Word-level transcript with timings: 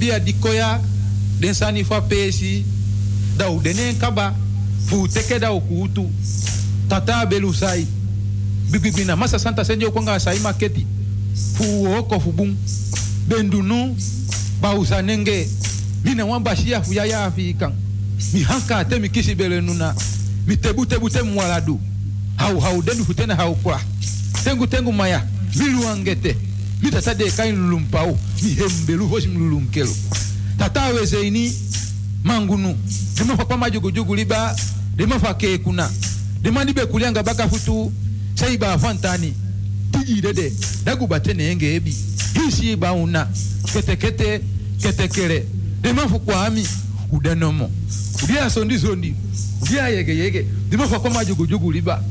dat 0.00 0.24
di 0.24 0.32
koya 0.32 0.80
den 1.40 1.54
sani 1.54 1.84
fa 1.84 2.00
pesi 2.00 2.64
da 3.36 3.50
u 3.50 3.60
denen 3.60 3.96
kaba 3.98 4.34
fu 4.86 5.06
teke 5.08 5.38
da 5.38 5.52
u 5.52 5.60
kutu 5.60 6.08
tata 6.88 7.26
belu 7.26 7.52
sai 7.52 7.86
bibibina 8.70 9.16
masa 9.16 9.38
santa 9.38 9.64
senjo 9.64 9.90
kwanga 9.90 10.18
sai 10.18 10.38
maketi 10.38 10.86
fu 11.54 11.86
oko 11.98 12.20
fu 12.20 12.32
bun 12.32 12.56
bendunu 13.28 13.96
ba 14.60 14.74
mi 14.74 15.46
mina 16.04 16.24
wan 16.24 16.42
basiya 16.42 16.82
fu 16.82 16.92
ya 16.92 17.04
ya 17.04 17.24
afikan 17.24 17.72
mi 18.32 18.42
hanka 18.42 18.84
te 18.84 18.98
mi 18.98 19.08
kisi 19.08 19.34
bele 19.34 19.60
nuna 19.60 19.94
mi 20.46 20.56
tebu 20.56 20.86
tebu 20.86 21.10
te 21.10 21.22
mwaladu. 21.22 21.80
Hau 22.36 22.60
hau 22.60 22.82
denu 22.82 23.04
futena 23.04 23.34
hau 23.36 23.54
kwa. 23.54 23.80
Tengu 24.44 24.66
tengu 24.66 24.92
maya 24.92 25.22
milu 25.56 25.88
angete. 25.88 26.36
Mi 26.82 26.90
tata 26.90 27.14
de 27.14 27.30
kain 27.30 27.54
lulumpau 27.54 28.18
mihembelu 28.42 29.06
vochimlulunkelo 29.06 29.94
tatawe 30.58 31.06
zeini 31.06 31.52
mangunu. 32.24 32.78
Limafa 33.18 33.44
kwa 33.44 33.56
majugujugu 33.58 34.14
liba 34.14 34.56
limafa 34.96 35.34
kekuna 35.34 35.90
limandibe 36.42 36.86
kulianga 36.86 37.22
bakafutu 37.22 37.92
saiba 38.34 38.78
fantani 38.78 39.34
tijidede 39.92 40.52
dagubate 40.84 41.30
enge 41.30 41.74
ebi. 41.74 41.96
Hisiiba 42.34 42.92
una. 42.92 43.28
Ketekete 43.72 44.40
ketekele 44.82 45.46
limafu 45.82 46.18
kwa 46.20 46.46
ami 46.46 46.66
udenomo 47.12 47.70
udia 48.24 48.50
sondi 48.50 48.78
sondi. 48.78 49.14
Udia 49.62 49.88
yege 49.88 50.16
yege. 50.16 50.46
Limafa 50.70 51.00
kwa 51.00 51.10
majugujugu 51.10 51.72
liba. 51.72 52.02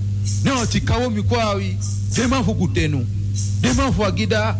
Neo 0.44 0.66
tikawo 0.66 1.10
mikwawi. 1.10 1.78
Limafu 2.18 2.56
kutenu 2.56 3.08
limafu 3.64 4.06
agida 4.06 4.56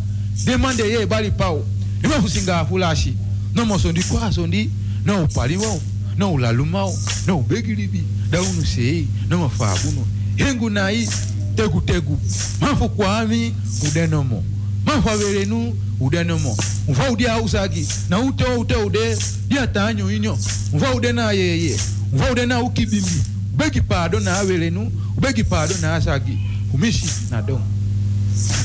demande 0.46 0.84
ye 0.84 1.02
ebali 1.02 1.32
pawo 1.32 1.66
niwe 2.02 2.16
okusinga 2.16 2.60
afulashi 2.60 3.14
nomoso 3.56 3.92
ndi 3.92 4.04
kwaso 4.04 4.48
ndi 4.48 4.70
noupaliwawo 5.06 5.82
noulalumawo 6.18 7.00
noubegilibi 7.28 8.04
daunuseyi 8.32 9.08
nomafaabuno 9.30 10.08
hengu 10.36 10.70
nayi 10.70 11.10
tegutegu 11.56 12.20
mafu 12.62 12.90
kwami 12.90 13.54
udenomo 13.88 14.44
mafu 14.86 15.10
averenu 15.10 15.76
udenomo 16.00 16.58
mva 16.90 17.12
udi 17.12 17.28
ausagi 17.28 17.88
na 18.10 18.20
ute 18.20 18.44
ute 18.44 18.76
ude 18.76 19.18
diatanyo 19.48 20.12
inyo 20.12 20.38
mva 20.74 20.94
ude 20.94 21.12
na 21.12 21.32
yeye 21.32 21.78
mva 22.14 22.32
ude 22.32 22.46
na 22.46 22.62
ukibimbi 22.62 23.22
ubegi 23.54 23.82
pado 23.82 24.20
na 24.20 24.38
averenu 24.38 24.92
ubegi 25.18 25.44
pado 25.44 25.76
na 25.82 25.96
asagi 25.96 26.38
kumishi 26.72 27.06
na 27.32 27.42
domo 27.42 27.66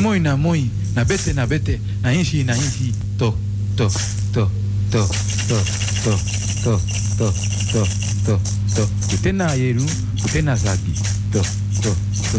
moi 0.01 0.21
na 0.21 0.37
moi. 0.37 0.71
Na 0.95 1.05
bete 1.05 1.33
na 1.33 1.47
bete. 1.47 1.81
Na 2.03 2.13
inshi 2.13 2.45
na 2.45 2.55
inshi 2.55 2.93
to 3.19 3.35
to 3.77 3.89
to 4.33 4.49
to 4.93 5.03
to 5.51 5.59
to 6.05 6.15
to 6.65 6.75
to 7.19 7.27
to 7.75 7.83
to 8.27 8.35
to. 8.75 8.85
Kutena 9.11 9.55
yeru 9.55 9.85
kutena 10.23 10.57
zagi. 10.57 10.95
To 11.33 11.41
to 11.83 11.91
to 12.33 12.39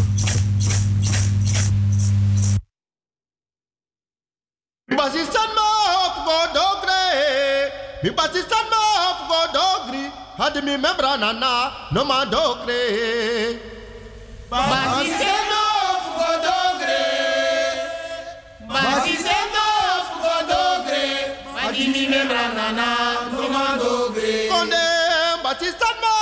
Basistan 4.96 5.50
ma 5.56 5.66
hop 5.92 6.16
go 6.26 6.36
dogre 6.56 7.02
Mi 8.02 8.10
basistan 8.10 8.64
ma 8.72 8.80
hop 9.02 9.18
go 9.28 9.40
dogri 9.56 10.04
Hadi 10.38 10.60
mi 10.62 10.76
membra 10.76 11.16
nana 11.18 11.72
no 11.92 12.04
ma 12.04 12.24
dogre. 12.24 12.80
Basistan 14.50 15.55
What 25.56 25.68
is 25.68 25.74
that, 25.76 25.98
man? 26.02 26.15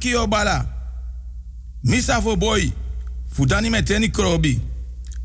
Kio 0.00 0.26
bala. 0.26 0.66
Misa 1.84 2.20
fo 2.22 2.36
boy. 2.36 2.70
Fudani 3.32 3.70
meteni 3.70 4.08
krobi. 4.08 4.60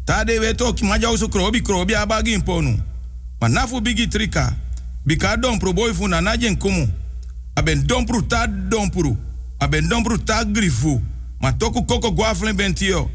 Tade 0.06 0.40
weto 0.40 0.74
ki 0.74 0.86
maja 0.86 1.10
usu 1.12 1.30
krobi 1.30 1.62
krobi 1.62 1.96
abagi 1.96 2.34
imponu. 2.34 2.80
Ma 3.42 3.48
nafu 3.50 3.82
bigi 3.82 4.08
trika. 4.08 4.54
Bika 5.06 5.38
dompru 5.38 5.74
boy 5.74 5.94
fu 5.94 6.08
na 6.08 6.22
najen 6.22 6.58
kumu. 6.58 6.88
Aben 7.56 7.88
dompru 7.88 8.22
ta 8.22 8.48
dompru. 8.48 9.18
Aben 9.60 9.90
dompru 9.90 10.18
ta 10.18 10.44
grifu. 10.46 11.02
Ma 11.42 11.52
toku 11.52 11.84
koko 11.86 12.12
guaflen 12.12 12.56
bentio. 12.56 13.10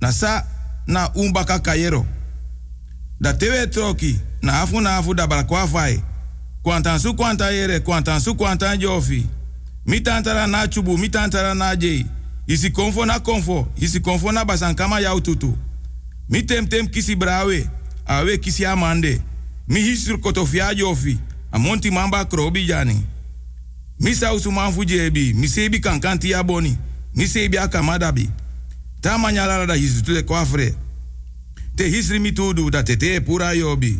Na 0.00 0.12
sa 0.12 0.44
na 0.86 1.10
umbaka 1.14 1.58
kayero. 1.58 2.06
Da 3.20 3.32
tewe 3.34 3.66
troki. 3.66 4.20
Na 4.42 4.60
afu 4.62 4.80
na 4.80 4.96
afu 4.96 5.14
da 5.14 5.26
balakwa 5.26 5.68
fai. 5.68 6.02
Kwantan 6.62 6.98
su 6.98 7.14
kwanta 7.14 7.50
yere. 7.50 7.80
Kwantan 7.80 8.20
su 8.20 8.34
kwantan 8.34 8.78
jofi. 8.78 9.26
Mi 9.88 10.00
tantara 10.00 10.46
na 10.46 10.68
chubu. 10.68 10.98
Mi 10.98 11.08
na 11.54 11.74
jei. 11.76 12.06
Isi 12.46 12.70
konfo 12.70 13.06
na 13.06 13.18
konfo. 13.20 13.66
Isi 13.80 14.00
konfo 14.00 14.32
na 14.32 14.44
basankama 14.44 15.00
yau 15.00 15.20
tutu. 15.20 15.56
Mi 16.28 16.42
tem 16.42 16.66
kisi 16.88 17.16
brawe. 17.16 17.66
Awe 18.06 18.38
kisi 18.38 18.66
amande. 18.66 19.20
Mi 19.68 19.80
hisur 19.80 20.20
kotofia 20.20 20.74
jofi. 20.74 21.18
Amonti 21.52 21.90
mamba 21.90 22.24
krobi 22.24 22.66
jani. 22.66 23.02
Mi 24.00 24.14
sausu 24.14 24.52
manfu 24.52 24.84
jebi. 24.84 25.32
Mi 25.34 25.48
sebi 25.48 25.80
kankanti 25.80 26.30
ya 26.30 26.42
boni. 26.42 26.76
Mi 27.14 27.26
sebi 27.26 27.58
akamadabi. 27.58 28.30
Ta 29.00 29.18
manyala 29.18 29.66
da 29.66 29.74
hisu 29.74 30.02
tule 30.02 30.22
kwafre. 30.22 30.74
Te 31.76 31.88
hisri 31.88 32.18
mi 32.18 32.30
da 32.70 32.82
tete 32.82 33.20
pura 33.20 33.52
yobi. 33.54 33.98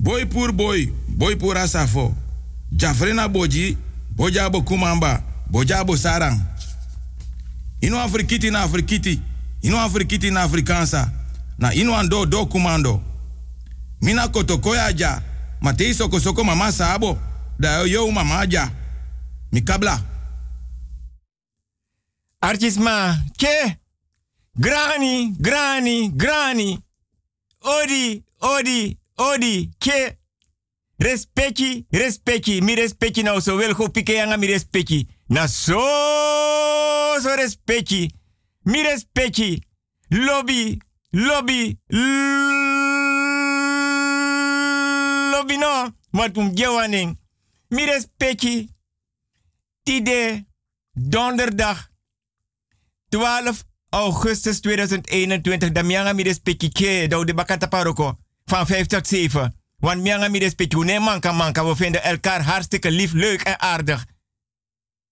Boy 0.00 0.24
pur 0.26 0.52
boy. 0.52 0.88
Boy 1.08 1.36
pura 1.36 1.68
safo. 1.68 2.14
Jafrena 2.72 3.28
boji. 3.28 3.76
Bojabo 4.16 4.62
kumamba. 4.62 5.22
Bojabo 5.50 5.96
sarang. 5.96 6.40
Ino 7.80 8.00
afrikiti 8.00 8.50
na 8.50 8.62
afrikiti. 8.62 9.20
Ino 9.62 9.80
afrikiti 9.80 10.30
na 10.30 10.42
afrikansa. 10.42 11.10
Na 11.58 11.74
ino 11.74 12.26
do 12.26 12.46
kumando. 12.46 13.00
Mina 14.00 14.28
kotokoya 14.28 14.92
ja. 14.92 15.22
Matei 15.60 15.94
soko 15.94 16.44
mama 16.44 16.72
sabo. 16.72 17.18
Da 17.58 17.82
yo 17.82 18.10
mama. 18.10 18.46
Mikabla. 19.52 20.00
Artisma, 22.40 23.18
ke? 23.38 23.76
Grani, 24.58 25.34
grani, 25.40 26.08
grani. 26.10 26.78
Odi, 27.62 28.22
odi, 28.40 28.96
odi, 29.18 29.70
ke? 29.78 30.16
Respecti, 30.96 31.86
respecti, 31.90 32.60
mi 32.60 32.74
respecti 32.74 33.22
nou 33.22 33.40
so 33.40 33.56
wel 33.56 33.74
go 33.74 33.88
pike 33.88 34.12
yanga 34.12 34.36
mi 34.36 34.46
respecti. 34.46 35.06
Na 35.26 35.46
so, 35.46 35.80
so 37.20 37.34
respecti. 37.34 38.10
Mi 38.62 38.82
respecti. 38.82 39.62
Lobby, 40.08 40.78
lobby, 41.10 41.78
lobby 45.30 45.56
no. 45.56 45.90
Wat 46.10 46.36
um. 46.36 47.18
Mi 47.68 47.84
respecti. 47.84 48.70
Tide, 49.82 50.46
donderdag, 50.92 51.90
12 53.08 53.64
augustus 53.90 54.60
2021. 54.60 55.72
Da 55.72 55.82
mianga 55.82 56.12
mi 56.12 56.22
respecti 56.22 56.68
ke, 56.68 57.06
da 57.08 57.24
de 57.24 57.34
bakata 57.34 57.68
paroko. 57.68 58.18
Van 58.44 58.66
5 58.66 58.86
tot 58.86 59.06
7. 59.06 59.65
Want 59.78 60.02
mianga 60.02 60.28
mi 60.28 60.38
respecti, 60.38 60.76
une 60.76 61.00
manka 61.00 61.32
manka. 61.32 61.64
We 61.64 61.74
vinden 61.74 62.02
elkaar 62.02 62.42
hartstikke 62.42 62.90
lief, 62.90 63.12
leuk 63.12 63.42
en 63.42 63.60
aardig. 63.60 64.04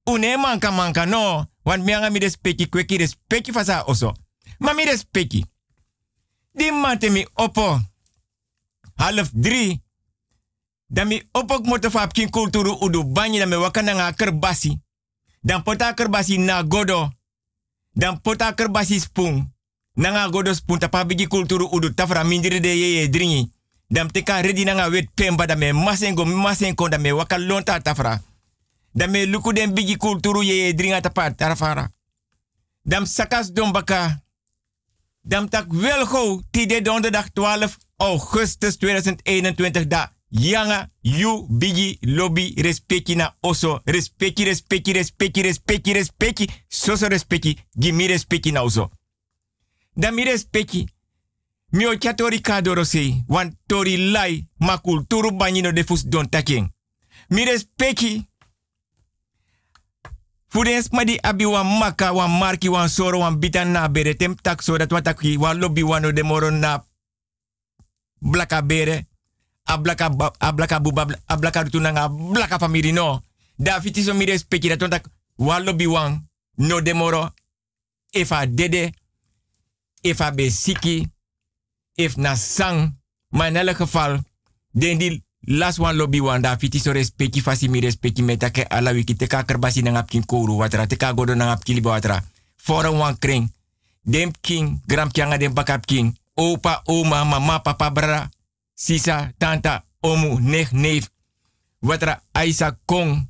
Une 0.05 0.37
manka 0.37 0.71
manka, 0.71 1.05
no. 1.05 1.47
Want 1.63 1.85
mianga 1.85 2.11
mi 2.11 2.19
respecti, 2.19 2.69
kweki 2.69 2.97
respecti 2.97 3.53
fasa 3.53 3.85
oso. 3.85 4.15
Ma 4.59 4.73
mi 4.73 4.85
respecti. 4.85 5.45
Di 6.53 6.71
mate 6.71 7.11
mi 7.11 7.27
oppo. 7.35 7.81
Half 8.95 9.31
drie. 9.33 9.83
Dan 10.87 11.07
mi 11.07 11.23
opok 11.33 11.67
moto 11.67 11.91
fap 11.91 12.13
kin 12.13 12.31
kulturu 12.31 12.77
udu 12.81 13.05
banyi 13.05 13.39
dan 13.39 13.49
me 13.49 13.57
wakana 13.57 13.93
nga 13.93 14.13
kerbasi. 14.13 14.81
Dan 15.41 15.63
pota 15.63 15.95
kerbasi 15.95 16.39
na 16.39 16.63
godo. 16.63 17.11
Dan 17.91 18.21
pota 18.21 18.55
kerbasi 18.55 19.01
spoon. 19.01 19.53
Nanga 19.93 20.29
godo 20.29 20.55
spoon 20.55 20.79
tapa 20.79 21.05
bigi 21.05 21.27
kulturu 21.27 21.69
udu 21.73 21.95
tafra 21.95 22.25
mindiri 22.25 22.61
de 22.61 22.69
ye 22.69 23.09
dringi. 23.09 23.54
Dan 23.89 24.11
teka 24.11 24.41
ready 24.41 24.65
nanga 24.65 24.91
wet 24.91 25.09
pemba 25.15 25.47
dan 25.47 25.59
me 25.59 25.73
masengo 25.73 26.25
masengo 26.25 26.89
dan 26.89 27.01
me 27.01 27.13
wakalonta 27.13 27.81
tafra. 27.81 28.21
Dan 28.93 29.11
me 29.11 29.27
luku 29.27 29.53
bigi 29.73 29.97
kulturu 29.97 30.43
ye 30.43 30.75
dringa. 30.75 31.01
Dan 32.83 33.07
sakas 33.07 33.53
don 33.53 33.73
baka. 33.73 34.23
Dan 35.23 35.49
tak 35.49 35.73
wel 35.73 36.43
tide 36.51 36.83
donderdag 36.83 37.33
12 37.33 37.77
augustus 37.97 38.77
2021 38.77 39.89
da 39.89 40.15
Yanga, 40.37 40.89
you, 41.01 41.47
bigi, 41.49 41.99
lobby, 42.01 42.55
respecti 42.57 43.15
na 43.15 43.37
oso. 43.41 43.81
Respecti, 43.85 44.45
respecti, 44.45 44.93
respecti, 44.93 45.43
respecti, 45.43 45.93
respecti. 45.93 46.51
Soso 46.67 47.09
respecti, 47.09 47.57
gimi 47.71 48.07
respecti 48.07 48.51
na 48.51 48.63
oso. 48.63 48.91
Da 49.93 50.11
mi 50.11 50.25
respecti. 50.25 50.89
Mi 51.75 51.87
o 51.87 51.95
chatori 51.99 52.41
kadoro 52.41 52.85
sei. 52.85 53.25
Wan 53.29 53.51
tori 53.67 53.97
lai, 54.11 54.47
ma 54.59 54.79
kulturu 54.79 55.31
banyino 55.37 55.73
de 55.73 55.85
fus 55.85 56.05
don 56.07 56.29
taking. 56.29 56.71
Mi 57.29 57.45
respecti. 57.45 58.23
Fudens 60.49 60.89
ma 60.93 61.05
di 61.05 61.19
abi 61.21 61.45
wan 61.45 61.67
maka, 61.79 62.13
wan 62.15 62.31
marki, 62.39 62.69
wan 62.69 62.89
soro, 62.89 63.19
wan 63.19 63.39
bitan 63.39 63.73
na 63.73 63.89
bere. 63.89 64.15
Tem 64.15 64.35
tak 64.41 64.63
so 64.63 64.77
dat 64.79 64.93
wat 64.93 65.05
taki, 65.05 65.37
wan 65.37 65.59
lobby 65.59 65.83
wano 65.83 66.13
de 66.13 66.23
moro 66.23 66.51
na 66.51 66.85
blaka 68.21 68.63
bere 68.63 69.07
ablaka 69.65 70.11
ablaka 70.41 70.81
buba 70.81 71.07
ablaka 71.27 71.65
tunanga 71.65 72.05
ablaka 72.05 72.59
famiri 72.59 72.93
no 72.93 73.21
da 73.59 73.81
fiti 73.81 74.03
so 74.03 74.15
mi 74.15 74.25
respecti 74.25 74.69
da 74.69 74.77
tontak 74.77 75.05
wallo 75.39 75.73
bi 75.75 75.87
wan 75.87 76.25
no 76.59 76.81
demoro 76.81 77.31
efa 78.13 78.47
dede 78.47 78.93
efa 80.03 80.31
be 80.31 80.51
siki 80.51 81.07
if 81.95 82.17
na 82.17 82.35
sang 82.35 82.99
maar 83.29 83.53
in 83.57 83.75
geval 83.75 84.21
den 84.71 84.99
di 84.99 85.23
las 85.41 85.79
wan 85.79 85.97
lobby 85.97 86.21
wan 86.21 86.43
da 86.43 86.57
fiti 86.59 86.79
so 86.79 86.93
respecti 86.93 87.41
fasi 87.41 87.69
mi 87.69 87.81
respecti 87.81 88.23
ala 88.69 88.93
na 88.93 89.91
ngap 89.91 90.09
kin 90.09 90.27
kouru 90.27 90.57
watra 90.57 90.87
teka 90.87 91.13
godo 91.13 91.35
na 91.35 91.45
ngap 91.45 91.85
watra 91.85 92.23
fora 92.57 92.91
wan 92.91 93.19
kring 93.19 93.51
dem 94.03 94.31
king 94.41 94.81
gram 94.87 95.11
kyanga 95.11 95.39
dem 95.39 95.55
king 95.87 96.17
opa 96.35 96.83
oma 96.87 97.25
mama 97.25 97.59
papa 97.59 97.91
brara 97.91 98.31
sisa, 98.75 99.33
tanta, 99.39 99.85
omu, 100.01 100.39
nech, 100.41 100.73
neef. 100.73 101.09
Watra 101.81 102.23
Aisa 102.33 102.79
Kong. 102.85 103.29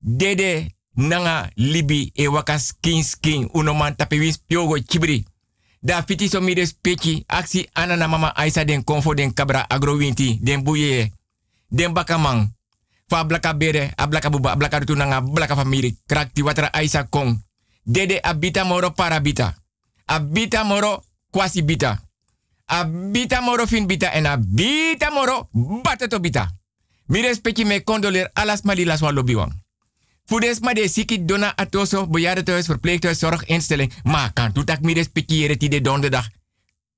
Dede 0.00 0.74
nanga 0.94 1.50
libi 1.54 2.10
e 2.14 2.26
waka 2.28 2.58
skin 2.58 3.04
skin. 3.04 3.48
Uno 3.52 3.74
man 3.74 3.96
tape 3.96 4.18
wins 4.18 4.38
piogo 4.38 4.78
chibri. 4.78 5.24
Da 5.86 6.02
fiti 6.02 6.28
so 6.28 6.40
mire 6.40 6.66
speki. 6.66 7.24
Aksi 7.28 7.68
anana 7.74 8.08
mama 8.08 8.32
Aisa 8.34 8.64
den 8.64 8.84
konfo 8.84 9.14
den 9.14 9.34
kabra 9.34 9.66
agrowinti. 9.68 10.38
Den 10.42 10.64
buye. 10.64 11.12
Den 11.70 11.94
bakamang. 11.94 12.50
Fa 13.08 13.24
blaka 13.24 13.54
bere, 13.54 13.92
ablaka 13.96 14.30
buba, 14.30 14.50
ablaka 14.50 14.78
rutu 14.78 14.94
nanga 14.94 15.20
blaka 15.20 15.54
famiri. 15.56 15.94
Krakti 16.06 16.42
watra 16.42 16.72
Aisa 16.72 17.04
Kong. 17.04 17.38
Dede 17.84 18.18
abita 18.22 18.64
moro 18.64 18.90
parabita. 18.90 19.54
Abita 20.06 20.64
moro 20.64 21.04
kwasi 21.30 21.62
bita 21.62 22.06
abita 22.66 23.40
moro 23.40 23.66
fin 23.66 23.86
bita 23.86 24.10
en 24.14 24.26
abita 24.26 25.10
moro 25.10 25.48
batato 25.82 26.18
bita. 26.20 26.50
Mi 27.08 27.22
respecti 27.22 27.64
me 27.64 27.84
condoleer 27.84 28.30
alas 28.34 28.64
malilas 28.64 29.02
wa 29.02 29.12
lobiwang. 29.12 29.52
Fudes 30.26 30.60
ma 30.60 30.72
de 30.72 30.88
siki 30.88 31.24
dona 31.24 31.52
atoso 31.56 32.06
bejaardentehuis 32.06 32.66
verpleeghuis 32.66 33.18
zorginstelling. 33.18 33.92
Maar 34.04 34.32
kan 34.32 34.52
toetak 34.52 34.80
mi 34.80 34.94
respectiëren 34.94 35.58
die 35.58 35.68
de 35.68 35.80
donderdag 35.80 36.28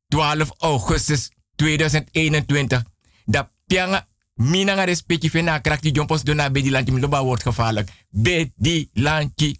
12 0.09 0.53
augustus 0.59 1.31
2021. 1.57 2.83
Da 3.25 3.51
pianga 3.67 4.07
mina 4.35 4.75
nga 4.75 4.85
respecti 4.85 5.31
fena 5.31 5.61
krakti 5.61 5.91
jompos 5.91 6.23
dona 6.23 6.51
bedi 6.51 6.71
lanchi 6.71 6.93
mi 6.93 7.01
loba 7.01 7.23
wordt 7.25 7.43
gevaarlijk. 7.43 7.91
Bedi 8.11 8.91
lanchi. 8.93 9.59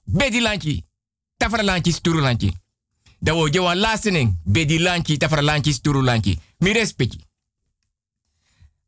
wo 3.33 3.47
je 3.47 3.59
wan 3.59 3.77
lastening. 3.77 4.39
Be 4.43 4.65
di 4.65 4.79
lanchi, 4.79 5.17
tafra 5.17 5.41
lanchi, 5.41 5.73
sturu 5.73 6.01
lanchi. 6.01 6.39
Mi 6.57 6.73
respecti. 6.73 7.25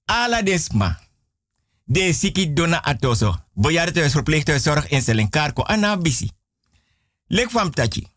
Ala 0.06 0.42
desma. 0.42 1.00
De 1.84 2.14
siki 2.14 2.54
dona 2.54 2.84
atoso. 2.84 3.46
Boyarte 3.54 4.10
verpleeghuis 4.10 4.64
zorginstelling 4.64 5.30
Karko 5.30 5.64
anabisi. 5.64 6.30
Lek 7.28 7.50
fam 7.50 7.72
tachi. 7.72 8.08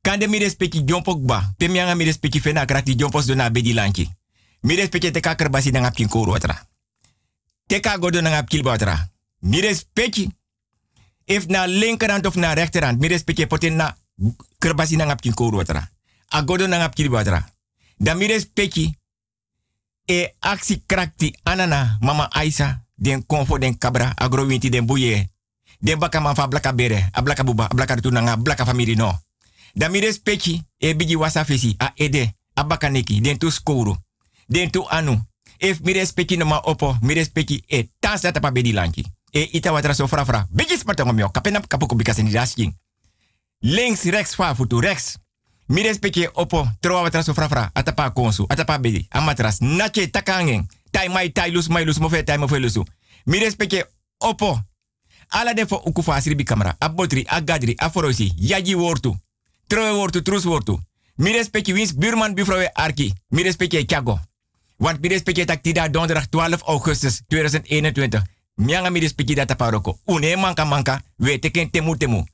Kan 0.00 0.18
de 0.18 0.28
mi 0.28 0.38
respecti 0.38 0.84
jompok 0.84 1.24
ba. 1.24 1.54
Pe 1.56 1.68
mi 1.68 2.04
respecti 2.04 2.40
fena 2.40 2.64
krati 2.64 2.94
jompos 2.94 3.26
do 3.26 3.34
na 3.34 3.50
bedi 3.50 3.72
lanchi. 3.72 4.10
Mi 4.60 4.74
respecti 4.76 5.10
te 5.10 5.20
kakar 5.20 5.50
basi 5.50 5.70
na 5.70 5.80
ngap 5.80 5.94
kin 5.94 6.08
koro 6.08 6.34
atra. 6.34 6.68
Te 7.66 7.80
ka 7.80 7.98
godo 7.98 8.20
na 8.20 8.30
ngap 8.30 8.48
kilba 8.48 8.72
atra. 8.72 9.08
Mi. 9.40 9.60
If 11.26 11.46
na 11.46 11.66
linkerhand 11.66 12.26
of 12.26 12.36
na 12.36 12.54
rechterhand. 12.54 13.00
Mi 13.00 13.08
respecti 13.08 13.46
poten 13.46 13.76
na 13.76 13.96
kerbasi 14.58 14.96
na 14.96 15.04
ngap 15.04 15.20
kin 15.20 15.34
koro 15.34 15.60
atra. 15.60 15.90
A 16.30 16.42
godo 16.42 16.66
na 16.66 16.78
ngap 16.78 16.94
kilba 16.94 17.20
atra. 17.20 17.44
Da 17.98 18.14
mi 18.14 18.26
respecti. 18.26 18.94
E 20.06 20.34
aksi 20.40 20.82
krakti 20.86 21.34
anana 21.44 21.98
mama 22.00 22.28
Aisa. 22.32 22.84
Den 22.94 23.26
konfo 23.26 23.58
den 23.58 23.78
kabra 23.78 24.12
agrowinti 24.16 24.70
den 24.70 24.86
buye. 24.86 25.30
Den 25.78 25.98
baka 25.98 26.20
man 26.20 26.34
fa 26.34 26.48
blaka 26.48 26.72
bere. 26.72 27.08
A 27.12 27.22
blaka 27.22 27.44
buba. 27.44 27.68
A 27.70 27.74
blaka 28.36 28.72
no. 28.96 29.18
Da 29.74 29.88
mi 29.88 30.00
respecti 30.00 30.62
e 30.78 30.94
bigi 30.94 31.16
wasa 31.16 31.44
fesi 31.44 31.74
a 31.78 31.92
ede 31.96 32.34
a 32.54 32.64
bakaneki 32.64 33.20
den 33.20 33.38
tu 33.38 33.50
skoro 33.50 33.96
den 34.46 34.70
tu 34.70 34.84
anu 34.88 35.16
if 35.58 35.80
mi 35.80 35.92
respecti 35.92 36.36
no 36.36 36.44
ma 36.44 36.60
opo 36.64 36.96
mi 37.02 37.14
respecti 37.14 37.64
e 37.66 37.88
tas 38.00 38.20
data 38.20 38.40
pa 38.40 38.50
bedi 38.50 38.72
lanki 38.72 39.04
e 39.32 39.48
ita 39.52 39.72
watra 39.72 39.94
so 39.94 40.06
fra 40.08 40.24
fra 40.24 40.46
bigi 40.50 40.76
sparta 40.76 41.04
ngomyo 41.04 41.28
kapena 41.28 41.60
kapuko 41.60 41.94
bikase 41.94 42.22
ni 42.22 42.30
dasking 42.30 42.74
links 43.60 44.04
rechts 44.04 44.34
fa 44.34 44.54
futu 44.54 44.80
rechts 44.80 45.18
mi 45.66 45.82
respecti 45.82 46.28
opo 46.32 46.68
troa 46.80 47.02
watra 47.02 47.22
so 47.22 47.34
fra 47.34 47.48
fra 47.48 47.70
atapa 47.74 48.10
konsu 48.10 48.46
atapa 48.48 48.78
bedi 48.78 49.06
amatras 49.10 49.60
nache 49.60 50.10
takangen 50.10 50.66
tai 50.90 51.08
mai 51.08 51.32
tai 51.32 51.50
lus 51.50 51.68
mai 51.68 51.84
lus 51.84 51.98
mo 51.98 52.08
fe 52.08 52.22
tai 52.24 52.38
mo 52.38 52.48
fe 52.48 52.58
lusu 52.58 52.84
mi 53.24 53.38
opo. 54.22 54.60
Ala 55.28 55.54
de 55.54 55.66
fo 55.66 55.80
ukufa 55.84 56.14
asiri 56.14 56.44
kamera. 56.44 56.76
Abotri 56.78 57.24
agadri 57.28 57.74
aforosi 57.76 58.32
yaji 58.36 58.74
wortu. 58.74 59.16
Troe 59.66 59.90
wortu, 59.90 60.22
trus 60.22 60.44
wortu. 60.44 60.80
Mi 61.16 61.32
respecti 61.32 61.72
wins 61.72 61.94
buurman 61.94 62.34
buurvrouw 62.34 62.70
Arki. 62.72 63.12
Mi 63.28 63.42
respecti 63.42 63.84
Kjago. 63.86 64.20
Want 64.76 65.00
mi 65.00 65.08
respecti 65.08 65.44
tak 65.44 65.62
tida 65.62 65.88
donderdag 65.88 66.28
12 66.28 66.62
augustus 66.64 67.22
2021. 67.26 68.22
Mianga 68.54 68.90
mi 68.90 69.00
respecti 69.00 69.34
data 69.34 69.54
paroko. 69.54 69.98
Une 70.06 70.36
manka 70.36 70.64
manka, 70.64 71.02
we 71.16 71.38
teken 71.38 71.70
temu 71.70 71.96
temu. 71.96 72.24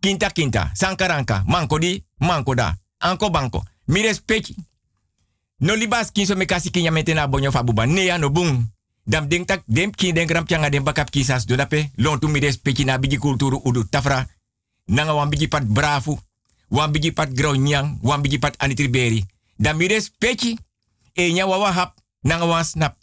Kinta 0.00 0.30
kinta, 0.30 0.70
sankaranka, 0.74 1.42
manko 1.46 1.78
di, 1.78 2.04
manko 2.18 2.54
da. 2.54 2.76
Anko 2.98 3.30
banko. 3.30 3.62
Mi 3.84 4.02
respecti. 4.02 4.54
No 5.58 5.74
libas 5.74 6.12
kinso 6.12 6.36
me 6.36 6.44
kasi 6.44 6.70
kinya 6.70 6.90
metena 6.90 7.26
bonyo 7.26 7.50
fabuba. 7.50 7.86
No 7.86 8.30
bung. 8.30 8.74
Dam 9.04 9.28
ding 9.28 9.44
tak 9.44 9.62
dem 9.66 9.90
kin 9.90 10.14
den 10.14 10.26
gram 10.26 10.44
pianga 10.44 10.70
dem 10.70 10.84
bakap 10.84 11.10
kisas 11.10 11.46
do 11.46 11.56
dape. 11.56 11.90
Lontu 11.96 12.28
mi 12.28 12.40
respecti 12.40 12.84
na 12.84 12.98
bigi 12.98 13.18
kulturu 13.18 13.84
tafra. 13.90 14.26
Nanga 14.86 15.14
wan 15.14 15.30
pat 15.30 15.64
brafu 15.64 16.18
wan 16.68 16.92
pat 17.14 17.32
grau 17.32 17.54
nyang, 17.54 17.98
wan 18.02 18.22
pat 18.22 18.54
anitriberi. 18.58 19.24
Dan 19.58 19.76
mires 19.76 20.10
pechi, 20.18 20.58
e 21.14 21.32
nya 21.32 21.46
wawa 21.46 21.72
hap, 21.72 21.94
nanga 22.22 22.46
wan 22.46 22.64
snap. 22.64 22.96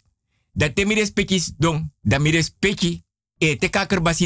Dat 0.54 0.74
te 0.74 0.84
mires 0.86 1.10
pechis 1.10 1.52
dong, 1.58 1.90
dan 2.00 2.22
mires 2.22 2.50
pechi, 2.58 3.02
e 3.38 3.56
te 3.56 3.68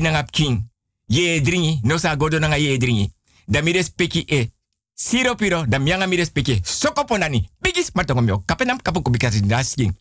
nanga 0.01 0.23
king. 0.31 0.71
Ye 1.07 1.41
dringi, 1.41 1.81
no 1.83 1.97
sa 1.97 2.17
godo 2.17 2.39
nanga 2.39 2.57
ye 2.57 2.79
dringi. 2.79 3.13
Dan 3.47 3.65
mires 3.65 3.93
e, 3.97 4.51
siro 4.95 5.35
piro, 5.35 5.65
mianga 5.81 6.07
mires 6.07 6.31
pechi, 6.31 6.61
soko 6.63 7.05
ponani, 7.05 7.49
bigis 7.61 7.91
martongo 7.95 8.23
mio, 8.23 8.43
kapenam 8.45 8.83
kapu 8.83 9.03
kubikasi 9.03 9.47
das 9.47 9.75
king. 9.75 9.97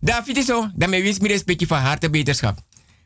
Da 0.00 0.22
fiti 0.22 0.42
so, 0.42 0.70
dan 0.74 0.90
me 0.90 1.02
wis 1.02 1.18
mires 1.18 1.42
pechi 1.42 1.66
van 1.66 1.82
harte 1.82 2.10
beterschap. 2.10 2.58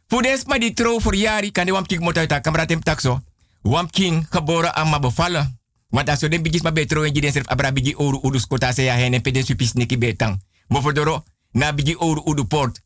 Voor 0.07 0.23
ma 0.47 0.59
die 0.59 0.73
trouw 0.73 1.01
voor 1.01 1.17
jari, 1.17 1.51
kan 1.51 1.67
de 1.67 1.73
wampik 1.73 2.01
mot 2.01 2.17
uit 2.17 2.40
kameratem 2.40 2.83
takso. 2.83 3.23
Wam 3.62 3.90
king 3.90 4.27
geboren 4.31 4.75
aan 4.75 4.88
ma 4.88 4.99
bevallen. 4.99 5.59
Want 5.88 6.09
als 6.09 6.21
je 6.21 6.29
den 6.29 6.43
bigis 6.43 6.62
ma 6.62 6.73
betro 6.73 7.03
en 7.03 7.12
jiden 7.12 7.33
serf 7.33 7.47
abra 7.47 7.73
bigi 7.73 7.95
oru 7.97 8.19
udu 8.23 8.38
skota 8.38 8.73
se 8.73 8.83
ya 8.83 8.95
hene 8.95 9.21
pede 9.21 9.45
supis 9.45 9.73
betang. 9.99 10.43
Mofodoro 10.69 11.25
na 11.55 11.73
bigi 11.73 11.97
oru 11.99 12.23
udu 12.27 12.45
port. 12.45 12.83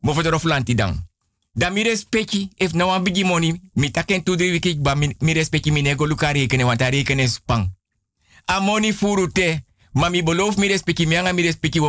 Mofodoro 0.00 0.38
flanti 0.38 0.74
dang. 0.74 1.08
Da 1.52 1.70
mi 1.70 1.82
respecti, 1.82 2.48
if 2.56 2.72
na 2.72 2.86
wan 2.86 3.02
bigi 3.02 3.24
money, 3.24 3.60
mi 3.74 3.90
taken 3.90 4.22
tu 4.22 4.36
drie 4.36 4.50
wiki 4.50 4.78
ba 4.78 4.94
mi 4.94 5.32
respecti 5.32 5.70
mi 5.70 5.82
nego 5.82 6.06
luka 6.06 6.28
a 6.28 7.26
spang. 7.26 7.68
A 8.46 8.60
money 8.60 8.92
furu 8.92 9.28
te, 9.32 9.64
ma 9.92 10.08
mi 10.08 10.22
beloof 10.22 10.56
mi 10.56 10.68
respecti, 10.68 11.06
mi 11.06 11.16
anga 11.16 11.32
mi 11.32 11.42
respecti 11.42 11.80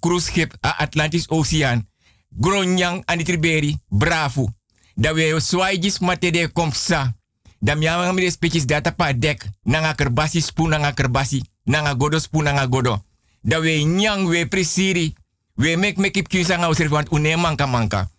cruise 0.00 0.30
ship 0.32 0.52
a 0.60 0.74
Atlantis 0.78 1.26
Ocean. 1.28 1.86
Gronyang 2.30 3.02
anitriberi, 3.06 3.78
bravo. 3.88 4.50
Da 4.94 5.12
we 5.12 5.40
swaigis 5.40 5.98
matede 6.00 6.48
komsa. 6.52 7.14
Dan 7.60 7.78
miya 7.78 8.12
mi 8.12 8.30
species 8.30 8.66
data 8.66 8.92
pa 8.92 9.12
dek. 9.12 9.46
Nanga 9.62 9.94
kerbasi 9.94 10.40
spoon 10.40 10.70
nanga 10.70 10.92
kerbasi. 10.92 11.42
Nanga 11.64 11.94
godo 11.94 12.18
spoon 12.18 12.44
nanga 12.44 12.66
godo. 12.66 13.02
Da 13.42 13.60
we 13.60 13.84
nyang 13.84 14.28
we 14.28 14.46
presiri. 14.46 15.14
We 15.56 15.76
mek 15.76 15.96
mek 15.96 16.16
ip 16.16 16.28
kyusa 16.28 16.56
nga 16.56 16.68
usir 16.68 16.88
want 16.88 17.08
une 17.10 17.36
manka 17.36 17.66
manka. 17.66 18.10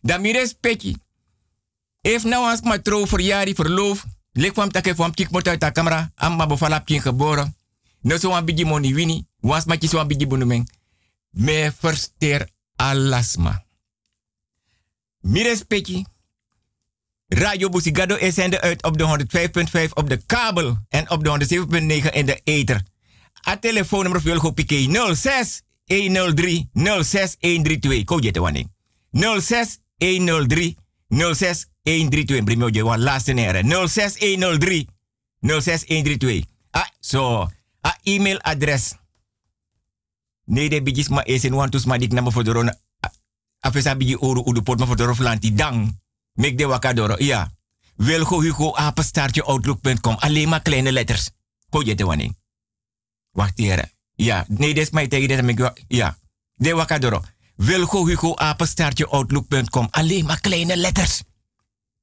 Dan 0.00 0.20
mi 0.20 0.32
respecti. 0.32 0.96
If 2.00 2.24
nou 2.24 2.44
als 2.44 2.60
ma 2.60 2.78
trouw 2.78 3.06
verjari 3.06 3.54
verloof. 3.54 4.04
Lek 4.32 4.54
van 4.54 4.70
take 4.70 4.94
van 4.94 5.14
kik 5.14 5.30
mot 5.30 5.48
uit 5.48 5.60
de 5.60 5.72
camera. 5.72 6.12
Amma 6.14 6.46
bevalap 6.46 6.86
kin 6.86 7.00
geboren. 7.00 7.56
No 8.00 8.18
so 8.18 8.28
wan 8.28 8.44
bigi 8.44 8.64
moni 8.64 8.94
wini. 8.94 9.26
Wans 9.40 9.64
ma 9.64 9.76
kis 9.76 9.92
wan 9.92 10.06
bigi 10.06 10.26
bonumeng. 10.26 10.68
Me 11.30 11.72
verster 11.78 12.48
alasma. 12.76 13.64
Mi 15.20 15.42
respecti. 15.42 16.04
Radio 17.28 17.68
Busigado 17.68 18.14
is 18.14 18.34
zender 18.34 18.60
uit 18.60 18.82
op 18.82 18.98
de 18.98 19.26
105.5 19.86 19.92
op 19.94 20.08
de 20.08 20.16
kabel 20.26 20.78
en 20.88 21.10
op 21.10 21.24
de 21.24 21.56
107.9 22.08 22.12
in 22.12 22.26
de 22.26 22.40
ether. 22.44 22.82
A 23.48 23.56
telefoonnummer 23.56 24.22
voor 24.22 24.30
jullie 24.30 24.52
piqué 24.52 25.14
06 25.14 25.62
103 25.84 26.68
06 26.72 27.36
132. 27.40 28.04
Ko 28.04 28.18
jette 28.18 28.40
wanneer. 28.40 28.66
06 29.12 29.78
103 29.98 30.76
06 31.08 31.66
132. 31.82 32.42
Primo 32.44 32.68
je 32.68 32.82
wan 32.84 33.00
laatste 33.00 33.32
nere. 33.32 33.86
06 33.88 34.16
103 34.18 34.86
06 35.40 35.84
132. 35.86 36.44
Ah, 36.70 36.88
zo. 37.00 37.50
A 37.86 37.98
e-mailadres. 38.02 38.94
Nee, 40.44 40.68
de 40.68 40.82
bijis 40.82 41.08
ma 41.08 41.24
is 41.24 41.44
in 41.44 41.54
wantus 41.54 41.84
ma 41.84 41.98
dik 41.98 42.12
na 42.12 42.20
me 42.20 42.30
voor 42.32 42.44
de 42.44 42.52
rona. 42.52 42.78
Afesa 43.60 43.96
biji 43.96 44.16
oru 44.16 44.42
udu 44.44 44.62
pot 44.62 44.78
ma 44.78 44.86
voor 44.86 44.96
de 44.96 45.04
roflanti 45.04 45.54
dang. 45.54 46.00
Mek 46.32 46.58
de 46.58 46.66
wakadoro. 46.66 47.14
Ja. 47.18 47.52
Wilgo 47.96 48.40
Hugo 48.40 48.74
apenstaartje 48.74 49.42
outlook.com. 49.42 50.14
Alleen 50.18 50.48
maar 50.48 50.62
kleine 50.62 50.92
letters. 50.92 51.30
Ko 51.70 51.82
je 51.82 51.94
de 51.94 52.04
wanneer. 52.04 52.32
Wacht 53.30 53.58
hier. 53.58 53.92
Ja. 54.24 54.44
Nee, 54.48 54.74
dit 54.74 54.82
is 54.82 54.90
mij 54.90 55.08
tegen 55.08 55.28
dit. 55.28 55.72
Ja. 55.88 56.18
De 56.54 56.74
wakadoro. 56.74 57.24
Wilgo 57.56 58.06
Hugo 58.06 58.36
apenstaartje. 58.36 59.08
Alleen 59.90 60.24
maar 60.24 60.40
kleine 60.40 60.76
letters. 60.76 61.22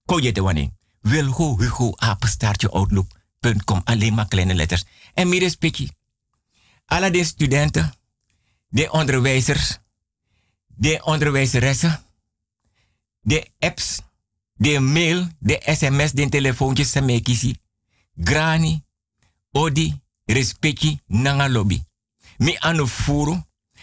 Ko 0.06 0.20
je 0.20 0.32
de 0.32 0.42
wanneer. 0.42 0.70
Wilgo. 1.02 1.58
Alleen 3.84 4.14
maar 4.14 4.28
kleine 4.28 4.54
letters. 4.54 4.84
En 5.14 5.30
meer 5.30 5.42
is 5.42 5.58
Alle 6.86 7.12
de 7.12 7.24
studenten. 7.24 7.94
De 8.68 8.92
onderwijzers. 8.92 9.78
De 10.68 11.02
onderwijzeressen. 11.04 12.02
De 13.22 13.48
apps 13.60 14.00
de 14.60 14.80
mail, 14.80 15.28
de 15.40 15.62
sms, 15.66 16.12
de 16.12 16.30
telefoontjes 16.30 16.92
sa 16.92 17.02
mekisi. 17.02 17.56
Grani, 18.16 18.84
odi, 19.52 20.00
respecti, 20.26 21.00
nanga 21.08 21.50
lobby. 21.50 21.82
Mi 22.40 22.56
anu 22.60 22.88
furu, 22.88 23.36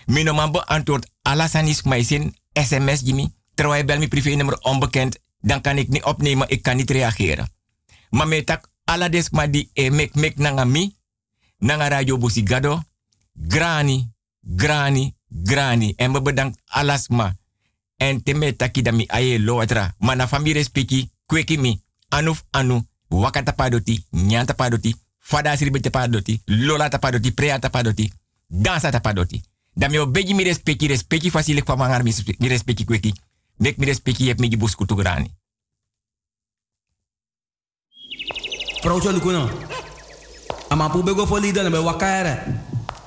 mi 0.06 0.22
no 0.24 0.32
man 0.32 0.50
beantwoord 0.52 1.04
alasanis 1.22 1.82
maisin 1.82 2.34
sms 2.52 3.04
jimi. 3.04 3.28
Terwijl 3.54 3.84
bel 3.84 3.98
mi 3.98 4.08
privé 4.08 4.34
nummer 4.34 4.58
onbekend, 4.60 5.18
dan 5.40 5.60
kan 5.60 5.78
ik 5.78 5.88
niet 5.88 6.04
opnemen, 6.04 6.48
ik 6.48 6.62
kan 6.62 6.76
niet 6.76 6.90
reageren. 6.90 7.48
Maar 8.10 8.28
me 8.28 8.44
tak 8.44 8.68
ala 8.84 9.08
des 9.08 9.30
ma 9.30 9.46
di 9.46 9.68
e 9.72 9.90
mek 9.90 10.14
mek 10.14 10.36
nanga 10.36 10.64
mi, 10.64 10.96
nanga 11.58 11.88
radio 11.88 12.18
busigado, 12.18 12.82
grani, 13.48 14.12
grani, 14.56 15.14
grani. 15.44 15.92
En 15.96 16.10
me 16.10 16.22
bedankt 16.22 16.60
alasma 16.64 17.36
en 17.96 18.22
teme 18.22 18.56
taki 18.56 18.82
dami 18.82 19.06
aye 19.06 19.38
lo 19.38 19.60
atra. 19.60 19.94
Mana 19.98 20.28
famire 20.28 20.62
spiki, 20.62 21.10
kweki 21.26 21.58
mi, 21.58 21.82
anuf 22.08 22.44
anu, 22.50 22.86
wakata 23.08 23.52
padoti, 23.52 24.04
nyanta 24.10 24.54
padoti, 24.54 24.94
fada 25.18 25.56
siribe 25.56 25.90
padoti, 25.90 26.40
lola 26.44 26.88
tapadoti, 26.88 27.32
prea 27.32 27.58
tapadoti, 27.58 28.12
dansa 28.50 28.92
tapadoti. 28.92 29.42
Dami 29.76 29.98
obeji 29.98 30.34
mi 30.34 30.44
respeki, 30.44 30.88
respeki 30.88 31.30
fasile 31.30 31.62
kwa 31.62 31.76
mangar 31.76 32.02
mi 32.04 32.48
respeki 32.48 32.84
kweki. 32.84 33.14
Mek 33.60 33.78
mi 33.78 33.86
respeki 33.86 34.26
yep 34.26 34.40
mi 34.40 34.48
gibus 34.48 34.76
kutugrani. 34.76 35.30
Procho 38.82 39.12
lukuno. 39.12 39.50
Ama 40.70 40.88
pubego 40.88 41.26
folida 41.26 41.62
na 41.62 41.70
be 41.70 41.78
wakaere. 41.78 42.36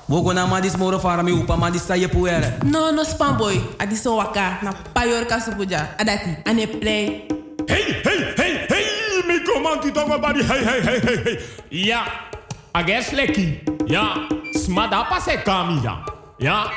Wogo 0.08 0.32
na 0.32 0.46
madis 0.46 0.76
moro 0.76 0.98
fara 0.98 1.22
mi 1.22 1.32
upa 1.32 1.56
madis 1.56 1.86
sa 1.86 1.94
yepu 1.94 2.26
ere. 2.28 2.58
No, 2.64 2.90
no 2.90 3.04
spam 3.04 3.36
boy. 3.38 3.56
Adi 3.78 3.96
so 3.96 4.16
waka 4.16 4.58
na 4.62 4.72
payor 4.72 5.26
kasupuja. 5.26 5.98
Adati, 5.98 6.36
ane 6.44 6.66
play. 6.66 7.28
Hey, 7.68 8.02
hey, 8.04 8.34
hey, 8.36 8.66
hey, 8.68 9.22
mi 9.26 9.38
man 9.62 9.80
ti 9.80 9.92
tongo 9.92 10.18
bari 10.18 10.42
hey 10.42 10.64
hey 10.64 10.80
hey 10.82 11.00
hey 11.00 11.16
hey. 11.24 11.38
Ja, 11.70 12.29
ages 12.72 13.10
leki. 13.12 13.60
Ja, 13.86 14.28
smada 14.54 15.04
pase 15.04 15.42
kami 15.44 15.80
ja. 15.82 15.98
Ja, 16.38 16.70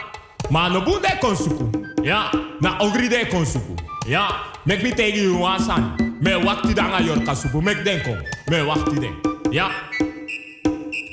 maar 0.50 0.72
no 0.72 0.82
bunde 0.82 1.18
konsuku. 1.20 1.70
Ja, 2.04 2.30
na 2.60 2.78
ogri 2.80 3.08
de 3.10 3.28
konsuku. 3.30 3.74
Ja, 4.08 4.28
mek 4.64 4.82
mi 4.84 4.92
tegi 4.92 5.22
you 5.22 5.40
wasan. 5.40 5.96
Me 6.20 6.44
wakti 6.44 6.74
danga 6.74 7.00
yor 7.00 7.20
kasupu 7.24 7.62
mek 7.62 7.84
denko. 7.84 8.18
Me 8.48 8.64
wakti 8.64 9.00
den. 9.00 9.16
Ja. 9.52 9.70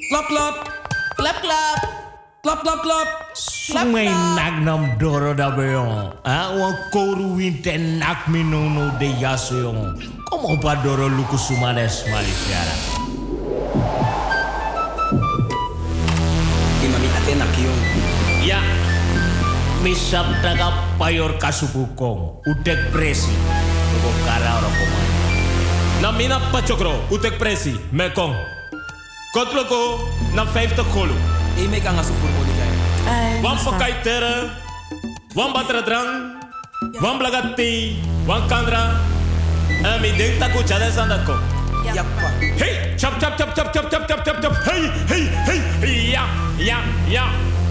Klap, 0.08 0.26
klap. 0.26 0.54
Klap, 1.16 1.40
klap. 1.42 1.78
Klap, 2.42 2.62
klap, 2.62 2.82
klap. 2.82 3.08
Sumay 3.34 4.08
nak 4.34 4.64
nam 4.64 4.98
doro 4.98 5.34
da 5.34 5.50
beyon. 5.50 6.10
Ah, 6.24 6.50
wan 6.58 6.74
koru 6.92 7.36
winte 7.36 7.78
nak 7.78 8.26
mi 8.28 8.42
no 8.42 8.68
no 8.68 8.90
de 8.98 9.06
yaso 9.20 9.54
yon. 9.54 9.94
Kom 10.26 10.44
op 10.44 10.64
a 10.64 10.74
doro 10.82 11.06
luku 11.08 11.38
smali 11.38 11.86
enak-enak 17.20 17.52
yo. 17.60 17.72
Ya, 18.40 18.60
misap 19.84 20.24
taka 20.40 20.72
payor 20.96 21.36
kasubukong, 21.36 22.40
udek 22.48 22.88
presi, 22.92 23.32
lugo 23.92 24.12
kara 24.24 24.56
orang 24.56 24.74
pemain. 24.80 25.10
Namina 26.00 26.38
pacokro, 26.48 26.96
udek 27.12 27.36
presi, 27.36 27.76
mekong. 27.92 28.32
Kotloko, 29.36 30.00
na 30.32 30.48
50 30.48 30.80
kolu. 30.96 31.14
Ime 31.60 31.78
kang 31.84 31.98
asupur 32.00 32.30
mo 32.32 32.42
digay. 32.48 32.72
Eh, 33.04 33.44
wan 33.44 33.60
pakai 33.60 34.00
tera, 34.00 34.48
wan 35.36 35.52
batra 35.52 35.84
drang, 35.84 36.40
wan 37.04 37.20
blagati, 37.20 38.00
wan 38.24 38.48
kandra. 38.48 38.96
Ami 39.80 40.12
deng 40.16 40.40
taku 40.40 40.64
jadesandako. 40.64 41.59
Hey, 41.80 42.94
chap 42.96 43.18
chap 43.20 43.36
chap 43.38 43.54
chap 43.54 43.72
chap 43.72 43.90
chap 43.90 44.04
chap 44.06 44.24
chap 44.24 44.36
chap. 44.42 44.52
Hey, 44.64 44.84
hey, 45.08 45.24
hey. 45.80 46.12
Ja, 46.12 46.24
ja, 46.58 46.78
ja. 47.08 47.24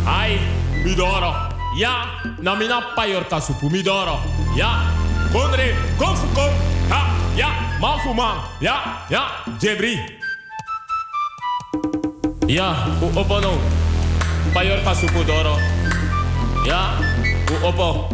Ai, 0.06 0.39
midoro. 0.84 1.34
Ja, 1.78 2.26
na 2.41 2.56
mina 2.56 2.82
payor 2.95 3.24
kasupu 3.30 3.69
midoro. 3.69 4.17
Ja, 4.58 4.89
kondre, 5.32 5.76
kom 5.98 6.17
kom. 6.34 6.50
Ha, 6.89 7.02
ja, 7.38 7.50
man 7.80 8.15
man. 8.15 8.38
Ja, 8.62 9.06
ja, 9.10 9.45
jebri. 9.62 10.00
Ja, 12.48 12.98
u 13.02 13.19
opo 13.19 13.39
no. 13.39 13.54
Payor 14.54 14.82
kasupu 14.84 15.24
doro. 15.24 15.60
Ja, 16.65 16.98
u 17.52 17.67
opo. 17.67 18.10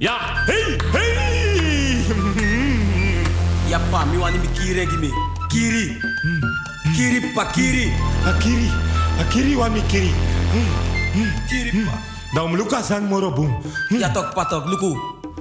Ja, 0.00 0.44
hey, 0.46 0.78
hey. 0.92 1.37
Yappa, 3.68 4.04
mi 4.06 4.16
wani 4.16 4.38
mi 4.38 4.48
kiri 4.56 4.86
gimi. 4.86 5.10
Kiri. 5.52 6.00
Kiri 6.96 7.20
pa 7.34 7.44
kiri. 7.52 7.92
Akiri, 8.24 8.68
akiri 9.20 9.52
wa 9.56 9.68
mi 9.68 9.80
kiri. 9.88 10.12
Kiri 11.48 11.84
pa. 11.84 11.96
Dan 12.34 12.56
luka 12.56 12.82
sang 12.82 13.08
moro 13.08 13.30
boom. 13.30 13.52
Ja 13.90 14.08
tok 14.08 14.32
patok, 14.34 14.64
luku. 14.68 14.96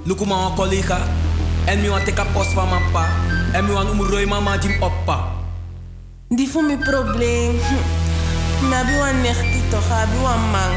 Luku 0.05 0.25
ma 0.25 0.51
collega. 0.55 0.99
En 1.67 1.81
mi 1.81 1.89
wan 1.89 2.03
teka 2.03 2.25
post 2.33 2.51
van 2.53 2.67
mijn 2.69 2.83
pa. 2.91 3.07
En 3.53 3.65
mi 3.65 3.71
wan 3.73 3.87
umroi 3.87 4.25
mama 4.25 4.57
jim 4.59 4.75
oppa. 4.83 5.23
Die 6.29 6.47
voor 6.49 6.63
mijn 6.63 6.79
probleem. 6.79 7.55
Hm. 7.59 8.69
Na 8.69 8.83
bi 8.83 8.95
wan 8.99 9.21
nechti 9.21 9.61
toch, 9.69 9.91
abi 9.91 10.17
wan 10.21 10.39
man. 10.51 10.73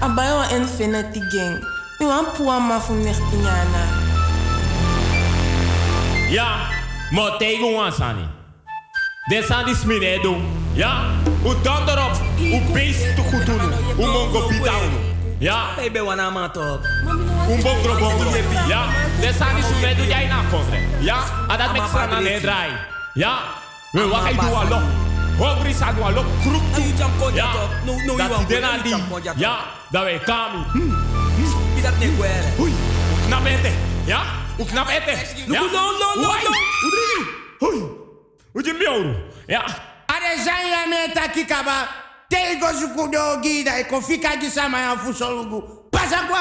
Abai 0.00 0.30
wan 0.34 0.50
infinity 0.60 1.20
gang. 1.30 1.58
Mi 1.98 2.06
wan 2.06 2.24
puwa 2.36 2.58
ma 2.58 2.80
fu 2.80 2.92
nechti 2.94 3.36
nyana. 3.42 3.82
Ja, 6.30 6.71
maar 7.12 7.36
tegen 7.36 7.64
ons 7.64 8.00
aan. 8.00 8.30
Dit 9.28 9.46
die 9.64 9.76
sminedo. 9.76 10.40
Ja, 10.72 11.04
u 11.44 11.50
dan 11.62 11.88
erop. 11.88 12.12
U 12.40 12.60
beest 12.72 13.16
te 13.16 13.22
goed 13.22 13.46
doen. 13.46 13.60
U 13.98 14.06
mongo 14.06 14.46
pitao. 14.46 14.80
Ja, 15.38 15.64
wana 16.04 16.30
ma 16.30 16.48
tok. 16.48 16.80
u 17.48 17.62
bongro 17.62 17.98
bongro. 17.98 18.30
Ja, 18.68 18.84
dit 19.20 19.34
zijn 19.34 19.54
die 19.54 19.64
sminedo 19.64 20.02
jij 20.02 20.26
na 20.26 20.40
kondre. 20.50 20.78
Ja, 21.00 21.22
en 21.48 21.58
dat 21.58 21.72
met 21.72 21.82
z'n 21.90 21.96
aan 21.96 22.24
het 22.24 22.40
draai. 22.40 22.70
Ja, 23.14 23.38
we 23.92 24.08
wachten. 24.08 25.00
Hongri 25.36 25.74
toe. 26.74 27.34
Ja, 27.34 27.52
dat 28.16 28.38
die 28.38 28.46
den 28.46 28.64
aan 28.64 28.82
die. 28.82 28.96
Ja, 29.36 29.58
dat 29.90 30.02
wij 30.02 30.18
kami. 30.18 30.58
Is 31.42 31.50
gwere? 32.16 32.60
Oei, 32.60 32.72
u 32.72 33.26
knap 33.26 33.44
eten. 33.44 33.72
Ja, 34.04 34.22
u 34.62 34.66
knap 34.66 34.88
eten. 34.88 35.18
Ja, 35.52 35.60
no, 35.60 35.66
no, 35.66 36.14
no, 36.14 36.22
no. 36.22 36.30
Oei, 37.58 37.82
u 38.54 38.60
je 38.60 38.72
miauw. 38.72 39.14
Ja. 39.46 39.62
Are 40.06 40.36
zanya 40.44 40.86
meta 40.86 41.28
kikaba. 41.28 41.88
Tego 42.28 42.72
sukudo 42.80 43.40
gida 43.42 43.78
e 43.78 43.84
kofika 43.84 44.36
gisama 44.36 44.78
ya 44.80 44.96
fusolugu. 44.98 45.62
Pasa 45.90 46.26
kwa. 46.26 46.40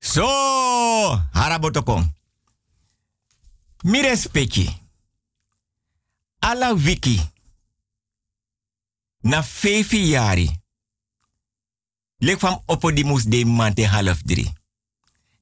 So, 0.00 0.26
harabotokong. 1.32 2.04
Mi 3.84 4.02
respecti. 4.02 4.70
Ala 6.40 6.72
wiki. 6.72 7.20
Na 9.22 9.42
fefi 9.42 10.12
yari. 10.12 10.50
Lek 12.20 12.38
fam 12.38 12.58
opodimus 12.66 13.24
de 13.28 13.44
mante 13.44 13.84
half 13.86 14.22
drie. 14.24 14.52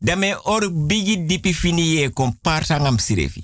Dame 0.05 0.37
or 0.45 0.69
bigi 0.71 1.17
dipi 1.25 1.53
fini 1.53 1.83
ye 1.95 2.11
kom 2.11 2.39
parsangam 2.43 2.99
sirefi. 2.99 3.43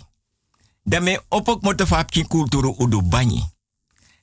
Dame 0.84 1.20
opok 1.30 1.62
fapki 1.86 2.26
kulturu 2.26 2.74
udu 2.78 3.00
banyi. 3.02 3.42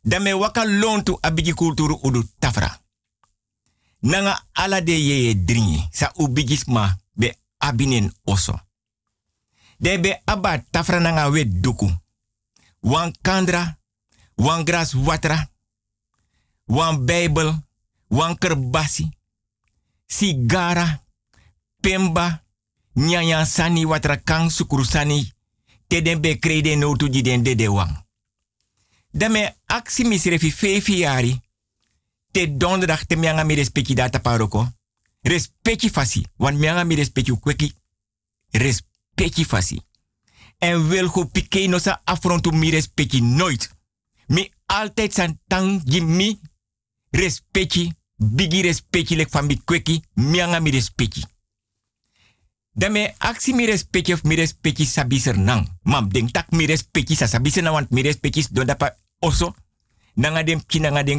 Dame 0.04 0.34
waka 0.34 0.63
lontu 0.65 1.17
abigi 1.21 1.54
kulturu 1.54 2.00
udu 2.04 2.23
tafra. 2.39 2.80
Nanga 4.02 4.39
ala 4.54 4.82
de 4.82 4.91
ye 4.91 5.34
dringi 5.34 5.88
sa 5.91 6.12
ubigisma 6.15 6.97
be 7.15 7.36
abinen 7.58 8.13
oso. 8.26 8.60
De 9.80 10.00
be 10.00 10.21
aba 10.26 10.60
tafra 10.71 11.00
nanga 11.00 11.30
we 11.30 11.43
duku. 11.45 11.89
Wan 12.82 13.13
kandra, 13.21 13.78
wan 14.36 14.63
gras 14.63 14.93
watra, 14.93 15.50
wan 16.67 17.06
bijbel, 17.06 17.54
wan 18.10 18.38
kerbasi, 18.38 19.10
sigara, 20.08 21.07
pemba, 21.88 22.43
nyanyan 22.93 23.45
sani 23.45 23.86
watra 23.86 24.17
kang 24.17 24.52
sukuru 24.52 24.84
sani, 24.84 25.32
te 25.88 26.02
den 26.02 26.21
be 26.21 26.39
krede 26.39 26.76
no 26.76 26.95
tu 26.95 27.10
di 27.10 27.21
den 27.21 27.43
de 27.43 27.56
de 27.56 27.69
wang. 27.69 28.06
Dame 29.12 29.56
aksi 29.65 30.04
misrefi 30.04 30.52
fefi 30.52 31.39
te 32.32 33.15
mianga 33.15 33.43
mi 33.43 33.56
respecti 33.56 33.93
data 33.93 34.19
paroko. 34.19 34.67
Respecti 35.21 35.89
fasi, 35.89 36.26
want 36.38 36.58
mianga 36.58 36.84
mi 36.84 36.95
respecti 36.95 37.39
kweki. 37.39 37.73
Respecti 38.52 39.45
fasi. 39.45 39.82
En 40.58 40.88
wil 40.88 41.08
go 41.08 41.26
pike 41.26 41.67
no 41.67 41.78
sa 41.78 42.02
afrontu 42.04 42.52
mi 42.52 42.69
respecti 42.69 43.21
nooit. 43.21 43.76
Mi 44.28 44.52
altijd 44.65 45.13
san 45.13 45.39
tang 45.47 45.82
mi 45.86 46.39
respecti, 47.10 47.93
bigi 48.15 48.62
respecti 48.62 49.15
lek 49.15 49.30
van 49.30 49.63
kweki, 49.63 50.02
mianga 50.13 50.60
mi 50.60 50.71
respecti. 50.71 51.23
Dame 52.77 53.15
aksi 53.17 53.53
mi 53.53 53.65
respecti 53.65 54.13
of 54.13 54.21
mi 54.23 54.35
respecti 54.35 54.85
sabiser 54.85 55.37
nang. 55.37 55.65
Mam 55.81 56.09
denk 56.13 56.29
tak 56.31 56.51
mi 56.53 56.69
respecti 56.69 57.15
sa 57.15 57.25
sabiser 57.25 57.63
na 57.63 57.71
want 57.71 57.89
mi 57.89 58.01
respecti 58.01 58.45
oso. 59.19 59.55
Nanga 60.13 60.43
dem 60.43 60.61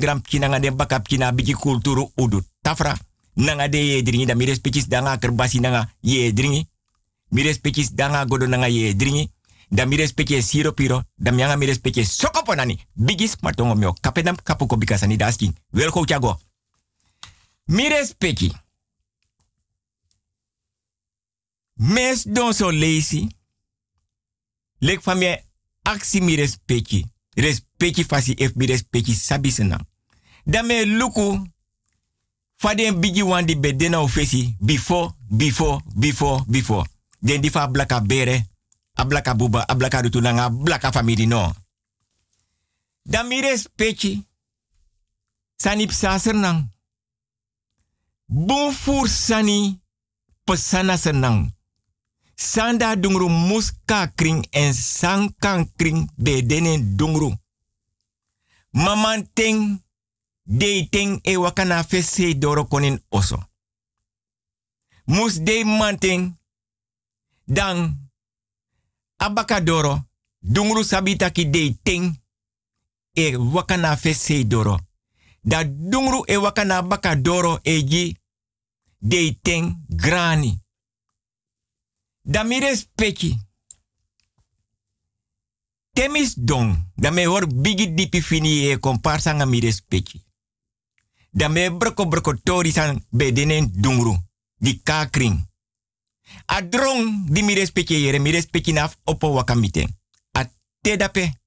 gram 0.01 0.23
kina 0.23 0.59
dem 0.61 0.77
bakap 0.77 1.09
kina 1.09 1.33
kulturu 1.33 2.13
udu 2.17 2.41
tafra. 2.63 2.97
Nanga 3.35 3.69
de 3.69 3.79
ye 3.79 4.03
dringi 4.03 4.27
da 4.27 4.35
mi 4.35 4.47
danga 4.89 5.19
kerbasi 5.19 5.61
nanga 5.61 5.89
ye 6.01 6.33
dringi. 6.33 6.69
Mi 7.31 7.43
respectis 7.43 7.93
danga 7.93 8.25
godo 8.25 8.47
nanga 8.47 8.69
ye 8.69 8.95
dringi. 8.95 9.29
Da 9.69 9.85
mi 9.85 9.97
respecti 9.97 10.41
siro 10.43 10.73
piro. 10.73 11.03
Da 11.17 11.33
mi 11.33 11.43
anga 11.43 11.57
mi 11.57 11.67
respecti 11.67 12.05
sokopo 12.05 12.55
nani 12.55 12.79
bigis 12.95 13.37
matongo 13.43 13.75
mio. 13.75 13.95
Kapedam 14.01 14.37
kapuko 14.43 14.77
bikasani 14.77 15.17
daskin 15.17 15.55
welko 15.73 16.05
chago 16.05 16.39
mi 17.67 17.89
respecti 17.89 18.53
mes 21.79 22.27
don 22.27 22.53
so 22.53 22.71
lazy 22.71 23.29
lek 24.79 25.03
van 25.03 25.19
mij 25.19 25.45
actie 25.83 26.23
mi 26.23 26.37
respecti 26.37 27.07
respecti 27.39 28.05
fasi 28.05 28.35
ef 28.35 28.55
mi 28.55 28.67
respecti 28.67 29.15
sabi 29.15 29.51
senang. 29.51 29.87
Dan 30.45 30.67
me 30.67 30.87
luku 30.87 31.47
faden 32.57 33.01
bigi 33.01 33.23
wan 33.23 33.47
di 33.47 33.57
bedena 33.57 34.01
ofesi 34.01 34.57
before, 34.61 35.15
before, 35.29 35.83
before, 35.95 36.45
before. 36.49 36.87
Den 37.19 37.41
di 37.41 37.51
fa 37.51 37.69
blaka 37.69 38.01
bere, 38.01 38.47
a 38.95 39.05
blaka 39.05 39.35
buba, 39.35 39.65
a 39.67 39.75
blaka 39.75 40.01
rutu 40.01 40.21
nanga, 40.21 40.51
blaka 40.51 40.93
family 40.93 41.27
no. 41.27 41.53
Dan 43.03 43.27
mi 43.27 43.41
respecti 43.41 44.27
sanip 45.57 45.93
saser 45.93 46.35
nang. 46.35 46.71
Bon 48.25 48.73
fur 48.73 49.09
sani 49.09 49.81
pesana 50.45 50.97
senang. 50.97 51.58
Sanda 52.41 52.97
dungru 52.97 53.29
muska 53.29 54.13
kring 54.15 54.47
en 54.51 54.75
sankan 54.75 55.73
kring 55.77 56.11
bedenen 56.17 56.97
dungru. 56.97 57.35
Maman 58.71 59.29
ting 59.35 59.83
de 60.43 60.87
ting 60.91 61.19
e 61.23 61.37
wakana 61.37 61.83
fese 61.85 62.39
doro 62.39 62.65
konin 62.65 63.03
oso. 63.09 63.43
Mus 65.05 65.43
de 65.43 65.65
manting 65.65 66.39
dan 67.45 68.09
abakadoro 69.17 70.05
dungru 70.39 70.85
sabita 70.85 71.31
ki 71.31 71.51
de 71.51 71.79
ting 71.83 72.23
e 73.13 73.37
wakana 73.37 73.97
fese 73.97 74.47
doro. 74.47 74.79
Da 75.43 75.65
dungru 75.65 76.23
e 76.27 76.37
wakana 76.37 76.83
bakadoro 76.83 77.59
e 77.63 77.83
ji 77.83 78.17
de 78.99 79.39
ting 79.43 79.85
grani. 79.89 80.63
Da 82.29 82.45
mi 82.45 82.61
respecti. 82.61 83.37
Temis 85.93 86.35
don, 86.37 86.93
da 86.95 87.11
me 87.11 87.25
hor 87.25 87.47
bigi 87.47 87.95
dipi 87.95 88.21
fini 88.21 88.69
e 88.69 88.79
komparsa 88.79 89.33
nga 89.33 89.45
mi 89.45 89.61
respecti. 89.61 90.21
Da 91.31 91.49
me 91.49 91.71
broko 91.71 92.07
broko 92.07 92.35
tori 92.43 92.71
san 92.71 93.07
bedenen 93.09 93.71
dungru, 93.73 94.13
di 94.59 94.81
kakring. 94.83 95.41
A 96.45 96.61
drong 96.61 97.31
di 97.31 97.43
mi 97.43 97.55
respecti 97.55 97.95
yere, 97.95 98.19
mi 98.19 98.31
respecti 98.31 98.73
naf 98.73 98.99
opo 99.05 99.33
wakamiten. 99.33 99.89
A 100.33 100.51
te 100.81 100.97
dape, 100.97 101.41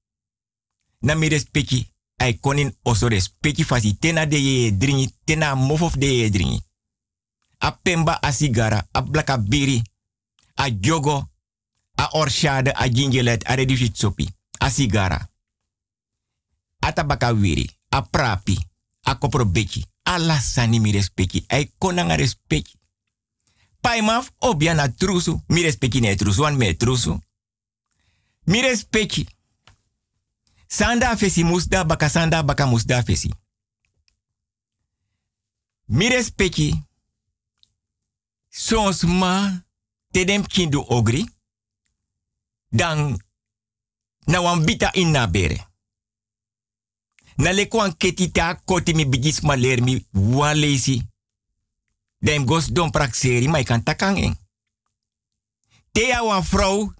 na 0.98 1.14
mi 1.14 1.28
respecti 1.28 1.86
ai 2.16 2.38
konin 2.40 2.78
oso 2.82 3.08
respecti 3.08 3.64
fasi 3.64 3.98
tena 3.98 4.26
de 4.26 4.36
ye 4.36 4.76
dringi, 4.76 5.14
tena 5.24 5.54
mofof 5.54 5.96
de 5.96 6.06
ye 6.06 6.30
dringi. 6.30 6.62
A 7.58 7.70
pemba 7.70 8.18
a 8.20 8.30
a 8.90 9.02
blaka 9.02 9.38
biri, 9.38 9.91
a 10.54 10.70
jogo, 10.70 11.28
a 11.96 12.08
orshade, 12.12 12.72
a 12.74 12.88
gingelet, 12.88 13.42
a 13.46 13.56
redifit 13.56 13.96
sopi, 13.96 14.28
a 14.58 14.70
sigara. 14.70 15.28
A 16.80 16.92
tabaka 16.92 17.32
wiri, 17.32 17.70
a 17.88 18.02
prapi, 18.02 18.58
a 19.02 19.14
kopro 19.14 19.44
beki, 19.44 19.84
a 20.02 20.18
lasani 20.18 20.80
mi 20.80 20.92
respecti, 20.92 21.44
ai 21.48 21.72
konanga 21.78 22.16
respecti. 22.16 22.78
Paimaf 23.80 24.30
obia 24.38 24.74
na 24.74 24.88
trusu, 24.88 25.42
mi 25.48 25.62
respecti 25.62 26.00
ne 26.00 26.16
trusu, 26.16 26.50
me. 26.50 26.76
Mi 28.44 28.60
respecti. 28.60 29.26
Sanda 30.66 31.16
fesi 31.16 31.44
musda 31.44 31.84
baka 31.84 32.08
sanda 32.08 32.42
baka 32.42 32.66
musda 32.66 33.02
fesi. 33.02 33.30
Mi 35.86 36.08
respecti. 36.08 36.82
Sons 38.48 39.02
tedem 40.12 40.46
kindu 40.46 40.84
ogri. 40.88 41.26
Dan 42.68 43.18
na 44.24 44.40
wan 44.40 44.64
bita 44.64 44.92
in 44.92 45.10
na 45.10 45.26
bere. 45.28 45.58
Na 47.36 47.52
le 47.52 47.68
kwan 47.68 47.96
ketita 47.96 48.60
koti 48.64 48.94
mi 48.94 49.06
bigis 49.06 49.40
ma 49.40 49.56
ler 49.56 49.82
mi 49.82 50.06
wan. 50.10 51.10
Dem 52.18 52.44
gos 52.46 52.70
don 52.72 52.90
prakseri 52.90 53.48
ma 53.48 53.58
ikan 53.58 53.82
takang 53.82 54.18
eng. 54.18 54.36
Tea 55.92 56.22
wan 56.22 56.42
vrouw 56.42 56.94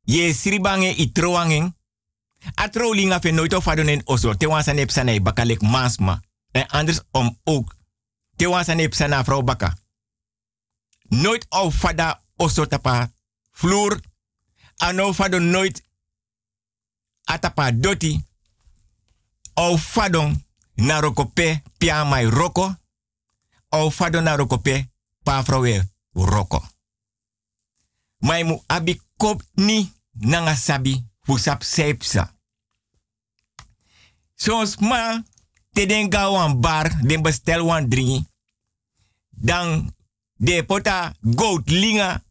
ye 0.00 0.32
sribange 0.32 0.94
i 0.96 1.12
troangen. 1.12 1.76
A 2.54 2.68
trouwlinga 2.68 3.20
fe 3.20 3.30
nooit 3.30 3.54
of 3.54 3.68
adonen 3.68 4.02
oso. 4.04 4.34
Te 4.34 4.48
wan 4.48 4.62
sanai 4.62 5.20
bakalek 5.20 5.60
mansma. 5.60 6.20
En 6.50 6.68
anders 6.68 7.00
om 7.10 7.38
ook. 7.44 7.74
Te 8.36 8.48
wan 8.48 8.64
sana 8.90 9.24
vrouw 9.24 9.42
baka. 9.42 9.76
Nooit 11.08 11.46
of 11.48 11.74
fada 11.74 12.22
oso 12.42 12.66
tapa 12.66 13.10
vloer. 13.60 14.00
Ano 14.78 15.12
fado 15.12 15.38
nooit 15.38 15.82
atapa 17.24 17.72
doti. 17.72 18.24
Of 19.54 19.82
fadon 19.82 20.44
na 20.74 21.00
rokope 21.00 21.62
pia 21.78 22.04
mai 22.04 22.24
roko. 22.24 22.74
Of 23.68 23.94
fadon 23.94 24.24
na 24.24 24.36
rokope 24.36 24.90
pa 25.22 25.42
vrouwe 25.42 25.90
roko. 26.12 26.62
Mai 28.18 28.44
mu 28.44 28.62
abi 28.66 29.00
kop 29.16 29.42
ni 29.54 29.92
nanga 30.12 30.54
sabi 30.56 31.04
fusap 31.26 31.62
sepsa. 31.62 32.34
Soms 34.34 34.76
ma 34.80 35.22
te 35.72 35.86
den 35.86 36.10
ga 36.10 36.30
wan 36.30 36.60
bar, 36.60 36.90
den 37.02 37.22
bestel 37.22 37.62
wan 37.62 37.88
dringi. 37.88 38.26
Dan 39.30 39.94
de 40.36 40.62
pota 40.64 41.14
goat 41.20 41.70
linga 41.70 42.22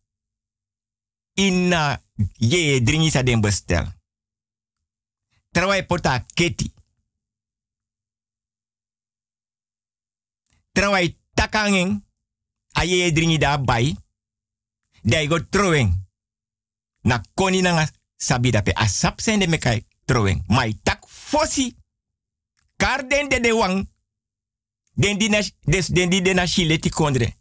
in 1.42 1.68
na 1.68 1.98
ye 2.38 2.82
dringi 2.82 3.10
sa 3.10 3.24
den 3.24 3.42
bestel. 3.42 3.86
Terwijl 5.52 5.86
pota 5.86 6.26
keti. 6.34 6.74
Terwijl 10.72 11.18
takangeng 11.34 12.06
a 12.72 12.84
ye 12.84 13.12
dringi 13.12 13.38
da 13.38 13.58
bai. 13.58 13.96
Dai 15.02 15.28
go 15.28 15.40
trowing. 15.50 15.90
Na 17.02 17.22
koni 17.34 17.62
na 17.62 17.90
sabi 18.16 18.52
dape 18.52 18.72
a 18.74 18.88
sap 18.88 19.22
sende 19.22 19.48
me 19.48 19.58
kai 19.58 19.86
trowing. 20.06 20.44
Mai 20.48 20.80
tak 20.84 21.08
fosi. 21.08 21.76
Kar 22.76 23.08
den 23.08 23.30
de 23.30 23.40
de 23.40 23.54
wang. 23.54 23.90
Den 24.94 25.18
di 25.18 25.30
des 25.60 25.88
den 25.88 26.10
di 26.10 26.22
de 26.22 26.34
na 26.34 26.46
kondre. 26.90 27.34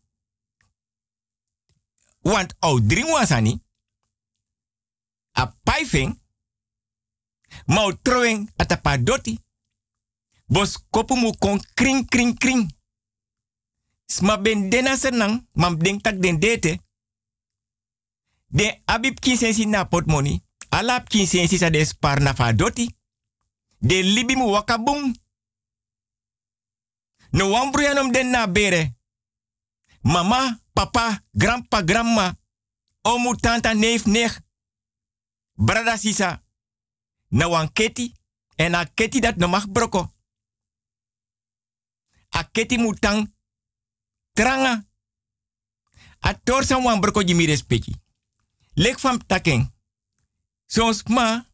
Want 2.20 2.54
au 2.58 2.80
dring 2.80 3.08
wasani. 3.08 3.60
A 5.32 5.46
paifing. 5.62 6.20
Mau 7.66 7.92
trowing 8.02 8.50
atapa 8.56 8.98
doti. 8.98 9.38
Bos 10.46 10.78
kopu 10.90 11.14
kon 11.38 11.60
kring 11.74 12.08
kring 12.08 12.38
kring. 12.38 12.78
Sma 14.06 14.36
ben 14.36 14.70
dena 14.70 14.96
senang, 14.96 15.46
mam 15.54 15.78
denk 15.78 16.02
tak 16.02 16.20
den 16.20 16.38
dete. 16.38 16.80
De 18.46 18.82
abib 18.84 19.20
kinsensi 19.20 19.66
na 19.66 19.84
potmoni. 19.84 20.42
Alap 20.68 21.08
kinsensi 21.08 21.58
sa 21.58 21.70
de 21.70 21.84
na 22.20 22.34
fa 22.34 22.52
doti. 22.52 22.96
De 23.78 24.02
libi 24.02 24.36
mu 24.36 24.50
wakabung. 24.50 25.14
No 27.32 27.50
wambruyanom 27.50 28.12
den 28.12 28.30
na 28.30 28.46
bere. 28.46 28.94
Mama, 30.02 30.60
papa, 30.72 31.22
grandpa, 31.32 31.82
grandma. 31.82 32.34
Omu, 33.02 33.36
tanta, 33.36 33.74
neef. 33.74 34.06
Brada 35.54 35.96
sisa. 35.96 36.42
Na 37.28 37.48
wan 37.48 37.72
keti. 37.72 38.14
En 38.56 38.74
a 38.74 38.84
keti 38.84 39.20
dat 39.20 39.36
no 39.36 39.48
mag 39.48 39.72
broko. 39.72 40.12
A 42.28 42.42
keti. 42.42 42.76
Tranga. 44.32 44.88
A 46.20 46.34
torsan 46.44 46.82
wan 46.82 47.00
broko 47.00 47.22
jimi 47.22 47.46
respecti. 47.46 47.94
Lek 48.74 49.00
van 49.00 49.26
taken. 49.26 49.74
Sons 50.66 51.02
ma. 51.02 51.46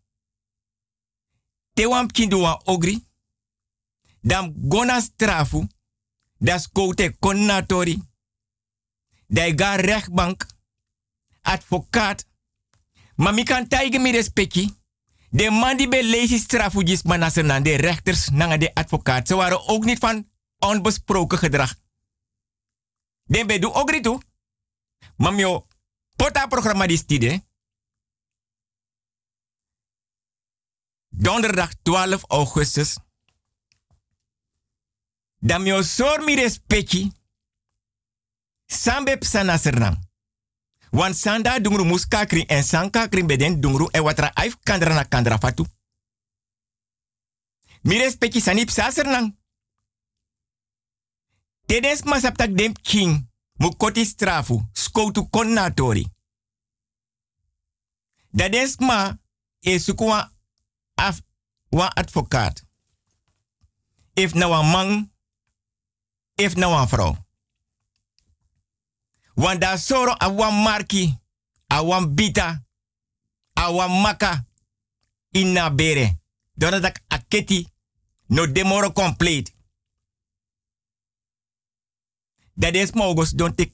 Te 1.73 1.89
wan 1.89 2.07
kindu 2.13 2.39
wan 2.39 2.61
ogri. 2.65 3.05
Dam 4.21 4.53
gona 4.69 5.01
strafu. 5.01 5.67
Das 6.39 6.69
kote 6.69 7.17
konnatori. 7.19 8.03
Dai 9.27 9.55
ga 9.55 9.75
rechtbank. 9.75 10.47
Advocaat. 11.43 12.27
Maar 13.17 13.35
mi 13.35 13.43
kan 13.43 13.69
taige 13.69 13.99
mi 13.99 14.11
respecti. 14.11 14.75
De 15.31 15.51
man 15.51 15.77
die 15.77 15.89
bij 15.89 16.03
lezen 16.03 16.39
strafu 16.39 16.87
gis 16.87 17.03
manasenan. 17.03 17.63
De 17.63 17.75
rechters 17.75 18.29
nanga 18.29 18.57
de 18.57 18.75
advocaat. 18.75 19.27
Ze 19.27 19.35
waren 19.35 19.69
ook 19.69 19.85
niet 19.85 19.99
van 19.99 20.31
onbesproken 20.59 21.39
gedrag. 21.39 21.75
Den 23.25 23.61
du 23.61 23.67
ogri 23.67 24.01
tu. 24.01 24.19
Mamio 25.17 25.67
pota 26.17 26.47
programma 26.47 26.87
di 26.87 26.97
stide. 26.97 27.45
Donderdag 31.09 31.75
12 31.83 32.25
augustus. 32.29 32.99
Dan 35.39 35.63
mio 35.63 35.83
sor 35.83 36.25
mi 36.25 36.35
respecti. 36.35 37.13
Sambe 38.67 39.19
psana 39.19 39.57
sernang. 39.59 40.06
Wan 40.91 41.15
sanda 41.15 41.61
dungru 41.61 41.85
muska 41.85 42.27
kri 42.27 42.45
en 42.49 42.63
sanka 42.63 43.09
kri 43.09 43.25
beden 43.25 43.61
dungru 43.61 43.89
e 43.93 43.99
watra 44.01 44.31
aif 44.35 44.57
kandra 44.63 44.95
na 44.95 45.05
kandra 45.05 45.39
fatu. 45.39 45.67
Mi 47.83 47.99
respecti 47.99 48.41
sanip 48.41 48.71
sa 48.71 48.91
sernang. 48.91 49.37
Tedes 51.67 52.03
masaptak 52.03 52.55
dem 52.55 52.73
king. 52.73 53.31
Mu 53.59 53.77
koti 53.77 54.05
strafu. 54.05 54.69
Skoutu 54.73 55.29
konnatori. 55.31 56.07
Dades 58.31 58.77
ma 58.79 59.19
e 59.61 59.79
sukuwa 59.79 60.33
af 60.95 61.21
wa 61.69 61.91
advocaat. 61.95 62.65
If 64.15 64.35
na 64.35 64.49
wan 64.49 64.71
man, 64.71 65.13
if 66.35 66.55
na 66.55 66.69
wan 66.69 66.89
vrouw. 66.89 67.26
Want 69.37 69.61
daar 69.61 69.79
soro 69.79 70.15
a 70.23 70.33
wan 70.33 70.55
marki, 70.63 71.19
Awan 71.67 72.15
bita. 72.15 72.65
Awan 73.53 74.01
maka. 74.01 74.47
Inna 75.31 75.75
bere. 75.75 76.19
Doordat 76.55 76.85
ik 76.85 77.01
aketi. 77.09 77.69
No 78.27 78.53
demoro 78.53 78.93
complete. 78.93 79.51
Dat 82.55 82.75
is 82.75 82.93
mogos 82.93 83.31
don 83.31 83.55
tek 83.55 83.73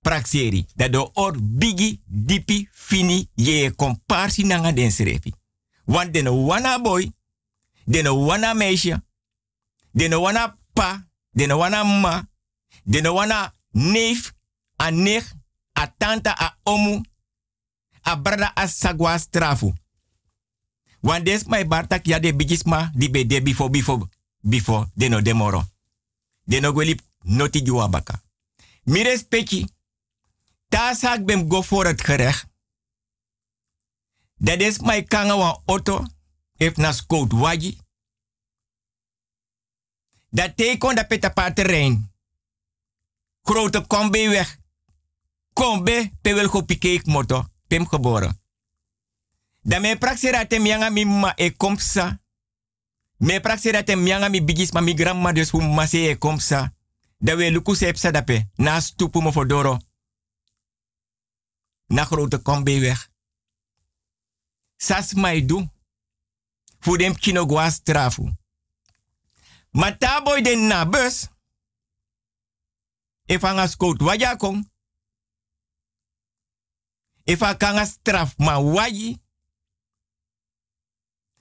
praxeri. 0.00 0.66
Dat 0.74 0.92
do 0.92 1.10
or 1.14 1.34
bigi 1.42 2.00
dipi 2.04 2.68
fini 2.72 3.28
je 3.34 3.72
komparsi 3.76 4.44
nanga 4.44 4.72
den 4.72 4.92
srefi. 4.92 5.32
Want 5.84 6.12
den 6.12 6.28
wana 6.28 6.80
boy. 6.80 7.12
Den 7.84 8.06
wana 8.06 8.54
meisje. 8.54 9.02
Den 9.90 10.14
wana 10.14 10.58
pa. 10.72 11.08
Den 11.30 11.52
wana 11.52 11.84
ma. 11.84 12.28
Den 12.82 13.06
wana 13.06 13.54
neef. 13.70 14.32
A 14.76 14.90
nech. 14.90 15.32
A 15.72 15.94
tanta 15.98 16.34
a 16.38 16.58
omu. 16.62 17.00
A 18.02 18.16
brada 18.16 18.52
a 18.54 18.66
sagwa 18.68 19.18
strafu. 19.18 19.72
Want 21.00 21.24
des 21.24 21.44
my 21.44 21.66
bartak 21.66 22.06
ya 22.06 22.18
de 22.18 22.34
bigisma 22.34 22.90
di 22.94 23.10
be 23.10 23.26
de 23.26 23.42
before 23.42 23.70
before 23.70 24.08
before 24.40 24.86
de 24.94 25.08
no 25.08 25.20
demoro. 25.20 25.64
De 26.44 26.60
no 26.60 26.72
gweli 26.72 26.98
noti 27.22 27.62
baka. 27.90 28.22
Mires 28.84 29.22
peki. 29.22 29.68
Ta 30.68 31.18
bem 31.24 31.50
go 31.50 31.62
voor 31.62 31.86
het 31.86 32.04
gerecht. 32.04 32.46
Dat 34.34 34.60
is 34.60 34.78
my 34.78 35.02
kanga 35.02 35.60
auto. 35.66 36.06
If 36.56 36.76
na 36.76 36.92
scout 36.92 37.32
wagi. 37.32 37.78
Dat 40.30 40.56
teken 40.56 40.94
dat 40.94 41.08
peta 41.08 41.28
pa 41.28 41.52
terrein. 41.52 42.12
Grote 43.42 43.86
kombe 43.86 44.28
weg. 44.28 44.58
Kombe 45.54 46.12
pe 46.22 46.34
wel 46.34 46.48
go 46.48 46.64
moto. 47.04 47.48
Pem 47.68 47.86
geboren. 47.88 48.40
Da 49.62 49.78
me 49.78 49.96
praxera 49.96 50.46
mianga 50.58 50.90
mi 50.90 51.04
ma 51.04 51.32
e 51.36 51.56
komsa. 51.56 52.20
Me 53.16 53.40
praxera 53.40 53.82
te 53.82 53.94
mianga 53.96 54.28
mi 54.28 54.44
bigis 54.44 54.72
ma 54.72 54.80
mi 54.80 54.94
grandma 54.94 55.32
dus 55.32 55.50
hu 55.50 55.60
mase 55.60 56.08
e 56.08 56.18
komsa. 56.18 56.74
Da 57.18 57.36
we 57.36 57.50
luku 57.50 57.74
sepsa 57.74 58.10
dape. 58.10 58.50
Na 58.54 58.80
stupu 58.80 59.20
mo 59.20 59.32
fodoro. 59.32 59.78
Na 61.86 62.04
grote 62.04 62.42
kombe 62.42 62.80
weg. 62.80 63.10
Sas 64.76 65.12
mai 65.12 65.44
du. 65.44 65.68
Fu 66.80 66.96
dem 66.96 67.14
kino 67.14 67.46
gwa 67.46 67.70
strafu. 67.70 68.32
Ma 69.70 69.96
taboy 69.96 70.42
den 70.42 70.66
na 70.66 70.84
bus. 70.84 71.28
E 73.26 73.38
fanga 73.38 73.66
scout 73.66 74.00
waja 74.02 74.36
kong. 77.24 77.32
E 77.32 77.36
fa 77.36 77.54
kanga 77.56 77.84
straf 77.84 78.36
ma 78.38 78.60
waji. 78.60 79.18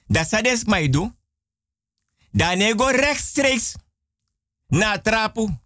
Da 0.08 0.24
sades 0.24 0.64
mai 0.66 0.90
du. 0.90 1.12
Da 2.32 2.56
nego 2.56 2.86
rechtstreeks 2.86 3.76
na 4.68 5.02
trapu. 5.02 5.62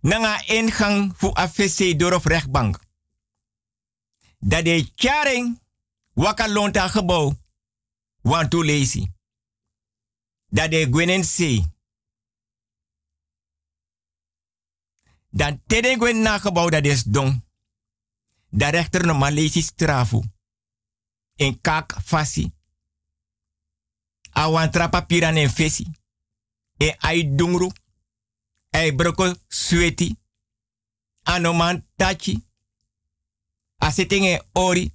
Na 0.00 0.42
ingang 0.46 1.12
voor 1.16 1.34
AVC 1.34 1.98
door 1.98 2.12
of 2.12 2.24
rechtbank. 2.24 2.78
Dat 4.38 4.64
de 4.64 4.90
charing 4.94 5.60
waka 6.12 6.48
lonta 6.48 6.88
gebouw. 6.88 7.34
Want 8.22 8.50
to 8.50 8.64
lazy. 8.64 9.10
Dat 10.48 10.70
de 10.70 10.86
gwenen 10.90 11.24
see. 11.24 11.74
Dan 15.30 15.62
tede 15.66 15.96
gwen 15.96 16.22
na 16.22 16.38
gebouw 16.38 16.68
dat 16.68 16.84
is 16.84 17.02
dong. 17.02 17.45
Da 18.56 18.70
rechter 18.70 19.04
no 19.06 19.14
Malesi 19.14 19.62
strafu. 19.62 20.24
In 21.34 21.60
kak 21.60 21.96
fasi. 22.04 22.52
Awan 24.32 24.70
trapa 24.70 25.00
piran 25.00 25.36
en 25.36 25.50
fesi. 25.50 25.86
E 26.76 26.96
ai 26.98 27.34
dungru. 27.34 27.70
Broko 28.96 29.34
sweti. 29.48 30.16
Tachi. 31.96 32.46
A 33.78 33.92
ori. 34.52 34.92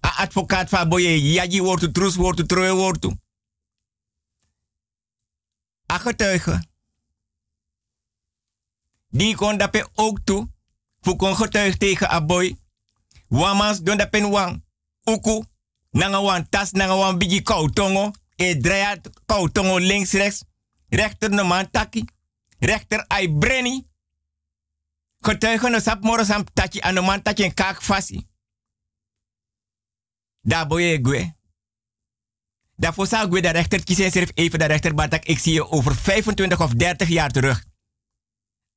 A 0.00 0.08
advocaat 0.08 0.70
van 0.70 0.88
boye 0.88 1.32
yaji 1.32 1.60
wortu, 1.60 1.92
trus 1.92 2.16
wortu, 2.16 2.46
troe 2.46 2.72
wortu. 2.72 3.16
A 5.86 5.98
getuige. 5.98 6.64
Die 9.08 9.36
kon 9.36 9.58
dape 9.58 9.88
ook 9.94 10.20
toe. 10.24 10.48
Voor 11.06 11.16
kon 11.16 11.36
getuige 11.36 11.76
tegen 11.76 12.10
a 12.10 12.24
boy. 12.24 12.58
Wamans 13.28 13.82
don 13.82 13.96
dapen 13.96 14.30
wang. 14.30 14.64
Uku. 15.04 15.44
Nanga 15.90 16.22
wan 16.22 16.48
tas, 16.48 16.72
nanga 16.72 16.96
wan 16.96 17.18
bigi 17.18 17.42
kautongo. 17.42 18.10
E 18.36 18.56
draait 18.60 19.10
kautongo 19.26 19.78
links, 19.78 20.12
rechts. 20.12 20.44
Rechter 20.88 21.30
no 21.30 21.44
man 21.44 21.70
taki. 21.70 22.04
Rechter 22.58 23.04
ai 23.06 23.30
breni. 23.30 23.86
Getuige 25.18 25.68
no 25.68 25.78
sap 25.78 26.02
moro 26.02 26.24
sam 26.24 26.44
taki. 26.52 26.80
Ano 26.80 27.02
man 27.02 27.22
taki 27.22 27.42
en 27.42 27.76
fasi. 27.80 28.26
Daar 30.40 30.66
boye 30.66 30.98
gwe. 31.02 31.34
Daarvoor 32.76 33.06
zou 33.06 33.36
ik 33.36 33.42
de 33.42 33.50
rechter 33.50 33.84
kiezen 33.84 34.12
en 34.12 34.28
even 34.34 34.58
de 34.58 34.64
rechter 34.64 34.94
batak. 34.94 35.24
Ik 35.24 35.38
zie 35.38 35.52
je 35.52 35.70
over 35.70 35.96
25 35.96 36.60
of 36.60 36.72
30 36.72 37.08
jaar 37.08 37.30
terug. 37.30 37.64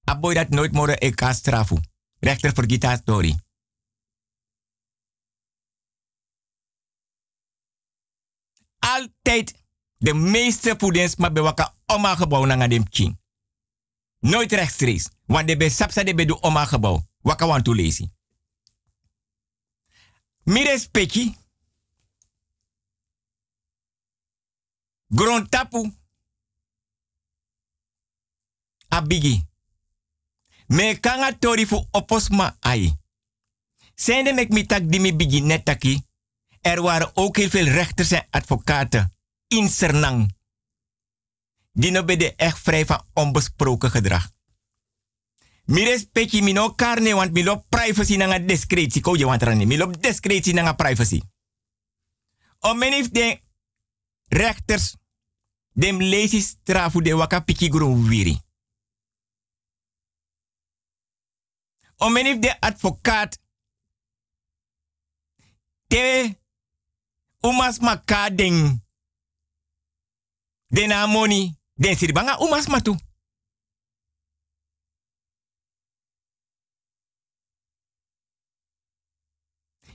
Aboy 0.03 0.33
dat 0.33 0.49
nooit 0.49 0.71
more 0.71 0.97
ik 0.97 1.15
kan 1.15 1.33
straffen. 1.33 1.97
Rechter 2.19 2.53
vergiet 2.53 2.83
haar 2.83 2.97
story. 2.97 3.39
Altijd 8.79 9.63
de 9.97 10.13
meeste 10.13 10.75
voedings 10.77 11.15
maar 11.15 11.31
bewaka 11.31 11.75
oma 11.85 12.15
gebouw 12.15 12.45
na 12.45 12.67
dem 12.67 12.89
king. 12.89 13.19
Nooit 14.19 14.51
rechtstreeks. 14.51 15.09
Want 15.25 15.47
de 15.47 15.57
be 15.57 15.69
sapsa 15.69 16.03
de 16.03 16.25
do 16.25 16.37
oma 16.41 16.65
gebouw. 16.65 17.07
Waka 17.21 17.47
want 17.47 17.63
to 17.63 17.75
lazy. 17.75 18.09
Mires 20.43 20.87
peki. 20.87 21.35
Grond 25.07 25.51
tapu. 25.51 25.93
Abigi. 28.87 29.48
Me 30.69 30.99
kanga 30.99 31.33
tori 31.33 31.65
fu 31.65 31.87
oposma 31.91 32.57
ai. 32.59 32.93
Zijnde 33.95 34.33
mek 34.33 34.49
mi 34.49 34.65
tak 34.65 34.91
di 34.91 34.99
mi 34.99 35.15
bigi 35.15 35.41
netaki. 35.41 36.03
Er 36.61 36.81
waren 36.81 37.11
ook 37.15 37.37
heel 37.37 37.49
veel 37.49 37.65
rechters 37.65 38.11
en 38.11 38.27
advocaten 38.29 39.15
in 39.47 39.69
Sernang. 39.69 40.35
Die 41.71 41.91
no 41.91 42.05
echt 42.35 42.59
vrij 42.59 42.85
van 42.85 43.05
onbesproken 43.13 43.91
gedrag. 43.91 44.29
Mi 45.65 45.83
respecti 45.83 46.41
mi 46.41 46.51
no 46.51 46.69
karne 46.69 47.13
want 47.13 47.31
mi 47.31 47.43
privacy 47.69 48.15
nanga 48.15 48.39
discretie. 48.39 49.01
Ko 49.01 49.15
je 49.15 49.25
want 49.25 49.43
rani. 49.43 49.65
Mi 49.65 49.77
discretie 49.99 50.53
nanga 50.53 50.73
privacy. 50.73 51.21
O 52.59 52.73
menif 52.73 53.09
de 53.09 53.41
rechters 54.27 54.95
dem 55.73 56.01
lezi 56.01 56.41
strafu 56.41 57.01
de 57.01 57.15
waka 57.15 57.39
piki 57.39 57.69
groen 57.69 58.07
wiri. 58.07 58.41
O 62.01 62.09
menif 62.09 62.39
de 62.39 62.59
advocaat 62.59 63.39
te 65.87 66.35
umas 67.39 67.79
maka 67.79 68.29
den 68.29 68.83
den 70.67 70.91
amoni 70.91 71.55
den 71.73 71.97
siribanga 71.97 72.37
umas 72.39 72.67
matu. 72.67 72.95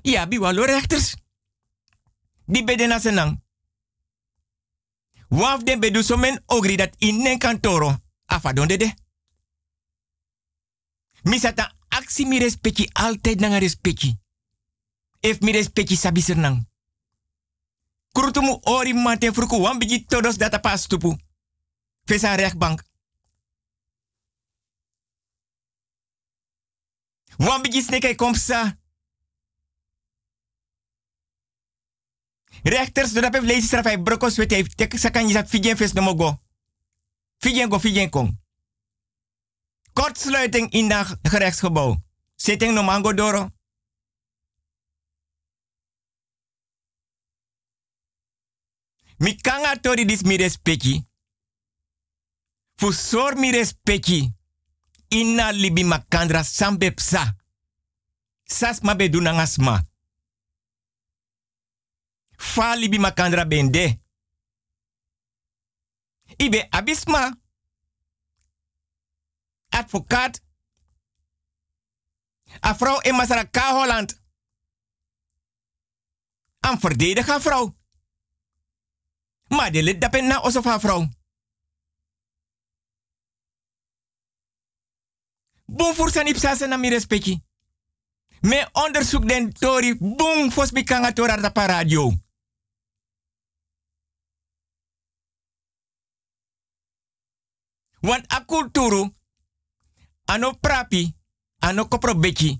Ja, 0.02 0.26
bi 0.26 0.38
walo 0.38 0.64
rechters. 0.64 1.16
Die 2.44 2.64
beden 2.64 2.88
na 2.88 2.98
senang. 2.98 3.42
Waf 5.28 5.62
den 5.62 5.80
bedu 5.80 6.02
so 6.02 6.16
men 6.16 6.42
ogri 6.46 6.76
dat 6.76 6.94
in 6.98 7.38
kantoro. 7.38 7.96
Afa 8.26 8.52
de. 8.52 8.94
Misata 11.22 11.72
aksi 11.98 12.26
mi 12.26 12.38
respecti 12.38 12.88
altijd 12.92 13.40
nanga 13.40 13.58
respecti. 13.58 14.18
If 15.20 15.40
mi 15.40 15.52
respecti 15.52 15.96
sabi 15.96 16.20
sernang. 16.20 16.66
Krutumu 18.12 18.58
ori 18.62 18.92
mate 18.92 19.32
fruku 19.32 19.60
wan 19.60 19.78
bigi 19.78 20.04
todos 20.04 20.36
data 20.36 20.58
pas 20.60 20.86
tupu. 20.86 21.16
Vesa 22.04 22.34
rechtbank. 22.34 22.82
Wan 27.36 27.62
bigi 27.62 27.82
sneke 27.82 28.14
komsa. 28.14 28.78
Rechters, 32.62 33.12
dat 33.12 33.32
heb 33.32 33.42
lezen 33.42 33.62
straf 33.62 33.84
hij 33.84 33.98
brokos 33.98 34.36
wet 34.36 34.50
heeft. 34.50 34.76
Tek 34.76 34.98
sakan 34.98 35.28
je 35.28 35.46
fidjen 35.46 35.76
vis 35.76 35.92
no 35.92 36.02
mogo. 36.02 36.40
Fidjen 37.38 37.70
go, 37.70 37.78
fidjen 37.78 38.10
kong 38.10 38.43
kortsluiting 39.94 40.70
in 40.70 40.88
dat 40.88 41.16
gerechtsgebouw. 41.22 41.96
Zitting 42.34 42.74
no 42.74 42.82
mango 42.82 43.14
doro. 43.14 43.50
Mi 49.16 49.34
kanga 49.34 49.80
tori 49.80 50.04
dis 50.04 50.22
mi 50.22 50.36
respecti. 50.36 51.06
Fusor 52.74 53.36
mi 53.36 53.50
respecti. 53.50 54.32
Inna 55.08 55.50
libi 55.50 55.84
makandra 55.84 56.42
sambe 56.42 56.90
psa. 56.90 57.36
Sas 58.44 58.80
ma 58.80 58.94
ngasma. 58.94 59.82
Fa 62.36 62.74
libi 62.74 62.98
makandra 62.98 63.46
bende. 63.46 64.00
Ibe 66.36 66.66
abisma. 66.70 67.43
Advocaat. 69.74 70.40
A 72.64 72.74
vrouw 72.76 73.00
in 73.00 73.14
Masaraka 73.14 73.72
Holland. 73.72 74.22
Een 76.60 76.80
verdediger 76.80 77.40
vrouw. 77.40 77.76
Maar 79.48 79.72
de 79.72 79.82
lid 79.82 80.00
dat 80.00 80.12
na 80.12 80.50
haar 80.62 80.80
vrouw. 80.80 81.08
Boom 85.64 85.94
voor 85.94 86.10
zijn 86.10 86.26
ipsase 86.26 86.66
na 86.66 86.76
mi 86.76 86.88
respecti. 86.88 87.42
Me 88.40 88.68
onderzoek 88.72 89.28
den 89.28 89.52
tori 89.52 89.96
boom 89.98 90.50
fos 90.50 90.70
bikanga 90.70 91.12
tora 91.12 91.36
da 91.36 91.66
radio. 91.66 92.12
Want 98.00 98.32
a 98.32 98.44
ano 100.26 100.54
prapi, 100.60 101.14
ano 101.60 101.88
koprobeki, 101.88 102.58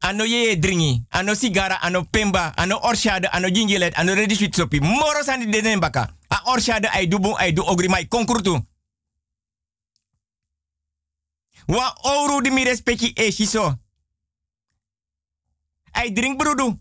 ano 0.00 0.24
ye 0.24 0.56
dringi, 0.56 1.04
ano 1.10 1.34
sigara, 1.34 1.80
ano 1.82 2.04
pemba, 2.04 2.52
ano 2.56 2.78
orshade, 2.82 3.28
ano 3.32 3.48
gingelet, 3.50 3.94
ano 3.98 4.14
ready 4.14 4.34
sweet 4.34 4.54
sopi. 4.54 4.80
Moro 4.80 5.22
sani 5.22 5.46
denen 5.46 5.80
baka. 5.80 6.16
A 6.30 6.50
orshade 6.52 6.88
ay 6.92 7.06
dubu 7.06 7.36
ay 7.36 7.52
du 7.52 7.62
ogri 7.62 7.88
mai 7.88 8.08
konkurtu. 8.08 8.66
Wa 11.66 11.94
ouro 12.04 12.40
di 12.40 12.50
mi 12.50 12.64
respecti 12.64 13.12
e 13.16 13.30
shiso. 13.32 13.78
Ay 15.92 16.12
drink 16.12 16.38
brudu. 16.38 16.78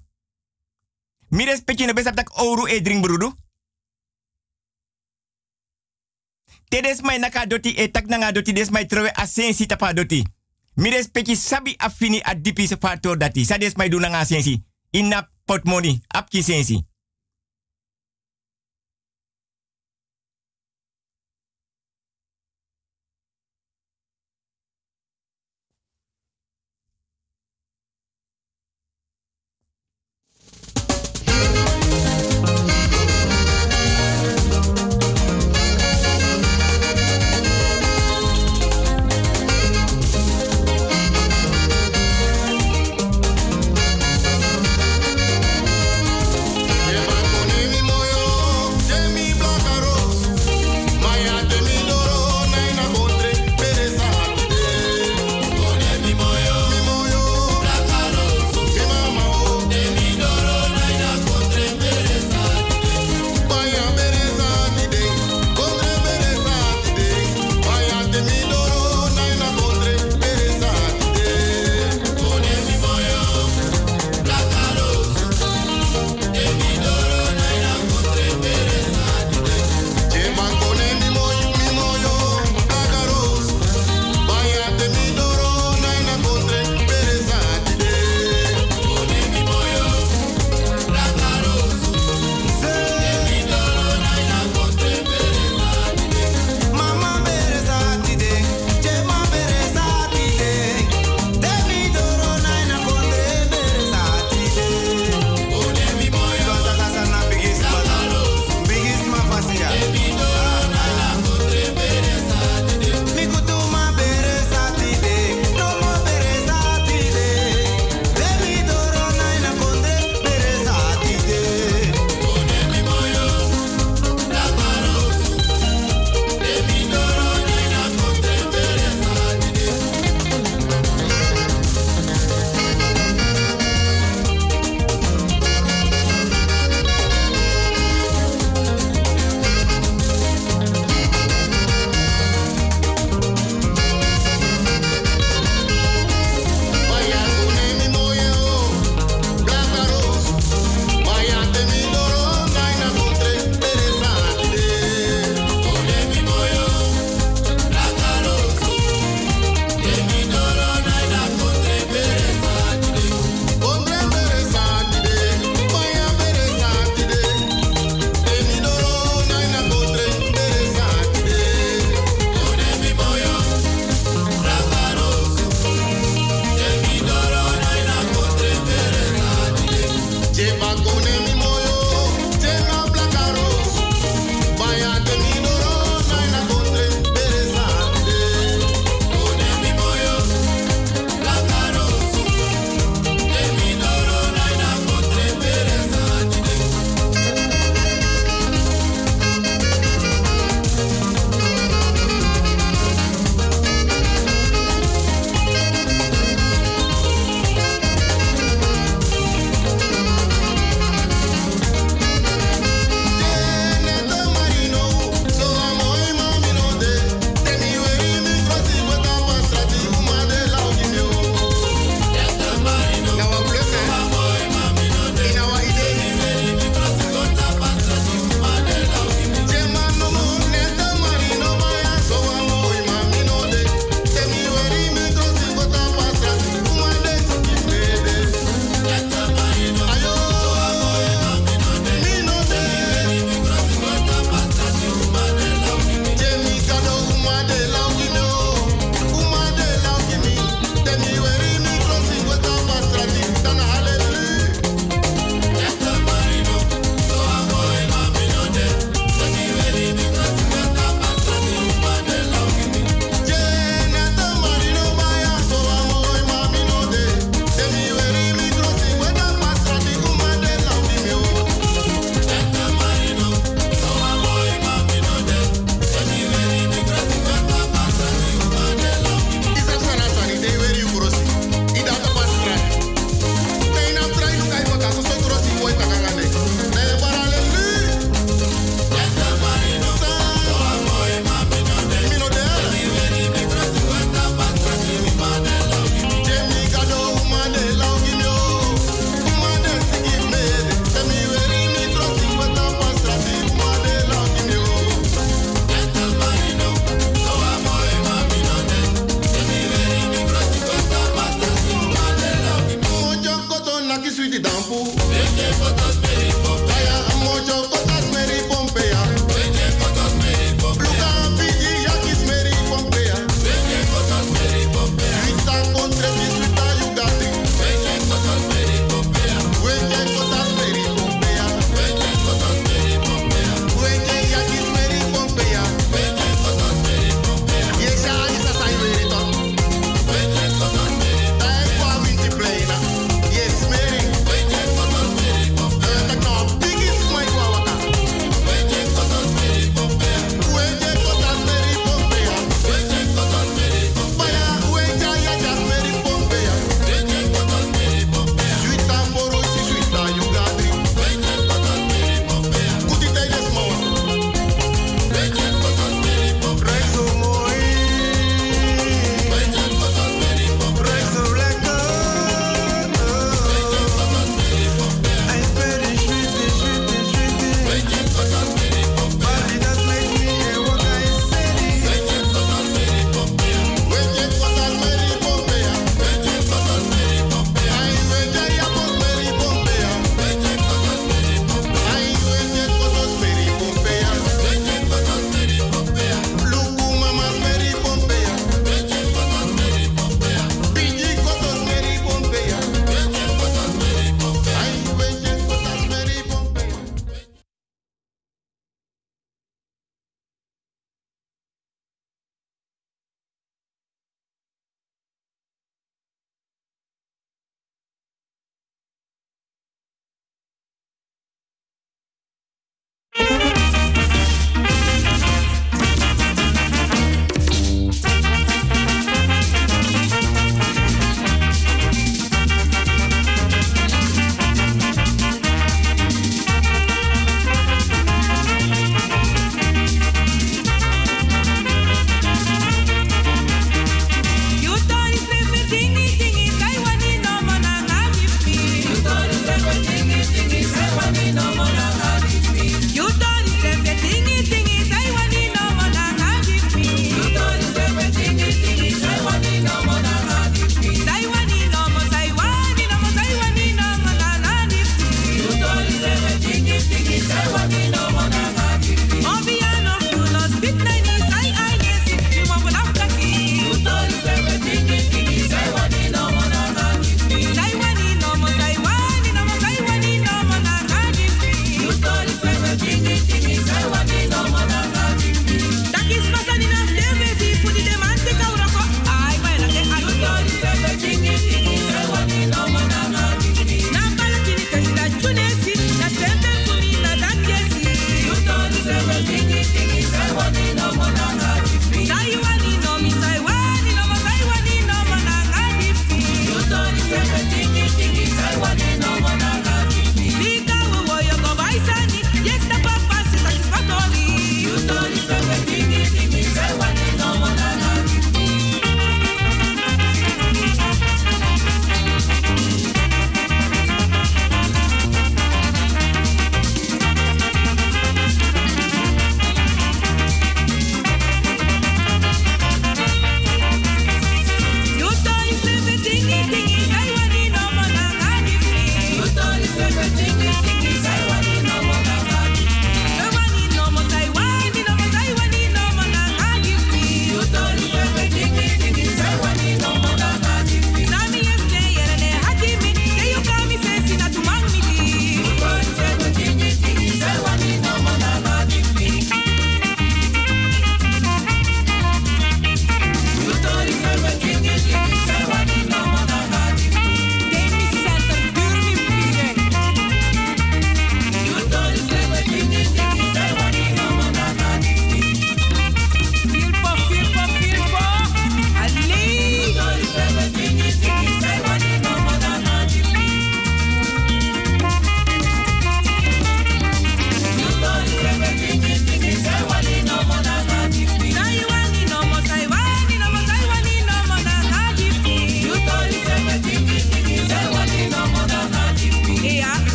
Mi 1.30 1.46
respecti 1.46 1.86
no 1.86 1.94
besap 1.94 2.16
tak 2.16 2.30
ouro 2.40 2.68
e 2.68 2.82
drink 2.82 3.02
brudu. 3.02 3.34
Tedes 6.70 7.02
mai 7.02 7.18
naka 7.18 7.46
doti 7.46 7.70
e 7.70 7.88
tak 7.88 8.06
nanga 8.08 8.32
doti 8.32 8.54
des 8.54 8.70
mai 8.70 8.86
trowe 8.86 9.12
asensi 9.16 9.66
tapa 9.66 9.94
doti. 9.94 10.24
Mi 10.76 10.90
respecti 10.90 11.36
sabi 11.36 11.76
afini 11.78 12.22
a 12.24 12.36
dipi 12.36 12.68
se 12.68 12.78
fator 12.78 13.18
dati. 13.18 13.46
Sa 13.46 13.58
des 13.58 13.76
mai 13.76 13.90
nanga 13.90 14.20
asensi. 14.20 14.62
Inna 14.92 15.30
potmoni 15.46 16.02
apki 16.08 16.44
sensi. 16.44 16.89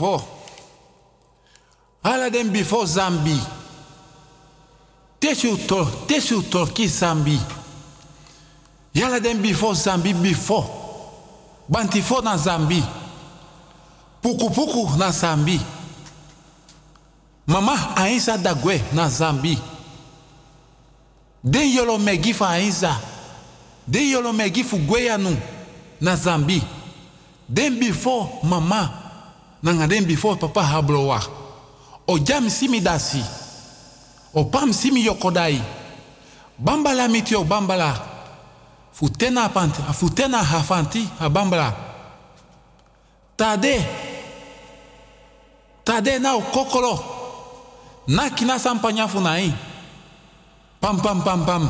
before. 0.00 0.24
All 2.04 2.22
of 2.22 2.32
them 2.32 2.50
before 2.52 2.84
Zambi. 2.84 3.38
Tesu 5.20 5.56
to, 5.68 5.84
tesu 6.06 6.42
toki 6.50 6.86
Zambi. 6.86 7.38
All 9.04 9.12
of 9.14 9.22
them 9.22 9.42
before 9.42 9.74
Zambi 9.74 10.14
before. 10.22 10.64
Bantifo 11.70 12.22
na 12.24 12.36
Zambi. 12.36 12.82
Puku 14.22 14.50
puku 14.50 14.96
na 14.98 15.10
Zambi. 15.10 15.60
Mama 17.46 17.94
ainsa 17.96 18.38
dagwe 18.38 18.80
na 18.94 19.08
Zambi. 19.08 19.58
Den 21.44 21.70
yolo 21.74 21.98
megifu 21.98 22.44
ainsa. 22.44 22.96
Den 23.86 24.10
yolo 24.10 24.32
megifu 24.32 24.78
na 26.00 26.16
Zambi. 26.16 26.62
Den 27.52 27.78
before 27.78 28.40
mama 28.44 28.99
nangaren 29.62 30.06
before 30.06 30.36
papa 30.36 30.62
hablowa. 30.62 31.20
O 32.08 32.18
jam 32.18 32.48
simi 32.48 32.80
dasi. 32.80 33.22
O 34.34 34.44
pam 34.44 34.72
simi 34.72 35.04
yokodai. 35.04 35.60
Bambala 36.58 37.08
mitio 37.08 37.44
bambala. 37.44 38.06
Futena 38.92 39.48
panti, 39.48 39.80
futena 39.92 40.42
hafanti 40.42 41.08
ha 41.18 41.28
bambala. 41.28 41.74
Tade. 43.36 43.86
Tade 45.84 46.18
nao 46.18 46.40
kokolo. 46.40 47.04
Na 48.08 48.30
kina 48.30 48.58
sampanya 48.58 49.08
funai. 49.08 49.52
Pam 50.80 51.00
pam 51.00 51.22
pam 51.22 51.46
pam. 51.46 51.68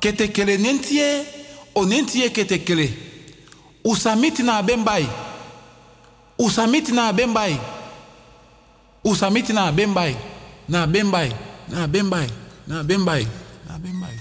Ketekele 0.00 0.58
nentie, 0.58 1.24
o 1.74 1.84
nentie 1.84 2.30
ketekele. 2.30 2.90
Usamiti 3.84 4.42
na 4.42 4.62
bembai 4.62 5.06
usamiti 6.38 6.92
na 6.92 7.12
bembai. 7.12 7.60
Usamiti 9.04 9.52
na 9.52 9.72
bembai. 9.72 10.16
Na 10.68 10.86
bembai. 10.86 11.32
Na 11.68 11.86
bembai. 11.86 12.28
Na 12.66 12.82
bembai. 12.82 13.26
Na 13.68 13.78
bembai. 13.78 14.16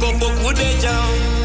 kopo 0.00 0.26
kudeja. 0.30 1.35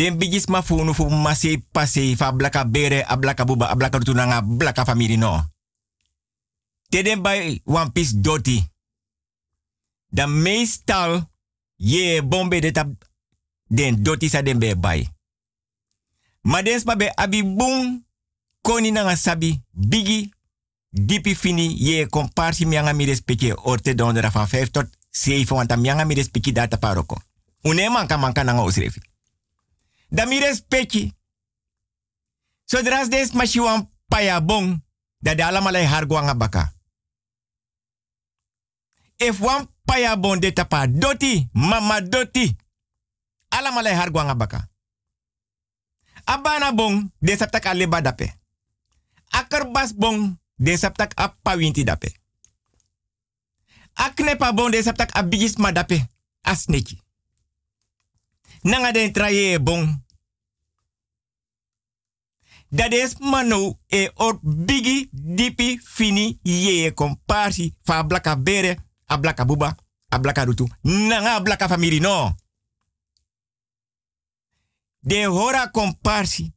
Den 0.00 0.16
bigis 0.16 0.48
ma 0.48 0.62
funu 0.62 0.94
fu 0.94 1.08
masi 1.12 1.58
pase 1.72 2.16
fa 2.16 2.32
blaka 2.32 2.64
bere 2.64 3.04
a 3.04 3.16
blaka 3.16 3.44
buba 3.44 3.68
a 3.68 3.76
blaka 3.76 3.98
tunanga 3.98 4.42
blaka 4.42 4.94
no. 4.94 5.44
Te 6.88 7.02
den 7.02 7.22
bij 7.22 7.60
one 7.64 7.92
piece 7.92 8.20
doti. 8.20 8.68
Dan 10.08 10.42
meestal 10.42 11.30
ye 11.76 12.22
bombe 12.22 12.60
de 12.60 12.70
tap 12.70 12.88
den 13.66 14.02
doti 14.02 14.28
sa 14.28 14.42
den 14.42 14.58
den 14.58 15.10
spa 16.80 16.96
be 16.96 17.12
abi 17.14 17.44
boom 17.44 18.04
koni 18.60 18.90
nanga 18.90 19.16
sabi 19.16 19.62
bigi 19.70 20.32
dipi 20.90 21.36
fini 21.36 21.76
ye 21.78 22.06
komparsi 22.06 22.66
mianga 22.66 22.92
mi 22.92 23.04
respecti 23.04 23.52
orte 23.52 23.94
dondera 23.94 24.30
van 24.30 24.48
5 24.48 24.70
tot 24.70 24.88
7 25.10 25.54
want 25.54 25.76
mianga 25.76 26.04
mi 26.04 26.14
respecti 26.14 26.52
data 26.52 26.76
paroko. 26.76 27.22
Une 27.62 27.90
manka 27.90 28.16
manka 28.16 28.42
nanga 28.42 28.62
osrefi. 28.62 29.00
Da 30.10 30.26
mi 30.26 30.38
respecti. 30.38 31.14
Zodra 32.66 33.06
des 33.08 33.32
mashiwan 33.32 33.88
paya 34.08 34.40
bon, 34.40 34.82
da 35.18 35.34
de 35.34 35.42
alamalai 35.42 35.86
hargwanga 35.86 36.34
baka. 36.34 36.72
If 39.18 39.40
wan 39.40 39.68
paya 39.84 40.16
bon 40.16 40.40
de 40.40 40.52
tapa 40.52 40.86
doti, 40.86 41.48
mama 41.52 42.00
doti. 42.00 42.56
Alamalai 43.50 43.94
hargwanga 43.94 44.34
baka. 44.34 44.68
Abana 46.24 46.72
bon, 46.72 47.10
de 47.18 47.36
saptak 47.36 47.66
aleba 47.66 48.00
dape. 48.00 48.34
Akarbas 49.30 49.94
bon, 49.94 50.38
de 50.56 50.76
saptak 50.76 51.14
winti 51.56 51.84
dape. 51.84 52.12
Aknepa 53.94 54.52
bon, 54.52 54.70
de 54.70 54.82
saptak 54.82 55.10
abigis 55.16 55.56
ma 55.56 55.72
dape. 55.72 56.06
Asneki. 56.42 56.98
Nanga 58.62 58.92
den 58.92 59.12
traye 59.12 59.60
bon. 59.60 60.04
Dat 62.68 62.92
is 62.92 63.18
mano 63.18 63.78
e 63.86 64.10
or 64.14 64.38
bigi 64.42 65.08
dipi 65.12 65.80
fini 65.82 66.38
ye 66.42 66.92
komparsi 66.94 67.74
fa 67.82 68.04
blaka 68.04 68.36
bere 68.36 68.76
a 69.06 69.18
blaka 69.18 69.44
buba 69.44 69.76
a 70.08 70.18
blaka 70.18 70.44
rutu. 70.44 70.68
Nanga 70.82 71.40
blaka 71.40 71.68
famiri 71.68 72.00
no. 72.00 72.34
De 75.00 75.26
hora 75.26 75.70
komparsi. 75.70 76.52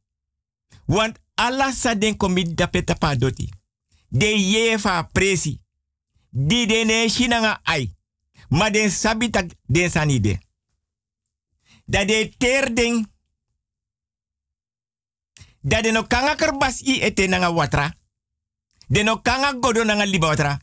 Want 0.86 1.18
alla 1.34 1.72
sa 1.72 1.94
den 1.94 2.16
komi 2.16 2.54
dapeta 2.54 2.94
pa 2.94 3.16
doti. 3.16 3.48
De 4.08 4.26
ye 4.26 4.78
fa 4.78 5.02
presi. 5.12 5.60
Di 6.30 6.66
de 6.66 6.84
ne 6.84 7.08
shinanga 7.08 7.60
ai. 7.62 7.96
Ma 8.48 8.70
den 8.70 8.90
sabitak 8.90 9.50
den 9.66 9.90
sanide. 9.90 10.38
Dat 11.84 12.08
de 12.08 12.34
ter 12.38 12.74
ding. 12.74 13.12
Dat 15.60 15.82
de 15.82 15.90
no 15.90 16.02
kanga 16.02 16.34
kerbas 16.34 16.80
i 16.80 17.00
ete 17.00 17.26
nanga 17.26 17.52
watra. 17.52 17.94
De 18.86 19.02
no 19.02 19.20
kanga 19.20 19.52
godo 19.60 19.84
nanga 19.84 20.04
liba 20.06 20.26
watra. 20.26 20.60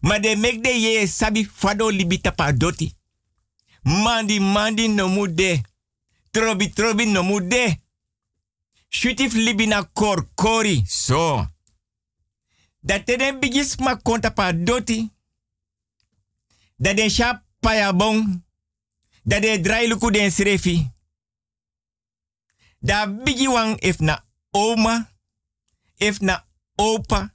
Ma 0.00 0.18
de 0.18 0.36
mek 0.36 0.62
de 0.62 0.68
ye 0.80 1.06
sabi 1.06 1.50
fado 1.54 1.90
libi 1.90 2.20
tapa 2.20 2.52
doti. 2.52 2.94
Mandi 3.82 4.40
mandi 4.40 4.88
no 4.88 5.08
mu 5.08 5.34
de. 5.34 5.60
Trobi 6.30 6.72
trobi 6.72 7.06
no 7.06 7.22
mu 7.22 7.46
de. 7.46 7.76
Shutif 8.88 9.32
libi 9.32 9.66
na 9.66 9.82
kor 9.82 10.28
kori. 10.34 10.82
So. 10.86 11.46
Dat 12.80 13.06
de 13.06 13.16
den 13.16 13.38
bigis 13.40 13.76
ma 13.76 13.96
konta 13.96 14.30
pa 14.30 14.52
doti. 14.52 15.10
Dat 16.76 16.96
den 16.96 17.10
sha 17.10 17.44
paya. 17.60 17.92
Dat 19.26 19.42
de 19.42 19.60
drai 19.60 19.88
luku 19.88 20.10
den 20.10 20.30
srefi. 20.30 20.90
Da 22.78 23.06
bigi 23.06 23.48
wang 23.48 23.80
if 23.80 23.98
na 23.98 24.24
oma. 24.50 25.10
If 25.96 26.20
na 26.20 26.44
opa. 26.76 27.34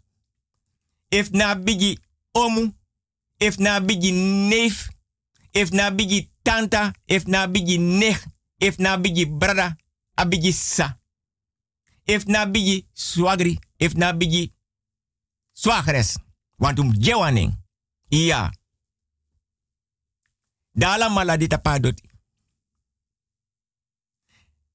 If 1.10 1.32
na 1.32 1.56
bigi 1.56 2.00
omu. 2.32 2.72
If 3.38 3.58
na 3.58 3.80
bigi 3.80 4.12
neef. 4.48 4.88
If 5.52 5.72
na 5.72 5.92
bigi 5.92 6.32
tanta. 6.42 6.94
If 7.06 7.28
na 7.28 7.48
bigi 7.48 7.78
nech. 7.78 8.24
If 8.58 8.78
na 8.78 8.98
bigi 8.98 9.26
brada. 9.26 9.76
A 10.16 10.26
bigi 10.26 10.52
sa. 10.52 10.98
If 12.06 12.26
na 12.26 12.46
bigi 12.46 12.88
swagri. 12.94 13.60
If 13.78 13.94
na 13.94 14.14
bigi 14.14 14.54
swagres. 15.54 16.18
Want 16.58 16.80
um 16.80 16.94
jewaning. 16.94 17.58
Ja. 18.08 18.52
Dala 20.72 21.10
maladi 21.10 21.48
tapadoti. 21.48 22.10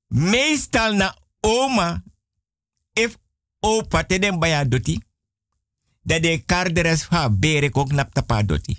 Meestal 0.08 0.94
na 0.94 1.14
oma, 1.40 2.02
if 2.92 3.16
opa 3.60 4.04
te 4.04 4.18
den 4.18 4.38
baya 4.38 4.64
doti, 4.64 5.00
dat 6.02 6.22
de 6.22 6.44
karderes 6.46 7.06
ha 7.08 7.30
bere 7.30 7.70
kok 7.70 7.92
nap 7.92 8.12
tapadoti. 8.14 8.78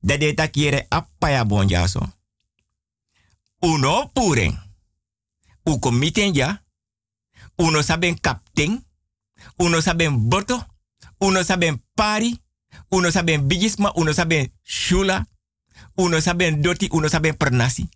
Dat 0.00 0.20
de 0.20 0.34
takiere 0.34 0.86
appaya 0.88 1.44
bonjaso. 1.44 2.12
Uno 3.58 4.10
puring. 4.12 4.58
U 5.64 5.78
komiten 5.78 6.34
ja. 6.34 6.64
Uno 7.56 7.82
saben 7.82 8.20
kapten. 8.20 8.84
Uno 9.56 9.80
saben 9.80 10.28
boto. 10.28 10.66
Uno 11.18 11.42
saben 11.42 11.84
pari. 11.94 12.38
Uno 12.88 13.10
saben 13.10 13.46
bigisma. 13.46 13.92
Uno 13.94 14.12
saben 14.12 14.52
shula. 14.62 15.26
Uno 15.94 16.20
saben 16.20 16.62
doti. 16.62 16.88
Uno 16.90 17.08
saben 17.08 17.36
pernasi. 17.36 17.88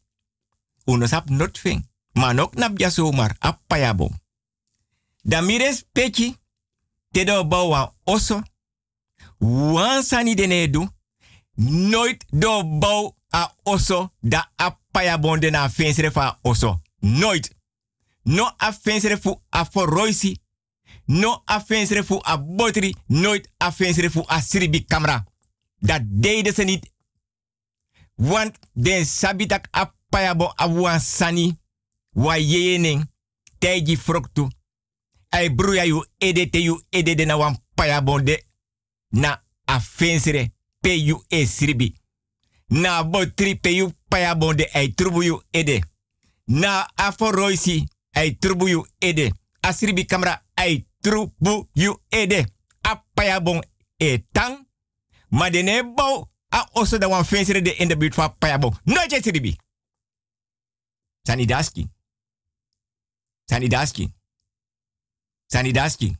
Uno 0.84 1.06
sap 1.06 1.28
nothing. 1.28 1.88
Maar 2.12 2.38
ook 2.38 2.54
nap 2.54 2.78
ja 2.78 2.90
zomaar. 2.90 3.36
Appayabo. 3.38 4.10
Dan 5.22 5.46
mires 5.46 5.84
peki. 5.92 6.36
Te 7.10 7.24
do 7.24 7.46
bouwa 7.46 7.94
oso. 8.04 8.42
Wansani 9.38 10.34
dene 10.34 10.70
du. 10.70 10.88
Nooit 11.54 12.24
do 12.30 12.78
bouw 12.78 13.16
a 13.34 13.54
oso. 13.62 14.12
Da 14.20 14.52
appayabon 14.56 15.40
de 15.40 15.50
na 15.50 15.70
fa 15.70 16.38
oso. 16.42 16.80
Nooit. 17.00 17.56
No 18.22 18.52
afensere 18.56 19.18
fu 19.18 19.40
a 19.50 19.64
foroisi. 19.64 20.40
No 21.04 21.42
afensere 21.44 22.04
fu 22.04 22.18
a 22.22 22.38
botri. 22.38 22.94
Nooit 23.06 23.50
afensere 23.56 24.10
fu 24.10 24.24
a 24.26 24.42
kamera. 24.86 25.26
Dat 25.78 26.00
deden 26.04 26.54
ze 26.54 26.64
niet. 26.64 26.90
Want 28.18 28.58
den 28.74 29.04
sabitak 29.06 29.68
appayabo 29.70 30.52
abuan 30.56 31.00
sani. 31.00 31.58
Wa 32.14 32.36
yening. 32.36 33.04
Teji 33.58 33.96
froktu. 33.96 34.48
Ai 35.30 35.50
bruya 35.50 35.84
yu 35.84 36.04
ede 36.18 36.50
te 36.50 36.58
yu 36.58 36.80
ede 36.90 37.14
de 37.14 37.24
na 37.24 37.36
wan 37.36 37.56
payabon 37.74 38.24
de. 38.24 38.44
Na 39.10 39.42
afensere 39.66 40.50
pe 40.80 40.88
yu 40.88 41.22
e 41.28 41.46
sribi. 41.46 41.94
Na 42.68 43.04
botri 43.04 43.54
pe 43.54 43.68
yu 43.70 43.92
paya 44.08 44.34
bonde 44.34 44.68
ay 44.72 44.94
trubu 44.94 45.22
yu 45.22 45.42
ede. 45.50 45.82
Na 46.46 46.88
aforoisi 46.96 47.88
ay 48.12 48.36
trubu 48.38 48.68
yu 48.68 48.86
ede. 48.98 49.32
Asribi 49.62 50.06
kamera 50.06 50.42
ay 50.54 50.86
trubu 51.00 51.68
yu 51.74 51.96
ede. 52.08 52.46
A 52.82 53.04
paya 53.14 53.40
bon 53.40 53.62
etang. 53.96 54.66
Maar 55.28 55.50
de 55.50 55.62
ne 55.62 55.82
bouw 55.94 56.26
a 56.48 56.68
osso 56.72 56.98
da 56.98 57.08
wan 57.08 57.24
fensere 57.24 57.62
de 57.62 57.76
in 57.76 57.88
de 57.88 57.96
buurt 57.96 58.14
van 58.14 58.38
paya 58.38 58.58
bon. 58.58 58.76
Nooit 58.84 59.22
sribi. 59.22 59.56
Sanidaski. 61.22 61.90
Sanidaski. 63.44 64.14
Sanidaski. 65.46 66.16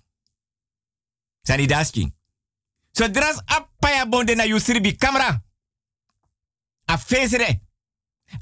Sanidaski. 1.43 2.13
Zodra 2.93 3.43
a 3.45 3.69
paya 3.79 4.07
bonde 4.07 4.35
na 4.35 4.45
yusribi 4.45 4.97
camera. 4.97 5.43
A 6.85 6.99
fezere. 6.99 7.61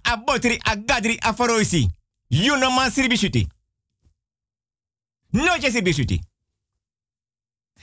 A 0.03 0.17
botri, 0.17 0.59
a 0.59 0.77
gadri, 0.77 1.19
a 1.19 1.35
faroisi. 1.35 1.89
You 2.29 2.57
no 2.57 2.71
man 2.71 2.91
sribi 2.91 3.17
shuti. 3.17 3.49
No 5.31 5.57
je 5.57 5.71
sribi 5.71 5.93
shuti. 5.93 6.21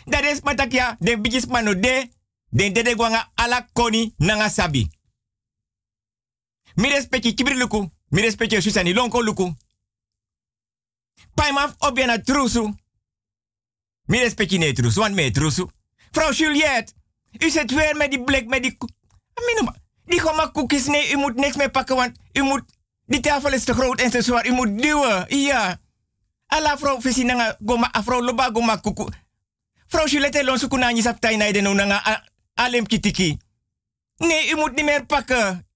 Dat 0.05 0.23
is 0.23 0.41
matakia, 0.41 0.95
den 0.99 1.21
bijis 1.21 1.45
mano 1.45 1.79
de, 1.79 2.09
den 2.53 2.73
dede 2.73 2.95
gwanga 2.95 3.31
ala 3.35 3.67
koni 3.73 4.13
nanga 4.17 4.49
sabi. 4.49 4.89
Mi 6.75 6.89
respecti 6.89 7.33
kibri 7.33 7.55
luku, 7.55 7.89
mi 8.09 8.21
respecti 8.21 8.61
susani 8.61 8.93
lonko 8.93 9.21
luku. 9.21 9.55
Paimaf 11.35 11.75
obiana 11.79 12.17
trusu. 12.17 12.75
Mi 14.07 14.19
respecti 14.19 14.57
ne 14.57 14.73
trusu, 14.73 14.99
want 14.99 15.15
me 15.15 15.31
trusu. 15.31 15.69
Vrouw 16.11 16.31
Juliette, 16.31 16.93
u 17.39 17.49
zit 17.49 17.71
weer 17.71 17.95
met 17.95 18.11
die 18.11 18.23
blik, 18.23 18.47
met 18.47 18.63
die... 18.63 18.77
Minima, 19.45 19.75
die 20.05 20.19
goma 20.19 20.47
koekjes, 20.47 20.85
nee, 20.85 21.11
u 21.11 21.17
moet 21.17 21.35
niks 21.35 21.55
meer 21.55 21.71
pakken, 21.71 21.95
want 21.95 22.19
u 22.33 22.41
moet... 22.41 22.63
Die 23.05 23.19
tafel 23.19 23.53
is 23.53 23.63
te 23.63 23.73
groot 23.73 23.99
en 23.99 24.09
te 24.09 24.21
zwaar, 24.21 24.47
u 24.47 24.51
moet 24.51 24.81
duwen, 24.81 25.37
ja. 25.37 25.79
Alla 26.47 26.77
vrouw 26.77 27.01
visinanga 27.01 27.57
goma, 27.65 27.91
afro 27.91 28.21
loba 28.21 28.49
goma 28.51 28.77
kuku. 28.77 29.07
Vrouw 29.87 30.07
Juliette, 30.07 30.43
lon 30.43 30.59
suku 30.59 30.77
nani 30.77 31.01
saptai 31.01 31.37
na 31.37 31.47
ideno 31.47 31.73
nanga 31.73 32.23
alem 32.53 32.85
kitiki. 32.85 33.37
Nee, 34.17 34.49
u 34.51 34.55
moet 34.55 34.75
niet 34.75 34.85
meer 34.85 35.05
pakken. 35.05 35.67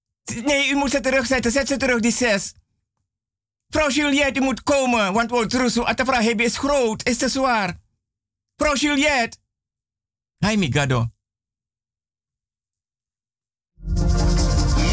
Nee, 0.44 0.70
u 0.70 0.74
moet 0.74 0.90
ze 0.90 1.00
terugzetten, 1.00 1.52
zet 1.52 1.68
ze 1.68 1.76
terug, 1.76 2.00
die 2.00 2.12
zes. 2.12 2.54
Vrouw 3.68 3.90
Juliette, 3.90 4.40
u 4.40 4.42
moet 4.42 4.62
komen, 4.62 5.12
want 5.12 5.30
we 5.30 5.46
trusu, 5.46 5.84
atafra 5.84 6.22
hebben 6.22 6.46
is 6.46 6.58
groot, 6.58 7.06
is 7.08 7.16
te 7.16 7.28
zwaar. 7.28 7.80
Vrouw 8.56 8.74
Juliette. 8.74 9.38
Hai 10.38 10.56
mi 10.56 10.72
gado. 10.72 11.06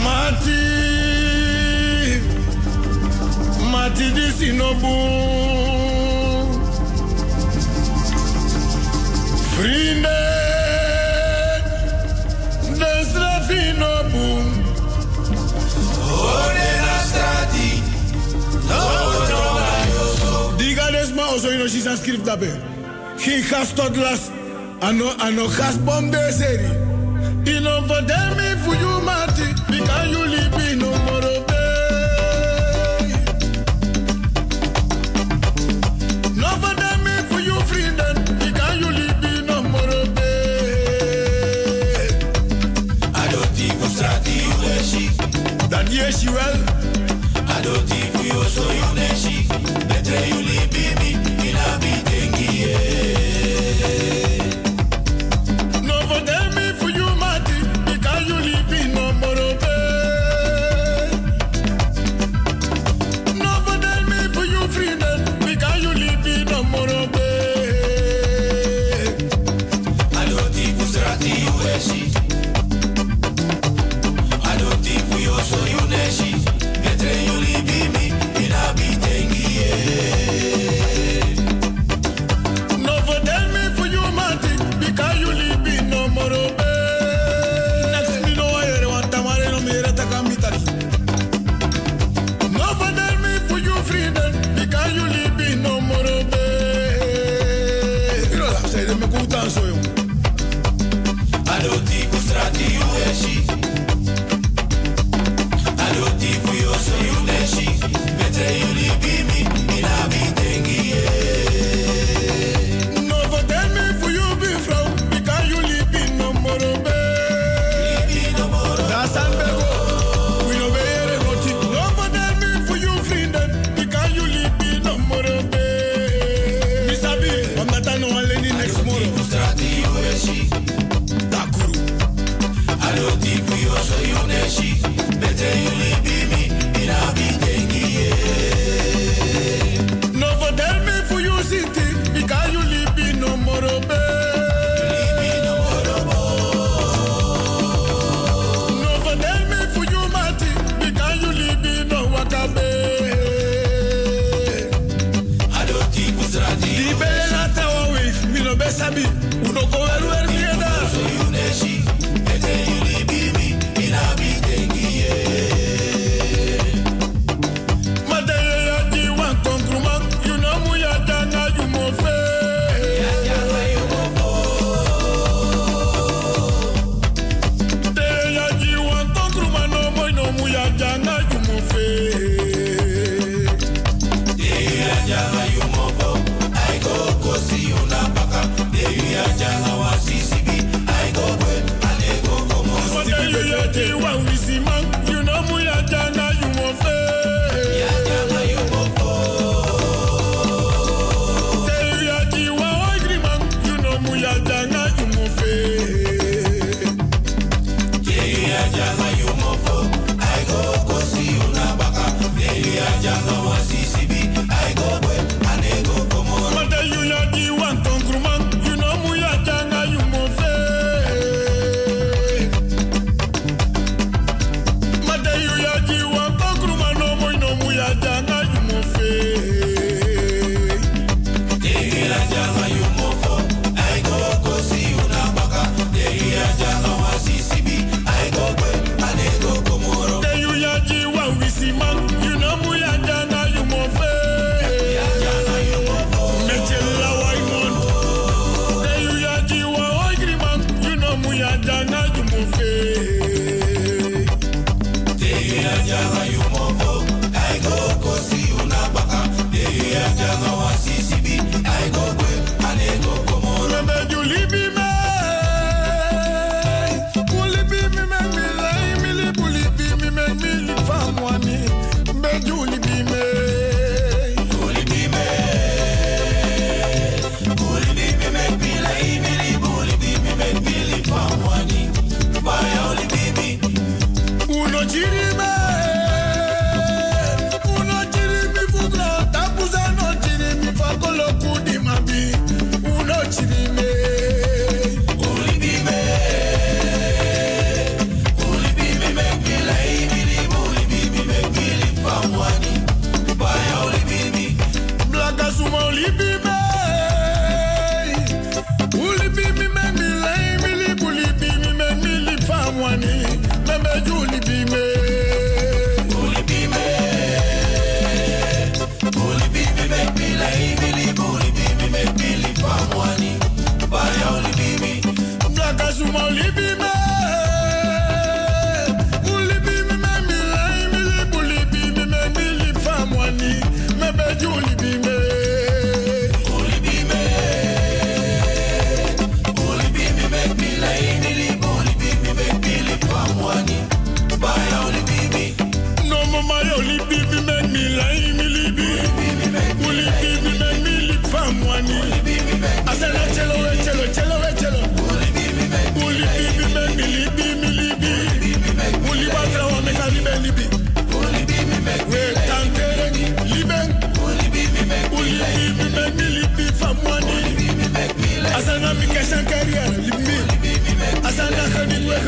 Mati, 0.03 0.61
mati 3.71 4.11
di 4.13 4.31
sinobu. 4.37 4.95
Vrienden, 9.55 10.24
Desma 21.35 21.49
oso 21.49 21.51
ino 21.53 21.67
shisa 21.67 21.97
script 21.97 22.25
dabe. 22.25 22.49
Geen 23.17 23.43
gas 23.49 23.73
tot 23.73 23.95
last, 23.97 24.31
ano 24.79 25.11
ano 25.17 25.47
gas 25.47 25.77
bom 25.83 26.09
de 26.11 26.31
seri. 26.31 26.69
You 27.45 27.61
mati, 29.01 29.53
live 30.25 30.71
in 30.71 30.79
no 30.79 30.89
more 30.89 31.43
No 36.35 36.47
for 36.61 36.75
them 36.75 37.07
if 37.07 37.31
you 37.45 37.59
vrienden, 37.69 38.15
because 38.39 38.79
you 38.79 38.91
live 38.91 39.23
in 39.23 39.45
no 39.45 39.61
more 39.63 40.05
Adoti 43.13 43.67
for 43.79 43.89
strati 43.89 44.35
uleshi. 44.57 45.09
Dat 45.69 45.91
yes 45.91 46.23
you 46.23 46.31
well. 46.31 46.57
Adoti 47.55 47.99
for 48.11 48.23
you 48.23 48.43
so 48.49 48.71
you 48.71 48.89
neshi. 48.95 49.47
Betre 49.87 50.27
you 50.27 50.39
a 50.91 50.94
yeah. 52.65 53.24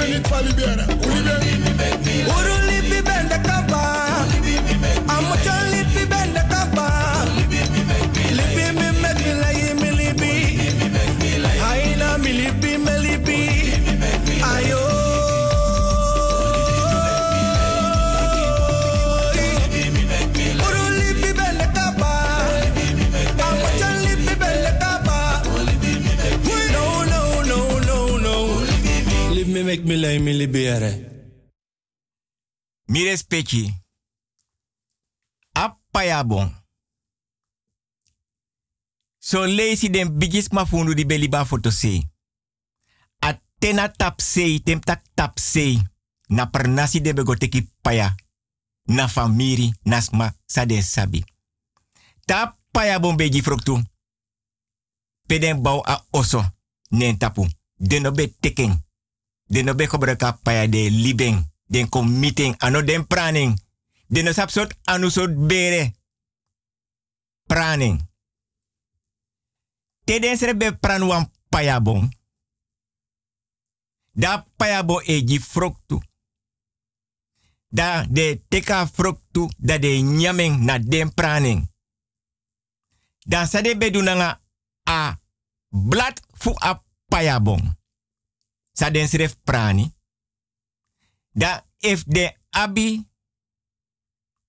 Khanit 0.07 0.27
we 0.29 0.29
khanit 0.29 0.29
fa 0.29 0.39
li 0.45 1.56
Like 29.97 30.19
me 30.19 30.33
libere. 30.33 30.91
Mi 32.85 33.03
respecti. 33.03 33.73
Appaya 35.51 36.23
bon. 36.23 36.53
So 39.17 39.45
lazy 39.45 39.89
den 39.89 40.17
bigis 40.17 40.49
ma 40.49 40.65
fundu 40.65 40.93
di 40.93 41.05
beli 41.05 41.29
ba 41.29 41.45
foto 41.45 41.71
se. 41.71 42.09
A 43.19 43.41
tena 43.59 43.89
tap 43.89 44.21
se, 44.21 44.61
tem 44.63 44.79
tak 44.79 45.03
tap. 45.13 45.39
Na 46.27 46.49
de 47.01 47.13
bego 47.13 47.35
teki 47.35 47.71
paya. 47.81 48.15
Na 48.85 49.07
famiri, 49.07 49.73
nasma, 49.83 50.35
sa 50.45 50.65
den 50.65 50.83
sabi. 50.83 51.23
Tap 52.25 52.59
paya 52.71 52.99
bon 52.99 53.15
beji 53.15 53.41
froktu. 53.41 53.81
Peden 55.25 55.61
bau 55.61 55.81
a 55.85 56.05
oso. 56.11 56.43
Nen 56.89 57.17
tapu. 57.17 57.47
Den 57.75 58.05
obe 58.05 58.35
teken. 58.39 58.86
Den 59.47 59.69
obe 59.69 59.87
kobreka 59.87 60.39
paya 60.43 60.67
de 60.67 60.89
libeng. 60.89 61.51
Den 61.65 61.89
kom 61.89 62.19
meeting. 62.19 62.55
Ano 62.59 62.81
den 62.81 63.07
praning. 63.07 63.59
Den 64.07 64.33
sap 64.33 64.51
sot 64.51 64.73
anu 64.83 65.09
sot 65.09 65.31
bere. 65.47 65.93
Praning. 67.47 68.09
Te 70.03 70.19
den 70.19 70.37
serbe 70.37 70.71
pran 70.71 71.03
wan 71.03 71.31
payabon. 71.49 72.09
Da 74.11 74.45
payabo 74.57 75.01
eji 75.01 75.39
froktu. 75.39 76.01
Da 77.69 78.05
de 78.09 78.43
teka 78.49 78.87
froktu 78.87 79.49
da 79.57 79.77
de 79.77 80.01
nyameng 80.01 80.65
na 80.65 80.79
den 80.79 81.13
praning. 81.13 81.67
Dan 83.27 83.47
sa 83.47 83.61
de 83.61 83.75
bedu 83.77 84.01
nanga 84.01 84.39
a 84.83 85.19
blad 85.69 86.21
fu 86.33 86.53
a 86.59 86.83
payabon. 87.07 87.75
Sa 88.77 88.89
den 88.89 89.07
seref 89.07 89.35
prani. 89.43 89.89
Da 91.33 91.65
if 91.79 92.03
de 92.05 92.37
abi 92.49 93.07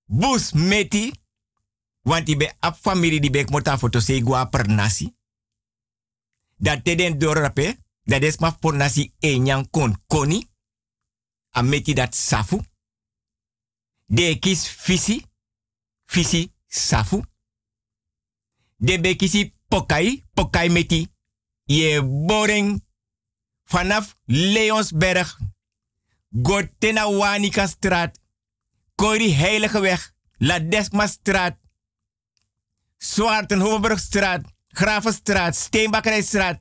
bus 0.04 0.52
meti 0.52 1.12
want 2.02 2.28
ibe 2.28 2.56
ap 2.60 2.76
family 2.76 3.20
di 3.20 3.30
bek 3.30 3.50
mota 3.50 3.78
foto 3.78 4.00
se 4.00 4.20
gua 4.22 4.44
per 4.46 4.68
nasi. 4.68 5.16
Dat 6.56 6.84
te 6.84 6.94
den 6.94 7.18
dorape, 7.18 7.78
dat 8.02 8.22
is 8.22 8.38
ma 8.38 8.50
por 8.50 8.74
nasi 8.74 9.12
e 9.18 9.38
nyang 9.38 9.70
kon 9.70 9.96
koni. 10.06 10.48
A 11.50 11.62
meti 11.62 11.94
dat 11.94 12.14
safu. 12.14 12.60
De 14.06 14.38
kis 14.38 14.68
fisi, 14.68 15.24
fisi 16.04 16.52
safu. 16.66 17.22
De 18.76 19.00
be 19.00 19.16
kisi 19.16 19.54
pokai, 19.68 20.24
pokai 20.34 20.68
meti. 20.68 21.08
Je 21.64 22.02
boring 22.26 22.87
vanaf 23.68 24.16
Leonsberg. 24.24 25.38
Gotena 26.28 27.10
Wanika 27.10 27.66
straat. 27.66 28.20
Kori 28.94 29.32
Heilige 29.34 29.80
Weg. 29.80 30.12
La 30.38 30.58
Desma 30.60 31.06
straat. 31.06 31.56
Zwaartenhovenbrugstraat. 32.96 34.44
Gravenstraat. 34.68 35.56
Steenbakkerijstraat. 35.56 36.60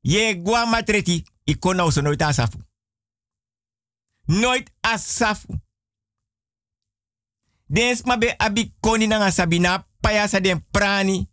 Je 0.00 0.40
gwa 0.44 0.64
matreti. 0.64 1.24
Ik 1.44 1.60
kon 1.60 1.76
nou 1.76 1.90
zo 1.90 2.00
nooit 2.00 2.22
asafu. 2.22 2.58
Nooit 4.24 4.70
asafu. 4.80 5.60
Dens 7.66 8.02
ma 8.02 8.18
be 8.18 8.38
abi 8.38 8.74
koni 8.80 9.06
na 9.06 9.30
sabina 9.30 9.86
payasa 10.00 10.40
den 10.40 10.66
prani. 10.70 11.28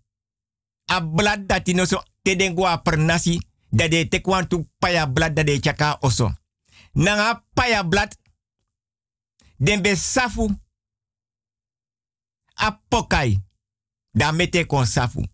A 0.92 1.02
blad 1.02 1.48
dati 1.48 1.74
no 1.74 1.86
so 1.86 2.04
te 2.28 2.36
den 2.36 2.56
per 2.84 2.98
nasi. 2.98 3.40
De 3.70 4.08
te 4.08 4.22
kwantu 4.22 4.68
paya 4.80 5.08
blad 5.08 5.34
da 5.36 5.44
de 5.44 5.60
chaka 5.60 5.98
oso. 6.02 6.34
Nanga 6.94 7.44
paya 7.54 7.84
blad. 7.84 8.18
Den 9.58 9.82
be 9.82 9.96
safu. 9.96 10.50
A 12.54 12.82
pokai. 12.90 13.40
Da 14.12 14.32
mete 14.32 14.66
kon 14.66 14.86
safu. 14.86 15.28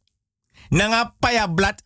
Nanga 0.70 1.16
paya 1.20 1.48
blad. 1.48 1.82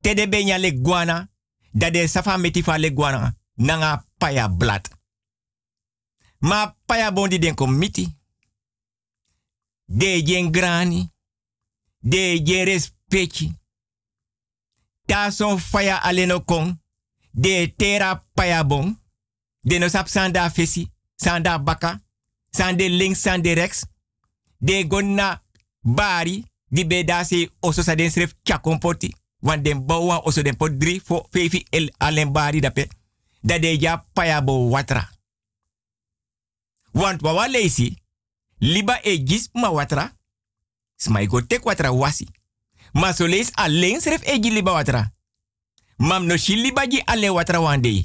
Te 0.00 0.14
de 0.14 0.28
be 0.28 0.44
nya 0.44 0.58
le 0.58 0.80
guana. 0.80 1.28
De 1.72 2.08
safa 2.08 2.36
meti 2.36 2.62
fa 2.62 2.78
le 2.78 2.92
guana. 2.92 3.34
Nanga 3.54 4.04
paya 4.18 4.48
blad. 4.48 4.88
Ma 6.38 6.76
paya 6.86 7.12
bondi 7.12 7.38
den 7.38 7.54
kom 7.54 7.78
miti. 7.78 8.16
De 9.84 10.22
jen 10.22 10.52
grani. 10.52 11.10
De 11.98 12.42
jen. 12.42 13.64
Ta 15.06 15.30
son 15.30 15.58
faya 15.58 15.96
aleno 16.02 16.44
kon. 16.44 16.80
De 17.30 17.74
tera 17.76 18.24
paya 18.34 18.64
bon. 18.64 18.96
De 19.60 19.78
no 19.78 19.88
sap 19.88 20.08
sanda 20.08 20.50
fesi, 20.50 20.90
sanda 21.16 21.58
baka, 21.58 22.00
sande 22.50 22.88
links, 22.88 23.20
sande 23.20 23.54
rechts. 23.54 23.86
De 24.58 24.86
gonna 24.86 25.42
bari, 25.82 26.44
di 26.68 26.86
be 26.86 27.04
da 27.04 27.24
se 27.24 27.50
oso 27.60 27.82
sa 27.82 27.94
den 27.94 28.10
sref 28.10 28.34
chakompoti. 28.42 29.14
Want 29.40 29.64
den 29.64 29.86
bouwa 29.86 30.20
oso 30.24 30.42
den 30.42 30.56
pot 30.56 30.78
drie 30.78 31.00
fo 31.00 31.26
fefi 31.30 31.66
el 31.70 31.90
alen 31.98 32.32
bari 32.32 32.60
dape. 32.60 32.88
Da 33.42 33.58
de 33.58 33.76
ja 33.80 34.06
payabo 34.12 34.68
watra. 34.70 35.10
Want 36.92 37.22
wawa 37.22 37.48
leisi, 37.48 37.98
liba 38.58 39.00
e 39.02 39.18
gis 39.24 39.50
ma 39.52 39.70
watra, 39.70 40.12
smai 40.96 41.26
go 41.26 41.40
tek 41.40 41.64
watra 41.64 41.92
wasi. 41.92 42.28
Ma 43.00 43.12
so 43.12 43.26
leis 43.28 43.50
alleen 43.64 44.00
sref 44.00 44.22
e 44.24 44.38
gi 44.42 44.50
liba 44.50 44.72
watra. 44.72 45.02
Mam 46.08 46.26
no 46.26 46.36
shi 46.36 46.54
liba 46.56 46.82
alleen 47.12 47.34
watra 47.36 47.60
wandei. 47.60 48.00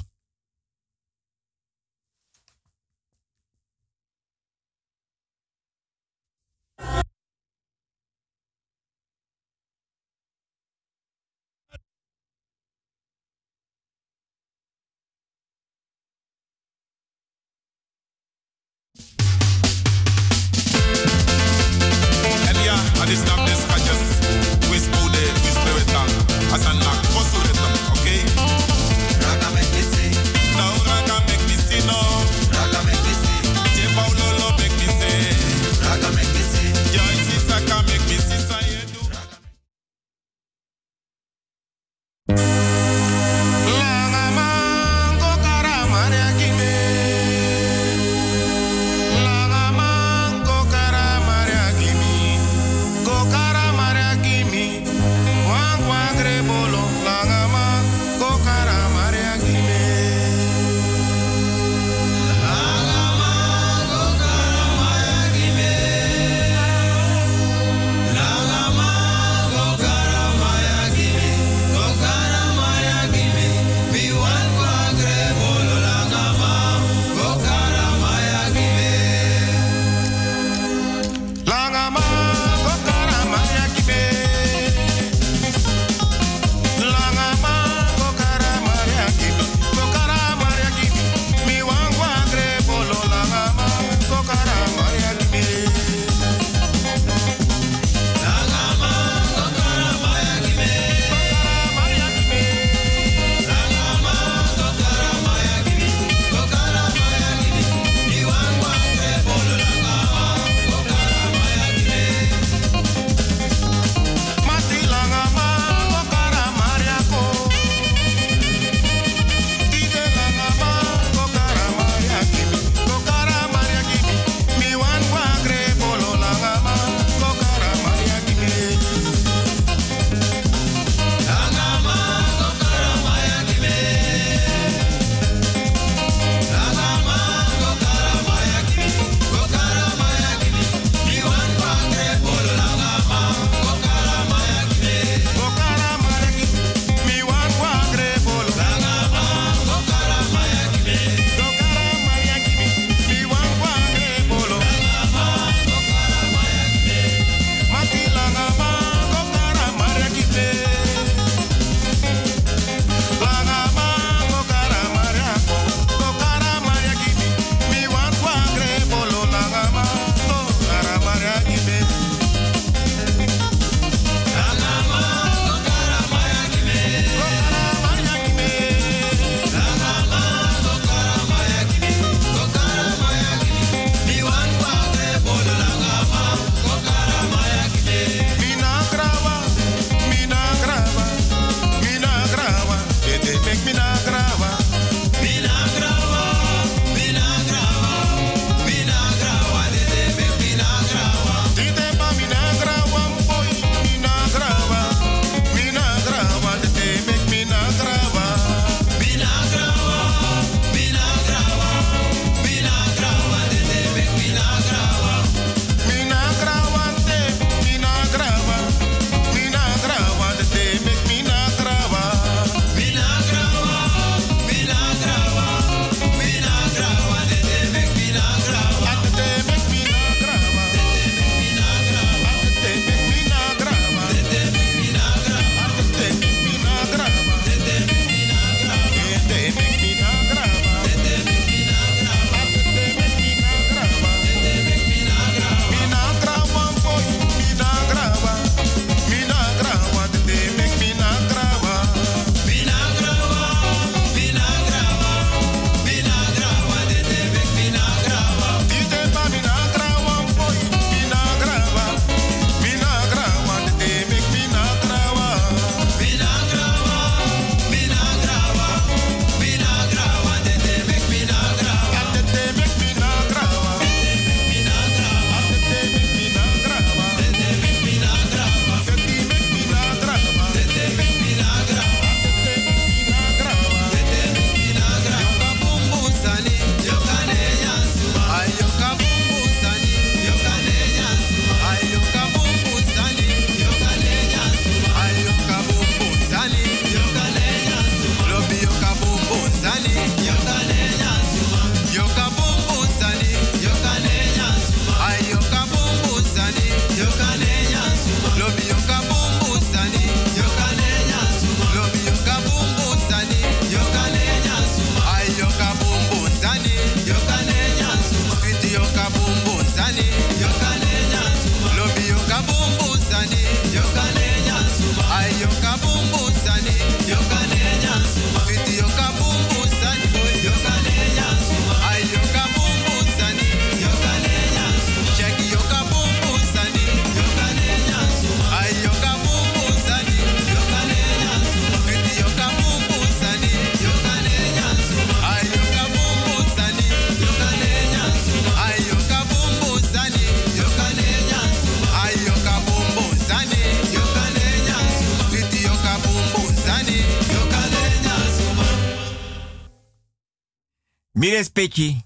Respecti. 361.42 361.96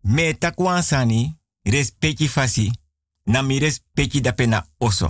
Me 0.00 0.34
takwan 0.38 0.82
sani, 0.82 1.34
respecti 1.62 2.28
fasi, 2.28 2.70
na 3.24 3.42
mi 3.42 3.58
respecti 3.58 4.22
oso. 4.78 5.08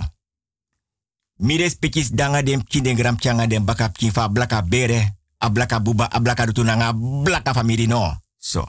Mi 1.37 1.57
respecti 1.57 2.15
danga 2.15 2.41
dem 2.41 2.63
den 2.63 2.95
gram 2.95 3.17
changa 3.17 3.47
dem 3.47 3.65
baka 3.65 3.89
pkin 3.89 4.11
fa 4.11 4.29
blaka 4.29 4.61
bere, 4.61 5.17
a 5.37 5.49
blaka 5.49 5.79
buba, 5.79 6.05
a 6.05 6.19
blaka 6.19 6.45
rutu 6.45 6.63
nanga 6.63 6.93
blaka 6.93 7.53
famiri 7.53 7.87
no. 7.87 8.17
So. 8.37 8.65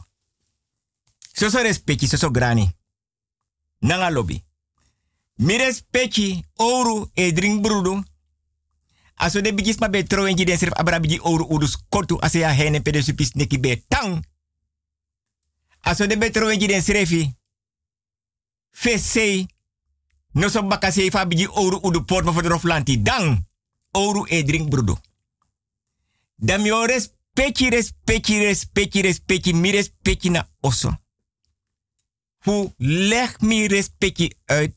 So 1.32 1.48
so 1.48 1.62
respecti, 1.62 2.06
so 2.06 2.30
grani. 2.30 2.76
Nanga 3.80 4.10
lobby. 4.10 4.44
Mi 5.36 5.56
respecti 5.56 6.44
oru 6.56 7.10
e 7.14 7.32
drink 7.32 7.62
brudu. 7.62 8.02
Aso 9.16 9.40
de 9.40 9.54
bigis 9.54 9.78
ma 9.78 9.88
be 9.88 10.02
trowenji 10.04 10.44
den 10.44 10.58
serf 10.58 10.72
abra 10.76 11.00
bigi 11.00 11.18
oru 11.22 11.46
udus 11.48 11.76
kortu 11.88 12.20
ase 12.20 12.38
ya 12.38 12.52
hene 12.52 12.80
pede 12.80 13.02
supis 13.02 13.32
neki 13.32 13.58
be 13.58 13.84
tang. 13.88 14.24
Aso 15.80 16.06
de 16.06 16.18
be 16.18 16.30
trowenji 16.30 16.66
den 16.66 16.82
serfi. 16.82 17.34
Fesei. 18.70 19.46
No 20.32 20.48
so 20.48 20.62
baka 20.62 20.92
sei 20.92 21.10
fa 21.10 21.26
bigi 21.26 21.46
oru 21.48 21.78
udu 21.82 22.04
port 22.04 22.24
ma 22.24 22.32
for 22.32 22.60
lanti 22.62 23.02
dang. 23.02 23.46
Oru 23.92 24.26
e 24.28 24.42
drink 24.42 24.68
brudu. 24.68 24.98
Dan 26.36 26.62
mi 26.62 26.70
o 26.70 26.84
respecti, 26.84 27.70
respecti, 27.70 28.38
respecti, 28.38 29.00
respecti, 29.00 29.52
mi 29.52 29.70
respecti 29.70 30.28
na 30.30 30.48
oso. 30.60 31.00
Fu 32.38 32.74
leg 32.76 33.36
mi 33.40 33.66
respecti 33.66 34.36
uit 34.46 34.74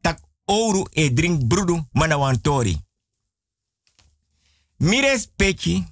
tak 0.00 0.20
oru 0.44 0.86
e 0.90 1.12
drink 1.12 1.44
brudu 1.44 1.88
mana 1.92 2.16
wantori. 4.78 4.90
Mi 4.90 5.00
respecti 5.00 5.84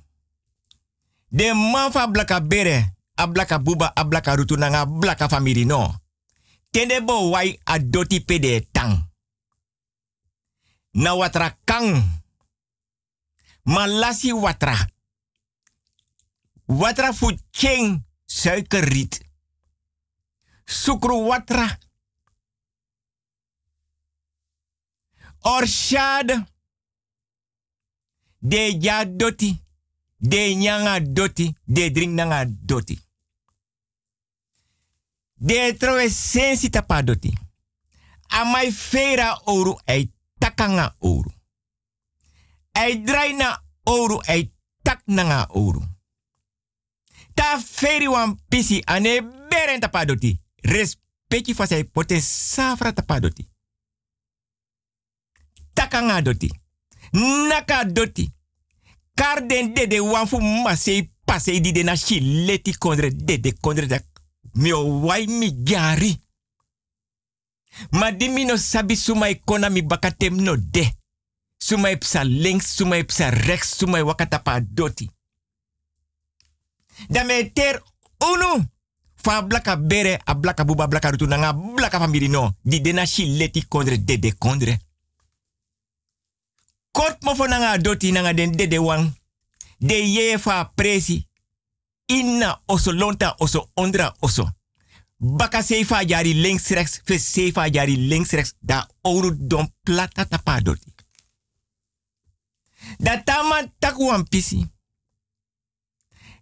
de 1.28 1.55
man 1.55 1.90
fa 1.93 2.09
blaka 2.09 2.40
bere, 2.40 2.94
a 3.15 3.27
blaka 3.27 3.59
buba, 3.59 3.93
a 3.94 4.05
blaka 4.05 4.35
rutu 4.35 4.56
nanga 4.56 4.86
blaka 4.86 5.28
famiri 5.28 5.65
no. 5.65 5.94
Tende 6.70 7.05
bo 7.05 7.31
wai 7.31 7.59
a 7.65 7.78
pede 8.27 8.69
tang. 8.73 9.12
Na 10.93 11.15
watra 11.15 11.59
kang. 11.65 12.23
Malasi 13.65 14.32
watra. 14.32 14.90
Watra 16.66 17.12
fu 17.12 17.32
cheng 17.51 18.05
suikerriet. 18.27 19.20
Sukru 20.65 21.27
watra. 21.27 21.78
Orshad. 25.40 26.54
De 28.47 28.77
ja 28.81 29.05
doti. 29.05 29.62
De 30.16 30.55
nyanga 30.55 31.01
doti. 31.01 31.57
De 31.65 31.91
drink 31.91 32.12
nanga 32.12 32.45
doti. 32.49 32.99
De 35.35 35.75
trowe 35.79 36.11
sensi 36.11 36.71
tapa 36.71 37.03
doti. 37.03 37.33
Amai 38.27 38.73
fera 38.73 39.41
oru 39.45 39.79
ei 39.85 40.12
takanga 40.39 40.97
oru. 40.99 41.33
Ei 42.73 43.03
draina 43.03 43.65
oru 43.83 44.21
ei 44.27 44.53
tak 44.83 45.03
nanga 45.07 45.47
oru. 45.49 45.83
Ta 47.35 47.59
feri 47.65 48.07
wan 48.07 48.41
pisi 48.49 48.83
ane 48.85 49.23
beren 49.49 49.81
tapa 49.81 50.05
doti. 50.05 50.41
Respecti 50.57 51.55
fasai 51.55 51.85
pote 51.85 52.21
safra 52.21 52.93
tapa 52.93 53.21
doti. 53.21 53.49
Takanga 55.73 56.23
doti. 56.23 56.51
Naka 57.49 57.85
doti. 57.85 58.34
Karden 59.15 59.74
de 59.74 59.86
de 59.86 60.01
wan 60.01 60.27
fu 60.27 60.39
masei 60.41 61.11
pasei 61.24 61.61
di 61.61 61.73
de 61.73 61.82
na 61.82 61.97
shileti 61.97 62.78
kondre 62.78 63.11
de 63.15 63.41
de 63.41 63.55
kondre 63.61 63.86
da 63.86 63.99
mi 64.53 64.73
o 64.73 65.01
wai 65.01 65.27
mi 65.27 65.62
gari. 65.62 66.20
Ma 67.91 68.11
di 68.11 68.28
no 68.45 68.57
sabi 68.57 68.97
sumai 68.97 69.41
kona 69.45 69.69
mi 69.69 69.82
bakatem 69.82 70.41
no 70.41 70.57
de. 70.57 70.93
Sumai 71.57 71.97
psa 71.97 72.24
links, 72.24 72.74
sumai 72.74 73.05
psa 73.05 73.31
rechts, 73.31 73.77
sumai 73.78 74.03
wakatapa 74.03 74.61
doti. 74.61 75.09
Da 77.09 77.24
me 77.24 77.51
ter 77.53 77.82
unu. 78.19 78.65
Fa 79.16 79.43
blaka 79.43 79.77
bere, 79.77 80.20
a 80.24 80.35
blaka 80.35 80.65
buba, 80.65 80.86
blaka 80.86 81.11
rutu 81.11 81.27
blaka 81.74 81.99
famiri 81.99 82.28
no. 82.28 82.55
Di 82.62 82.81
de 82.81 82.93
na 82.93 83.07
shileti 83.07 83.65
kondre 83.69 84.05
de 84.05 84.19
de 84.19 84.35
kondre. 84.39 84.78
Kort 86.95 87.19
fo 87.37 87.47
nanga 87.47 87.79
doti 87.79 88.12
nanga 88.12 88.33
den 88.33 88.53
de 88.57 88.66
de 88.66 88.79
wan. 88.79 89.15
De 89.79 89.95
ye 89.95 90.39
fa 90.39 90.65
presi. 90.75 91.27
Inna 92.07 92.62
oso 92.66 92.93
lonta 92.93 93.35
oso 93.39 93.71
ondra 93.75 94.15
oso. 94.21 94.51
Baka 95.16 95.62
seifa 95.62 96.05
jari 96.05 96.35
links 96.35 96.69
rechts. 96.71 97.01
Fe 97.05 97.19
seifa 97.19 97.69
jari 97.71 97.97
links 97.97 98.31
rechts. 98.31 98.55
Da 98.61 98.89
ouro 99.03 99.31
don 99.37 99.73
plata 99.83 100.25
tapa 100.25 100.61
doti. 100.61 100.93
Da 102.99 103.23
tama 103.23 103.73
taku 103.79 104.07
wan 104.07 104.29
pisi. 104.29 104.66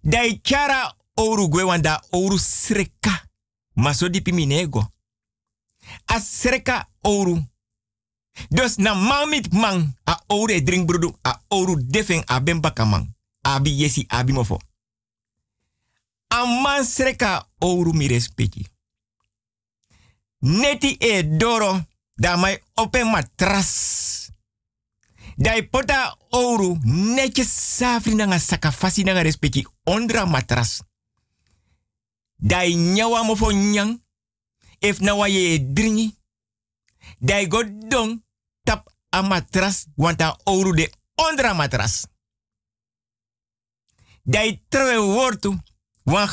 Da 0.00 0.24
ichara 0.24 0.96
ouro 1.14 1.48
gwe 1.48 1.80
da 1.80 2.02
ouro 2.10 2.38
sreka. 2.38 3.30
Maso 3.74 4.08
di 4.08 4.20
piminego. 4.20 4.92
A 6.04 6.20
sreka 6.20 6.88
ouro. 7.00 7.51
Dus 8.48 8.76
na 8.76 8.94
mamit 8.94 9.52
man 9.52 9.96
a 10.04 10.22
ouro 10.26 10.60
drink 10.60 10.86
brudu 10.86 11.16
a 11.22 11.40
ouro 11.48 11.76
defen 11.76 12.22
a 12.26 12.40
ben 12.40 12.60
baka 12.60 12.84
man. 12.84 13.14
Abi 13.40 13.70
yesi 13.70 14.04
abi 14.08 14.32
mofo. 14.32 14.58
A 16.28 16.44
man 16.46 16.84
sreka 16.84 17.48
ouro 17.58 17.92
mi 17.92 18.06
respecti. 18.06 18.66
Neti 20.38 20.96
e 20.98 21.22
doro 21.36 21.86
da 22.14 22.36
mai 22.36 22.62
open 22.74 23.10
matras. 23.10 24.30
Dai 25.36 25.62
pota 25.68 26.16
ouro 26.30 26.78
netjes 26.84 27.76
safri 27.76 28.14
nanga 28.14 28.38
saka 28.38 28.72
fasi 28.72 29.02
nanga 29.04 29.22
respecti 29.22 29.66
ondra 29.84 30.24
matras. 30.26 30.82
Dai 32.36 32.74
nyawa 32.74 33.22
mofo 33.24 33.50
nyang. 33.50 34.00
If 34.78 35.00
na 35.00 35.14
wa 35.14 35.26
ye 35.28 35.72
dringi. 35.72 36.21
Dai 37.24 37.46
go 37.46 37.62
don 37.88 38.22
tap 38.64 38.88
a 39.10 39.22
matras 39.22 39.86
wanta 39.96 40.38
ouro 40.44 40.72
de 40.72 40.92
ondra 41.14 41.52
matras. 41.54 42.06
Dai 44.22 44.64
trewe 44.68 44.96
wortu 45.14 45.56
wan. 46.04 46.28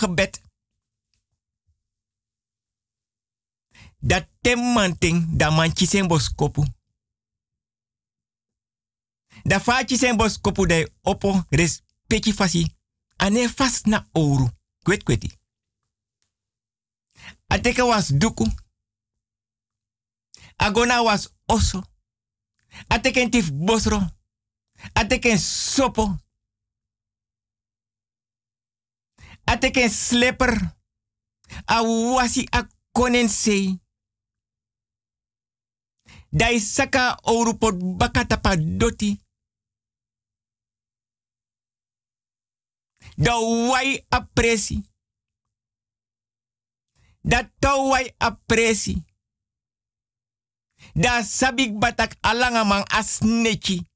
Dat 4.00 4.28
temmanting 4.42 5.38
da 5.38 5.50
manchi 5.50 5.86
sen 5.86 6.08
boskopu. 6.08 6.66
Da 9.44 9.60
fachi 9.60 9.98
sen 9.98 10.18
boskopu 10.18 10.66
dai 10.66 10.88
opo 11.02 11.44
respecti 11.50 12.34
fasi. 12.34 12.76
Ane 13.16 13.50
fast 13.50 13.86
na 13.86 14.08
ouro. 14.12 14.50
Kwet 14.84 15.04
kweti. 15.04 15.32
Ateka 17.48 17.86
was 17.86 18.08
duku. 18.08 18.48
Agona 20.60 21.02
was 21.04 21.34
oso. 21.48 21.84
Ateken 22.88 23.32
tif 23.32 23.52
bosro. 23.52 24.00
Ateken 24.94 25.38
sopo. 25.40 26.18
Ateken 29.46 29.90
slipper. 29.90 30.78
A 31.66 31.82
wasi 31.84 32.48
a 32.52 32.68
konen 32.92 33.30
sei. 33.30 33.80
Dai 36.30 36.60
saka 36.60 37.18
ouro 37.24 37.58
pot 37.58 37.76
bakata 37.98 38.38
pa 38.38 38.56
doti. 38.56 39.18
Da 43.18 43.40
wai 43.40 44.06
apresi. 44.10 44.84
Da 47.22 47.50
tau 47.60 47.90
wai. 47.90 48.16
Da 51.00 51.24
sabik 51.24 51.80
batak 51.80 52.18
alangamang 52.22 52.84
asneki. 52.92 53.88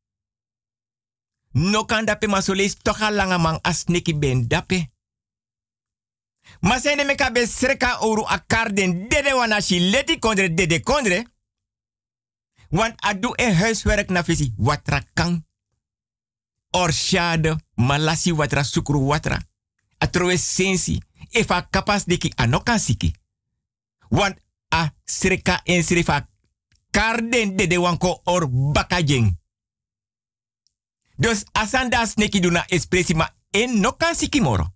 No 1.53 1.85
kan 1.85 2.05
dape 2.05 2.27
toch 2.81 3.01
alangamang 3.01 3.59
asneki 3.61 4.13
ben 4.13 4.47
dape. 4.47 4.89
Masende 6.61 7.03
meka 7.03 7.31
be 7.31 7.45
sreka 7.45 7.99
oru 7.99 8.23
akarden 8.25 9.09
dede 9.09 9.33
wana 9.33 9.61
shi 9.61 9.79
leti 9.79 10.19
kondre 10.19 10.53
dede 10.53 10.79
kondre. 10.79 11.25
Want 12.71 12.95
adu 13.01 13.33
e 13.35 13.53
huiswerk 13.53 14.09
na 14.09 14.21
visi 14.21 14.53
watra 14.57 15.01
kan. 15.13 15.45
Orshade 16.71 17.55
malasi 17.75 18.31
watra 18.31 18.63
sukru 18.63 19.07
watra. 19.07 19.41
Atrowe 19.99 20.37
sensi 20.37 21.01
efa 21.31 21.61
kapas 21.61 22.05
deki 22.05 22.33
anokan 22.35 22.79
siki. 22.79 23.13
Want 24.09 24.37
a 24.69 24.89
sreka 25.05 25.61
en 25.65 25.83
srefa 25.83 26.32
karden 26.93 27.57
dede 27.57 27.77
wanko 27.77 28.21
or 28.23 28.47
bakajeng. 28.49 29.37
Dus 31.17 31.43
asanda 31.51 32.05
sneki 32.05 32.39
duna 32.39 32.65
ma 33.15 33.29
en 33.51 33.79
nokan 33.79 34.15
siki 34.15 34.41
moro. 34.41 34.72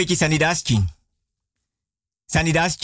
Mi 0.00 0.06
respecti 0.06 0.16
sanidas 0.16 0.62
king. 0.62 0.88
Sanidas 2.26 2.76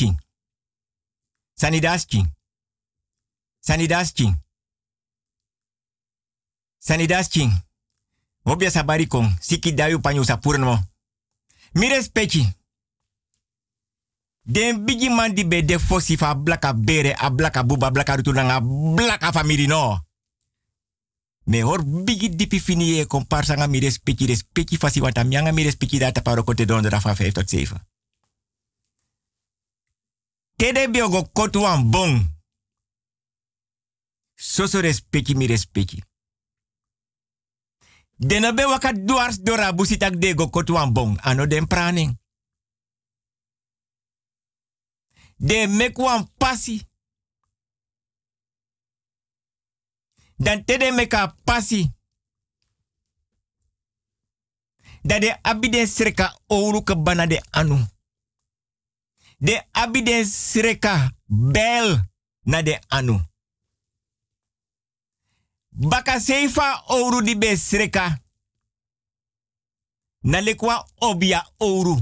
king. 4.14 4.36
Sanidas. 6.78 7.28
Obia. 8.44 8.70
Siki 9.40 9.72
dayu 9.72 10.00
panyo 10.00 10.24
sa 10.24 10.36
purno. 10.36 10.78
Mi 11.72 11.88
respecti. 11.88 12.46
Den 14.42 14.84
bigi 14.84 15.08
man 15.08 15.34
de 15.34 15.78
fosi 15.78 16.16
fa 16.16 16.34
blaka 16.34 16.74
bere, 16.74 17.14
a 17.14 17.30
blaka 17.30 17.62
buba, 17.62 17.90
blaka 17.90 18.16
rutu 18.16 18.32
nanga 18.32 18.60
blaka 18.60 19.32
famiri 19.32 19.66
no. 19.66 20.05
Me 21.46 21.62
hor 21.62 21.84
bigi 21.84 22.28
dipi 22.36 22.60
fini 22.60 22.98
e 22.98 23.06
komparsa 23.06 23.54
nga 23.54 23.66
mi 23.66 23.78
respecti 23.78 24.26
respecti 24.26 24.76
fasi 24.76 25.00
wanta 25.00 25.24
mianga 25.24 25.52
mi 25.52 25.62
respecti 25.62 25.98
data 25.98 26.22
paro 26.22 26.42
kote 26.42 26.64
donderdag 26.64 27.02
van 27.02 27.16
5 27.16 27.32
tot 27.32 27.48
7. 27.48 27.86
Tede 30.56 30.90
biogo 30.90 31.30
kotu 31.32 31.60
wan 31.60 31.90
bon. 31.90 32.34
Soso 34.34 34.80
respecti 34.80 35.34
mi 35.34 35.46
respecti. 35.46 36.02
Dena 38.16 38.52
waka 38.52 38.92
dwars 38.92 39.38
dora 39.42 39.72
busitak 39.72 40.16
de 40.16 40.34
go 40.34 40.50
kotu 40.50 40.72
wan 40.72 40.92
bon. 40.92 41.18
Ano 41.20 41.46
den 41.46 41.66
praning. 41.66 42.18
De 45.36 45.66
mek 45.68 45.98
wan 45.98 46.32
pasi. 46.38 46.85
Dan 50.36 50.64
tede 50.64 50.90
meka 50.92 51.34
pasi. 51.44 51.90
Dat 55.02 55.20
de 55.20 55.42
abiden 55.42 55.86
sreka 55.88 56.38
ke 56.84 56.96
bana 56.96 57.26
de 57.26 57.40
anu. 57.50 57.78
De 59.38 59.62
abiden 59.72 60.24
sreka 60.26 61.10
bel 61.26 62.00
na 62.42 62.62
de 62.62 62.80
anu. 62.88 63.20
Baka 65.70 66.20
seifa 66.20 66.82
ouru 66.88 67.22
di 67.22 67.38
be 67.38 67.56
sreka. 67.56 68.20
Na 70.20 70.40
obia 70.98 71.50
ouru. 71.58 71.96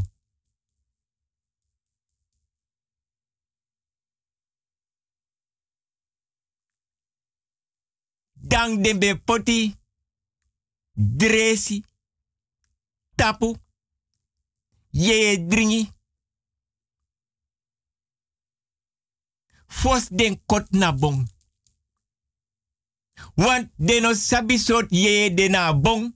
Dan 8.55 8.83
de 8.83 8.93
be 8.95 9.09
poti, 9.19 9.75
dresi, 10.95 11.83
tapu, 13.17 13.57
ye 14.91 15.39
dringi. 15.51 15.89
Fos 19.67 20.07
den 20.11 20.39
kot 20.47 20.71
na 20.71 20.93
bon. 20.93 21.25
Want 23.35 23.73
de 23.77 23.99
no 24.01 24.15
sabi 24.15 24.59
sot 24.59 24.87
ye 24.95 25.35
de 25.35 25.49
na 25.51 25.73
bon. 25.73 26.13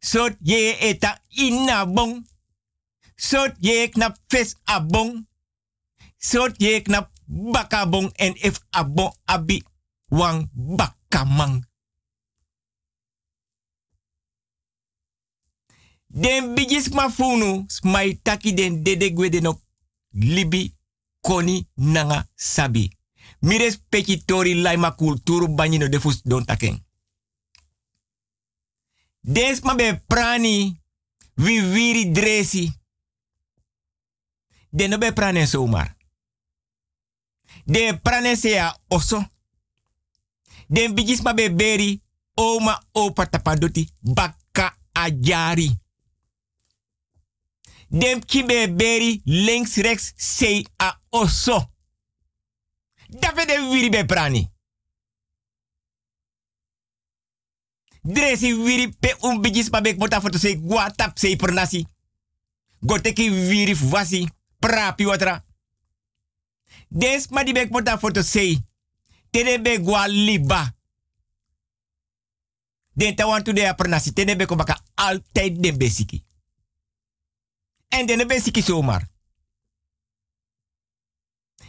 Sot 0.00 0.40
ye 0.40 0.72
eta 0.88 1.12
in 1.44 1.66
na. 1.66 1.84
Sot 3.16 3.52
ye 3.60 3.90
knap 3.92 4.16
fes 4.32 4.56
a 4.64 4.80
bon. 4.80 5.26
Sot 6.16 6.56
ye 6.56 6.80
knap 6.82 7.12
baka 7.28 7.84
bon 7.86 8.08
en 8.16 8.32
if 8.40 8.64
a 8.72 8.84
bon 8.84 9.12
abi 9.26 9.62
wang 10.08 10.48
bakamang. 11.10 11.64
Den 16.06 16.54
bigis 16.54 16.88
ma 16.88 17.08
funu, 17.10 17.66
taki 18.22 18.54
den 18.54 18.82
dede 18.82 19.12
gwede 19.12 19.40
no 19.40 19.60
libi 20.10 20.74
koni 21.20 21.68
nanga 21.74 22.28
sabi. 22.34 22.98
Mires 23.40 23.78
peki 23.88 24.24
tori 24.24 24.54
laima 24.54 24.90
kulturu 24.90 25.54
banyino 25.54 25.88
defus 25.88 26.22
don 26.22 26.44
taken. 26.44 26.84
Des 29.20 29.60
ma 29.62 29.74
be 29.74 30.02
prani, 30.06 30.80
vi 31.34 31.60
viri 31.60 32.12
dresi. 32.12 32.72
De 34.70 34.88
no 34.88 34.98
be 34.98 35.12
prane 35.12 35.46
zomaar. 35.46 35.96
De 37.64 37.98
prane 38.02 38.36
sea 38.36 38.80
oso. 38.88 39.24
Den 40.70 40.94
bigis 40.94 41.22
ma 41.26 41.32
be 41.34 41.48
beri, 41.50 42.02
oma 42.34 42.76
opa 42.92 43.26
tapadoti, 43.26 43.88
baka 44.00 44.76
ajari. 44.92 45.66
Den 47.88 48.22
kibe 48.24 48.74
beri, 48.74 49.20
links 49.24 49.76
rechts, 49.76 50.12
sei 50.16 50.66
a 50.76 50.92
oso. 51.08 51.58
Dafe 53.08 53.46
de 53.46 53.58
wiri 53.70 53.90
be 53.90 54.04
prani. 54.04 54.44
Dresi 58.02 58.52
wiri 58.54 58.88
pe 59.00 59.16
un 59.20 59.40
bigis 59.40 59.70
ma 59.70 59.80
be 59.80 59.96
mota 59.98 60.20
foto 60.20 60.38
sei 60.38 60.56
gua 60.60 60.90
tap 60.90 61.18
sei 61.18 61.36
per 61.36 61.52
nasi. 61.52 61.86
Goteki 62.80 63.30
wiri 63.30 63.74
vasi, 63.74 64.28
prapi 64.58 65.04
watra. 65.04 65.44
Des 66.88 67.26
ma 67.30 67.42
di 67.42 67.52
bek 67.52 67.98
foto 67.98 68.22
sei. 68.22 68.69
Tede 69.30 69.60
be 69.62 69.80
gua 69.80 70.06
liba. 70.08 70.74
Den 72.92 73.14
ta 73.14 73.26
want 73.26 73.44
to 73.44 73.52
de 73.52 73.74
per 73.74 73.88
nasi. 73.88 74.12
Tede 74.12 74.36
be 74.36 74.46
ko 74.46 74.56
baka 74.56 74.82
altijd 74.94 75.62
den 75.62 75.78
besiki. 75.78 76.24
En 77.88 78.06
den 78.06 78.26
besiki 78.26 78.62
zomaar. 78.62 79.08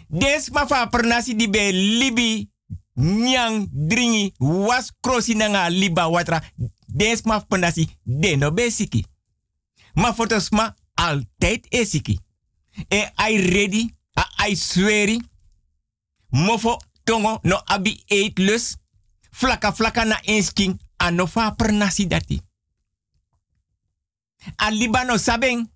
Des 0.07 0.49
ma 0.49 0.67
fa 0.67 0.87
per 0.87 1.05
nasi 1.05 1.35
di 1.35 1.49
be 1.49 1.71
libi 1.71 2.49
nyang 2.93 3.69
dringi 3.71 4.33
was 4.37 4.91
krosi 4.99 5.33
nanga 5.35 5.69
liba 5.69 6.09
watra. 6.09 6.43
Des 6.85 7.21
ma 7.21 7.39
per 7.39 7.59
nasi 7.59 7.87
de 8.03 8.35
no 8.35 8.51
besiki. 8.51 9.05
Ma 9.93 10.13
fotos 10.13 10.49
ma 10.49 10.75
altijd 10.93 11.65
esiki. 11.69 12.19
E 12.87 13.11
ai 13.15 13.37
ready, 13.37 13.93
a 14.13 14.29
ai 14.35 14.55
sweri. 14.55 15.21
Mofo 16.29 16.77
tongo 17.03 17.39
no 17.43 17.61
abi 17.65 18.03
eet 18.07 18.39
lus. 18.39 18.77
Flaka 19.31 19.71
flaka 19.71 20.05
na 20.05 20.19
insking 20.23 20.79
ano 20.97 21.27
fa 21.27 21.51
per 21.51 21.71
nasi 21.71 22.07
dati. 22.07 22.41
A 24.57 24.69
libano 24.71 25.17
sabeng. 25.17 25.69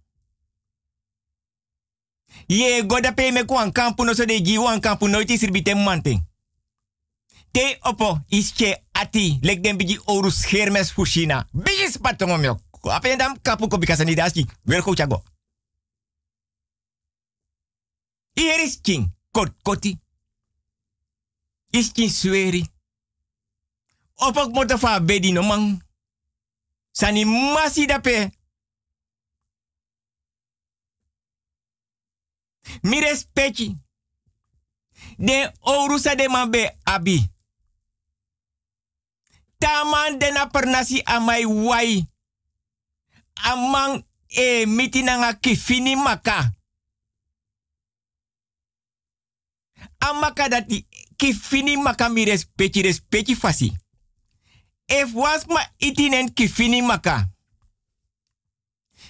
Ye 2.47 2.85
goda 2.85 3.11
pe 3.11 3.31
me 3.31 3.45
kwan 3.45 3.71
kampu 3.71 4.03
no 4.05 4.13
so 4.13 4.25
de 4.25 4.41
gi 4.41 4.57
wan 4.57 4.79
kampu 4.79 5.07
no 5.07 5.19
iti 5.19 5.73
manting. 5.75 6.21
Te 7.51 7.77
opo 7.81 8.19
ische 8.29 8.83
ati 8.91 9.39
lek 9.41 9.61
den 9.61 9.77
bigi 9.77 9.99
oru 10.05 10.31
schermes 10.31 10.91
fushina. 10.91 11.47
Bigi 11.53 11.91
spatongo 11.91 12.37
myo. 12.37 12.59
Ape 12.91 13.15
dam 13.17 13.37
kapu 13.41 13.67
ko 13.67 13.77
bikasa 13.77 14.03
ni 14.03 14.15
daski. 14.15 14.45
Wel 14.65 14.81
go 14.81 14.93
chago. 14.93 15.23
Hier 18.35 18.59
is 18.59 18.81
king. 18.81 19.11
Kot 19.31 19.53
koti. 19.63 19.97
Is 21.75 21.91
king 21.91 22.09
sweri. 22.09 22.63
Opok 24.15 24.53
moto 24.53 24.77
fa 24.77 24.99
bedi 24.99 25.31
no 25.31 25.43
man. 25.43 25.81
Sani 26.91 27.25
masi 27.25 27.85
dape. 27.85 28.31
Mi 32.83 32.99
respecti. 32.99 33.75
De 35.17 35.51
ourusa 35.61 36.15
de 36.15 36.29
mabe 36.29 36.77
abi. 36.85 37.19
Taman 39.59 40.17
de 40.19 40.31
na 40.31 40.45
pernasi 40.47 41.01
amai 41.03 41.45
wai. 41.45 42.07
Amang 43.51 44.05
e 44.27 44.65
miti 44.65 45.03
nanga 45.03 45.33
kifini 45.33 45.95
maka. 45.95 46.51
Amaka 49.99 50.49
dati 50.49 50.85
kifini 51.15 51.77
maka 51.77 52.09
mi 52.09 52.25
respecti 52.25 52.81
respecti 52.81 53.35
fasi. 53.35 53.77
If 54.85 55.13
was 55.13 55.45
ma 55.45 55.69
itinen 55.77 56.33
kifini 56.33 56.81
maka. 56.81 57.29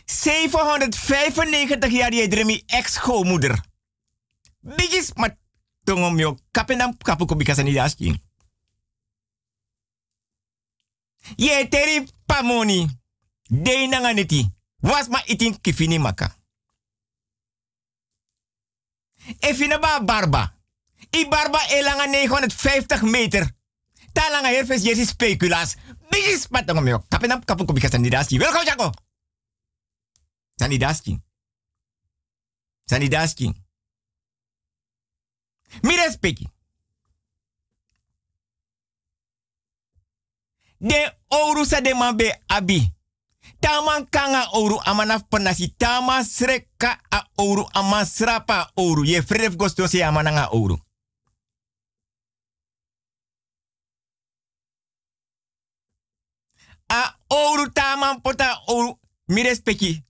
795 0.05 1.89
jaar 1.89 2.13
je 2.13 2.27
dremi 2.27 2.63
ex-schoonmoeder. 2.65 3.63
Bigis 4.59 5.13
mat 5.13 5.37
tongom 5.83 6.19
yo 6.19 6.37
kapenam 6.51 6.97
kapu 6.97 7.25
ko 7.25 7.35
bikasa 7.35 7.63
ni 7.63 7.73
daski. 7.73 8.21
Ye 11.35 11.67
teri 11.67 12.07
pamoni. 12.25 12.87
De 13.49 13.87
nanga 13.87 14.13
neti. 14.13 14.49
Was 14.79 15.07
ma 15.07 15.21
itin 15.25 15.61
kifini 15.61 15.99
maka. 15.99 16.35
Efina 19.39 19.79
ba 19.79 20.03
barba. 20.03 20.54
I 21.15 21.25
barba 21.29 21.59
elanga 21.69 22.05
950 22.05 23.05
meter. 23.05 23.47
Talanga 24.13 24.49
herfes 24.49 24.83
jesi 24.83 25.05
speculaas. 25.05 25.77
Bigis 26.11 26.47
mat 26.49 26.65
tongom 26.67 26.87
yo 26.87 26.99
kapenam 27.09 27.43
kapu 27.45 27.65
ko 27.65 27.73
bikasa 27.73 27.97
ni 27.97 28.09
daski. 28.09 28.39
Welkom 28.39 28.65
Jaco. 28.65 28.91
Sani 30.59 30.77
daski. 30.77 31.19
Sani 32.85 33.07
daski. 33.07 33.53
Mi 35.81 35.95
respecti. 35.95 36.47
De 40.77 41.15
ouro 41.27 41.65
sa 41.65 41.81
de 41.81 41.93
man 41.93 42.15
be 42.17 42.31
abi. 42.47 42.93
Taman 43.59 44.07
kanga 44.09 44.49
ouro 44.53 44.79
amanaf 44.83 45.23
penasi. 45.29 45.75
Tama 45.77 46.23
sreka 46.23 46.99
a 47.09 47.23
ouro 47.37 47.69
aman 47.73 48.05
srapa 48.05 48.71
ouro. 48.75 49.03
Ye 49.03 49.21
fref 49.21 49.55
gosto 49.55 49.87
se 49.87 50.03
amananga 50.03 50.49
ouro. 50.51 50.79
Ouro 57.35 57.69
taman 57.73 58.21
pota 58.21 58.61
ouro. 58.67 58.99
Mi 59.27 59.43
respecti. 59.43 60.05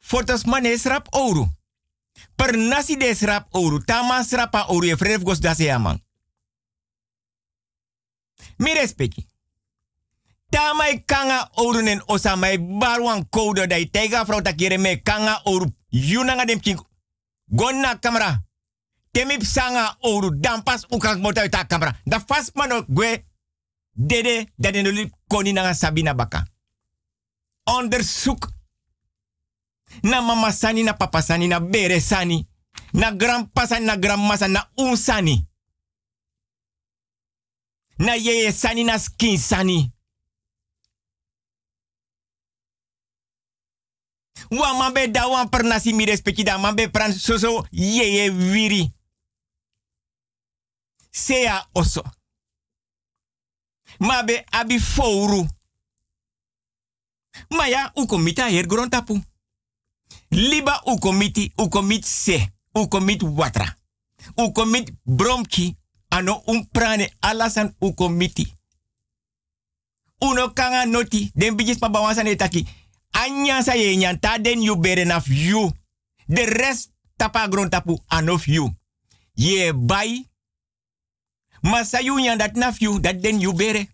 Fotos 0.00 0.44
man 0.44 0.78
srap 0.78 1.06
ouro. 1.10 1.48
Per 2.36 2.56
nasi 2.56 2.96
de 2.96 3.14
srap 3.14 3.46
ouro. 3.54 3.78
Tama 3.78 4.22
srapa 4.22 4.66
ouro. 4.68 4.86
Ye 4.86 4.96
fref 4.96 5.22
gosto 5.22 5.48
da 5.48 5.54
se 5.54 5.70
aman. 5.70 6.02
Mi 8.56 8.72
respecti. 8.74 9.26
Tamai 10.50 11.04
kanga 11.04 11.50
oru 11.54 11.80
nen 11.80 12.02
osa 12.06 12.36
mai 12.36 12.58
barwan 12.58 13.28
koudo 13.30 13.66
dai 13.66 13.90
tega 13.90 14.24
frau 14.24 14.42
takire 14.42 14.78
me 14.78 15.02
kanga 15.02 15.40
oru 15.44 15.66
yunanga 15.90 16.44
dem. 16.44 16.60
Gonna 17.46 17.98
kamera. 17.98 18.42
Temip 19.12 19.42
sanga 19.42 19.96
oru 20.00 20.30
dampas 20.40 20.86
ukang 20.90 21.20
mota 21.20 21.48
ta 21.48 21.64
kamera. 21.64 21.96
Da 22.04 22.20
fast 22.20 22.54
mano 22.54 22.84
gwe 22.88 23.24
dede 23.94 24.82
no 24.82 24.90
lip 24.90 25.12
koni 25.28 25.52
nanga 25.52 25.74
sabina 25.74 26.14
baka. 26.14 26.44
Onderzoek 27.66 28.48
na 30.02 30.20
mama 30.20 30.52
sani 30.52 30.82
na 30.82 30.92
papa 30.92 31.22
sani 31.22 31.48
na 31.48 31.60
bere 31.60 32.00
sani 32.00 32.48
na 32.92 33.10
grandpa 33.12 33.66
sani 33.66 33.86
na 33.86 33.96
grandma 33.96 34.36
sani 34.36 34.52
na 34.52 34.68
un. 34.76 34.96
Na 37.98 38.14
yeye 38.14 38.52
sani 38.52 38.84
na 38.84 38.98
skin 38.98 39.38
sani. 39.38 39.92
Wa 44.50 44.90
da 45.08 45.28
wan 45.28 45.48
per 45.48 45.62
nasi 45.62 45.92
mi 45.92 46.04
respecti 46.04 46.44
pran 46.92 47.12
soso 47.12 47.66
ye 47.70 48.04
ye 48.14 48.30
wiri. 48.30 48.92
Sea 51.10 51.68
oso. 51.74 52.02
Mabe 54.02 54.44
abi 54.50 54.80
fouru. 54.80 55.46
Maya 57.50 57.92
ukomita 57.96 58.50
her 58.50 58.66
grontapu. 58.66 59.22
Liba 60.30 60.82
ukomiti 60.86 61.52
ukomit 61.58 62.04
se. 62.04 62.52
Ukomit 62.74 63.22
watra. 63.22 63.76
Ukomit 64.36 64.92
bromki. 65.04 65.76
Ano 66.10 66.42
umprane 66.46 67.12
alasan 67.20 67.74
ukomiti. 67.80 68.54
Uno 70.20 70.50
kanga 70.50 70.86
noti. 70.86 71.30
Den 71.34 71.56
bijis 71.56 71.78
pa 71.78 71.88
bawansan 71.88 72.26
etaki. 72.26 72.66
Anya 73.12 73.62
sa 73.62 73.74
ye 73.74 73.96
nyan 73.96 74.20
ta 74.20 74.38
den 74.38 74.62
you 74.62 74.76
naf 75.04 75.28
you. 75.28 75.72
De 76.26 76.44
rest 76.44 76.90
tapa 77.16 77.48
gron 77.48 77.70
tapu 77.70 77.98
anof 78.08 78.48
you. 78.48 78.74
Ye 79.34 79.72
bai. 79.72 80.26
Masa 81.62 82.00
you 82.02 82.18
nyan 82.18 82.38
dat 82.38 82.56
naf 82.56 82.80
you, 82.80 83.00
dat 83.00 83.22
den 83.22 83.40
you 83.40 83.52
bere. 83.52 83.88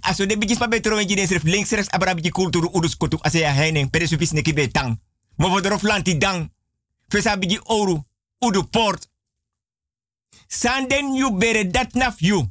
Aso 0.00 0.26
de 0.26 0.38
bijis 0.38 0.58
pa 0.58 0.68
betro 0.68 0.96
wenji 0.96 1.14
den 1.14 1.26
sref 1.26 1.42
links 1.42 1.70
rechts 1.70 1.92
abrabiki 1.92 2.30
kulturu 2.30 2.68
udus 2.72 2.96
kotuk 2.96 3.26
ase 3.26 3.38
ya 3.38 3.52
heining. 3.52 3.90
Pere 3.90 4.06
supis 4.06 4.32
neki 4.32 4.52
betang. 4.52 4.98
Mo 5.36 5.60
lanti 5.82 6.18
dang. 6.18 6.52
Fesa 7.08 7.36
bigi 7.36 7.60
oru. 7.62 8.04
Udu 8.38 8.64
port. 8.64 9.08
Sanden 10.46 11.14
you 11.14 11.36
bere 11.36 11.70
dat 11.70 11.94
naf 11.94 12.20
you. 12.20 12.48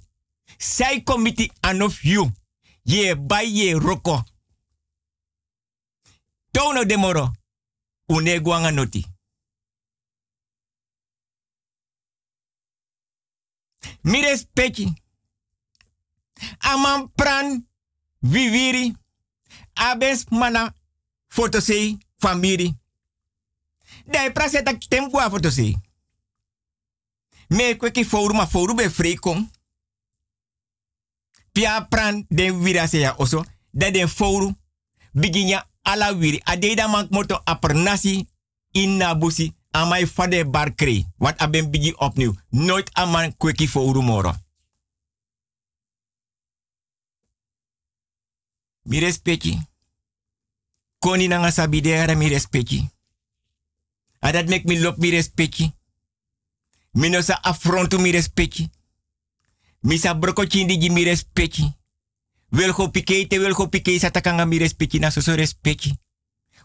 Sai 0.57 1.03
committee 1.03 1.51
anof 1.59 2.03
you. 2.03 2.31
Ye 2.83 3.15
bai 3.15 3.45
ye 3.45 3.73
roko. 3.73 4.23
Tono 6.51 6.83
de 6.85 6.97
moro. 6.97 7.31
Une 8.05 8.39
guanga 8.39 8.71
noti. 8.71 9.05
Mires 14.01 14.45
peki. 14.53 14.93
Aman 16.59 17.11
pran 17.15 17.67
viviri. 18.19 18.93
Abes 19.73 20.25
mana 20.29 20.73
fotosei 21.27 21.97
famiri. 22.17 22.73
Dai 24.05 24.31
praseta 24.31 24.77
tempo 24.87 25.19
a 25.19 25.29
fotosei. 25.29 25.77
Me 27.47 27.75
kweki 27.75 28.05
fouru 28.05 28.33
ma 28.33 28.47
be 28.75 28.89
frekon. 28.89 29.49
Pia 31.51 31.85
pran 31.89 32.25
den 32.29 32.61
virase 32.63 32.99
ya 32.99 33.15
oso. 33.17 33.45
Da 33.71 33.91
den 33.91 34.07
fouru. 34.07 34.53
Biginya 35.13 35.65
ala 35.81 36.11
wiri. 36.13 36.41
Adeida 36.43 36.87
man 36.87 37.07
moto 37.11 37.41
apernasi 37.43 38.27
in 38.71 38.97
nabusi. 38.97 39.53
Amai 39.71 40.05
fade 40.07 40.45
bar 40.45 40.75
kree. 40.75 41.05
Wat 41.17 41.41
aben 41.41 41.69
bigi 41.69 41.93
opnieuw. 41.97 42.33
Nooit 42.49 42.89
aman 42.93 43.37
kweki 43.37 43.67
fouru 43.67 44.01
moro. 44.01 44.33
Mi 48.85 48.99
respecti. 48.99 49.57
Koni 50.99 51.27
nanga 51.27 51.51
sabidera 51.51 52.15
mi 52.15 52.27
respecti. 52.29 52.89
Adat 54.19 54.47
mek 54.47 54.65
mi 54.65 54.79
lop 54.79 54.97
mi 54.97 55.09
respecti. 55.09 55.73
Mi 56.91 57.09
no 57.09 57.21
sa 57.21 57.39
affrontu 57.41 57.99
mi 57.99 58.11
respecti. 58.11 58.69
Mi 59.79 59.97
sa 59.97 60.13
broko 60.13 60.45
chindi 60.45 60.89
mi 60.89 61.03
respecti. 61.03 61.73
Wil 62.49 62.71
go 62.73 62.89
pike 62.89 63.27
te 63.27 63.39
wil 63.39 63.53
go 63.53 63.67
pike 63.67 63.99
sa 63.99 64.11
takanga 64.11 64.45
mi 64.45 64.57
respecti 64.57 64.99
na 64.99 65.09
soso 65.09 65.35
respecti. 65.35 65.97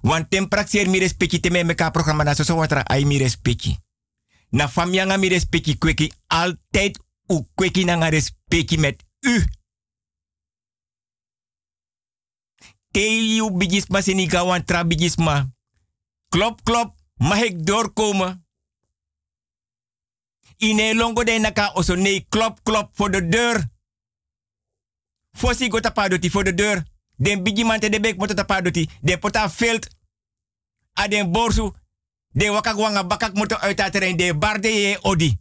Want 0.02 0.28
tem 0.28 0.48
mi 0.88 0.98
respecti 0.98 1.40
te 1.40 1.50
me 1.50 1.64
meka 1.64 1.90
programma 1.90 2.24
na 2.24 2.34
soso 2.34 2.54
watra 2.54 2.82
ai 2.84 3.04
mi 3.04 3.18
respecti. 3.18 3.78
Na 4.50 4.68
famyanga 4.68 5.16
mi 5.16 5.28
respecti 5.28 5.78
kweki 5.78 6.12
altijd 6.26 6.98
u 7.26 7.46
kweki 7.54 7.84
nanga 7.84 8.08
respecti 8.08 8.78
met 8.78 9.04
u. 9.20 9.44
Teyu 12.90 13.50
bigisma 13.50 14.02
seniga 14.02 14.44
wan 14.44 14.64
tra 14.64 14.84
bigisma. 14.84 15.50
Klop 16.28 16.62
klop, 16.62 16.94
mag 17.16 17.42
ik 17.42 17.66
doorkomen? 17.66 18.46
Ine 20.56 20.94
longo 20.94 21.24
de 21.24 21.38
naka 21.38 21.72
oso 21.72 21.94
nee 21.94 22.26
klop 22.28 22.60
klop 22.62 22.90
voor 22.92 23.10
de 23.10 23.28
deur. 23.28 23.68
Fosi 25.32 25.70
go 25.70 25.80
tapadoti 25.80 26.30
voor 26.30 26.44
de 26.44 26.54
deur. 26.54 26.84
Den 27.16 27.42
bigi 27.42 27.64
man 27.64 27.78
te 27.78 27.88
de 27.88 28.00
bek 28.00 28.16
moto 28.16 28.34
tapadoti. 28.34 28.88
De 29.00 29.18
pota 29.18 29.50
veld. 29.50 29.88
A 31.00 31.08
den 31.08 31.32
borsu. 31.32 31.72
De 32.28 32.50
wakak 32.50 32.76
wanga 32.76 33.06
bakak 33.06 33.34
moto 33.34 33.56
uit. 33.56 33.76
De 34.18 34.34
barde 34.38 34.68
ye 34.68 34.98
odi. 35.02 35.38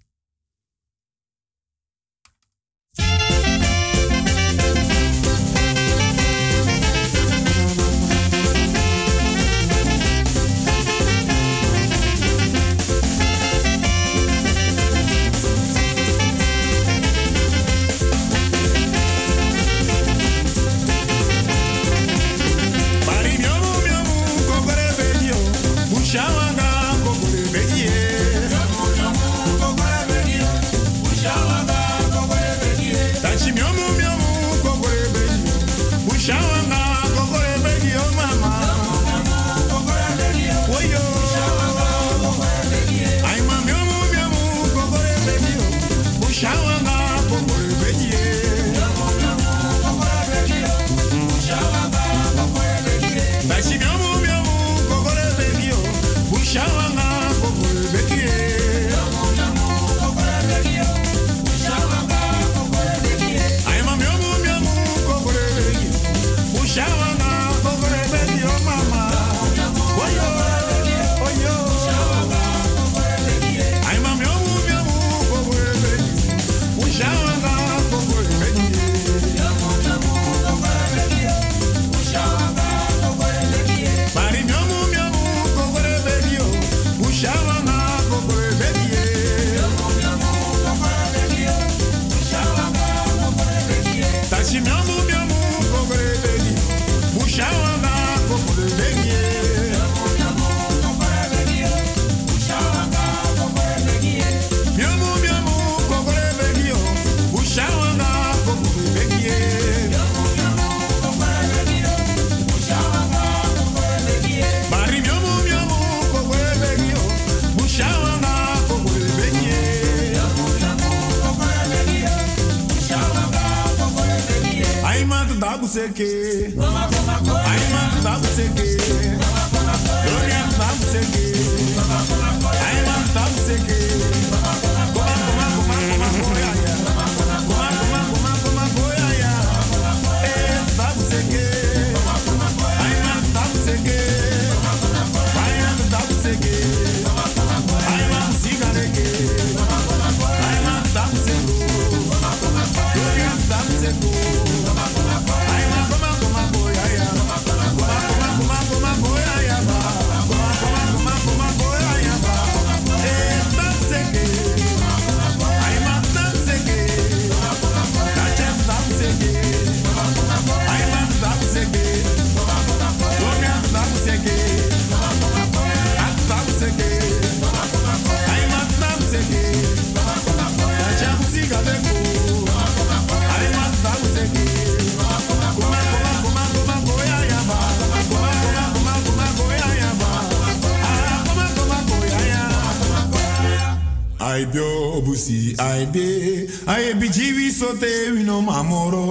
Sote 197.59 198.11
wino 198.15 198.41
mamoro 198.41 199.08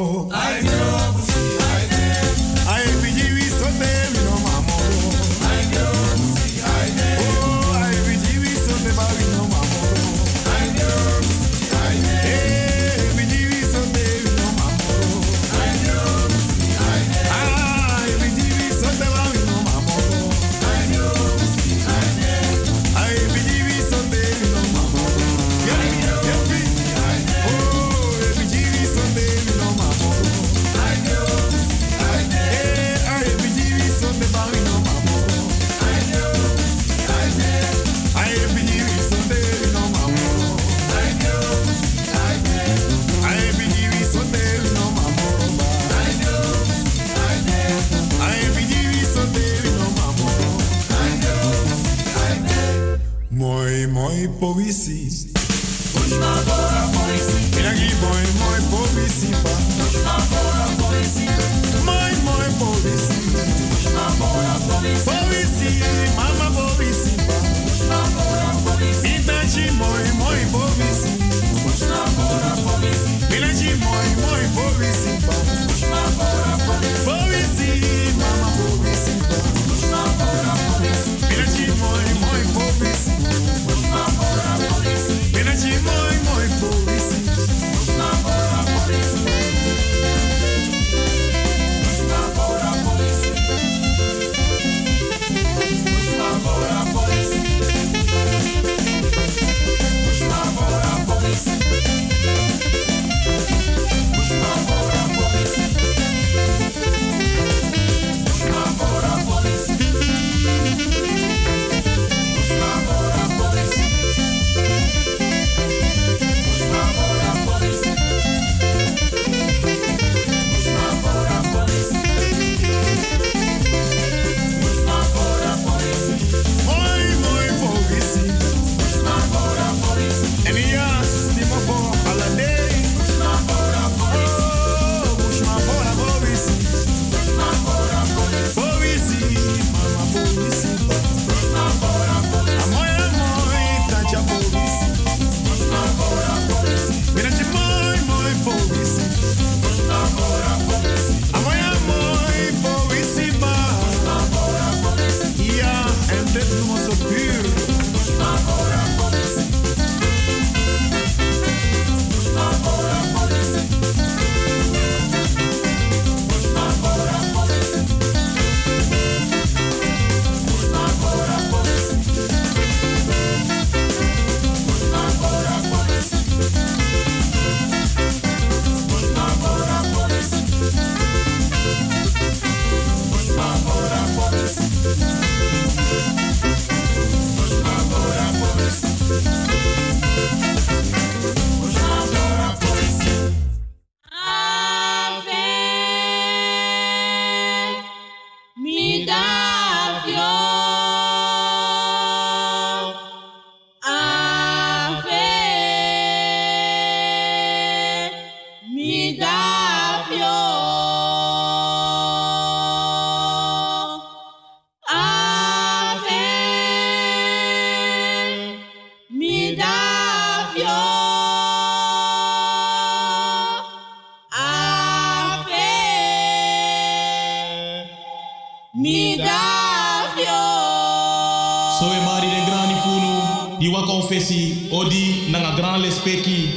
fesi 234.09 234.69
odi 234.71 235.31
nanga 235.31 235.57
grand 235.57 235.83
lespeki 235.83 236.49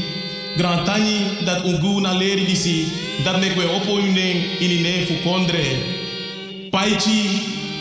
grand 0.57 0.85
tani 0.85 1.45
dat 1.45 1.63
ungu 1.65 2.01
na 2.01 2.13
leri 2.13 2.45
disi 2.45 2.85
dat 3.23 3.39
mek 3.39 3.55
we 3.57 3.65
opo 3.65 3.93
unen 3.93 4.37
ini 4.59 4.81
ne 4.81 5.05
fu 5.05 5.13
kondre. 5.23 5.65
Paichi 6.71 7.21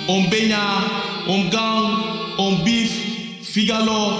om 0.09 0.29
benya 0.31 0.65
om 1.27 1.51
gang 1.51 1.87
om 2.39 2.65
beef 2.65 2.91
figalo 3.43 4.13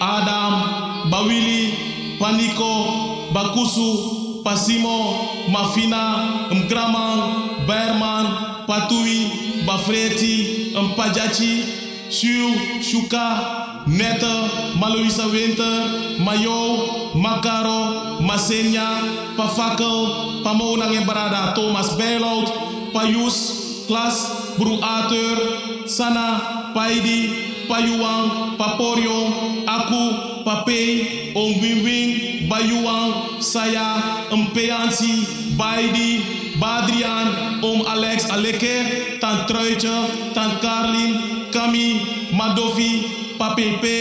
adam 0.00 1.10
bawili 1.10 1.72
paniko 2.18 3.32
bakusu 3.32 4.42
pasimo 4.44 4.98
mafina 5.48 6.02
mgraman 6.50 7.18
berman 7.66 8.26
patui 8.66 9.30
bafreti 9.66 10.74
mpajachi 10.82 11.64
shu 12.10 12.52
shuka 12.82 13.57
Neta, 13.88 14.76
Maluisa 14.76 15.32
Winter, 15.32 16.20
Mayo, 16.20 17.12
Magaro, 17.16 18.20
Masenya, 18.20 19.34
Pafakal, 19.34 20.44
Pamonang 20.44 20.92
Embarada, 20.92 21.54
Thomas 21.56 21.96
Bailout, 21.96 22.92
Payus, 22.92 23.86
Klas, 23.88 24.54
Bruater, 24.60 25.88
Sana, 25.88 26.72
Paidi, 26.76 27.64
Payuang, 27.64 28.56
Paporyong, 28.60 29.64
Aku, 29.64 30.04
Papei, 30.44 31.32
Ongwingwing, 31.32 32.44
Bayuang, 32.48 33.40
Saya, 33.40 34.28
Empeansi, 34.28 35.56
Baidi, 35.56 36.54
Badrian, 36.60 37.60
Om 37.64 37.88
Alex 37.88 38.28
Aleke, 38.28 39.16
Tant 39.20 39.48
Truitje, 39.48 40.32
Tant 40.36 40.60
Karlin, 40.60 41.48
Kami, 41.52 42.28
Madovi, 42.36 43.27
papepe 43.38 43.96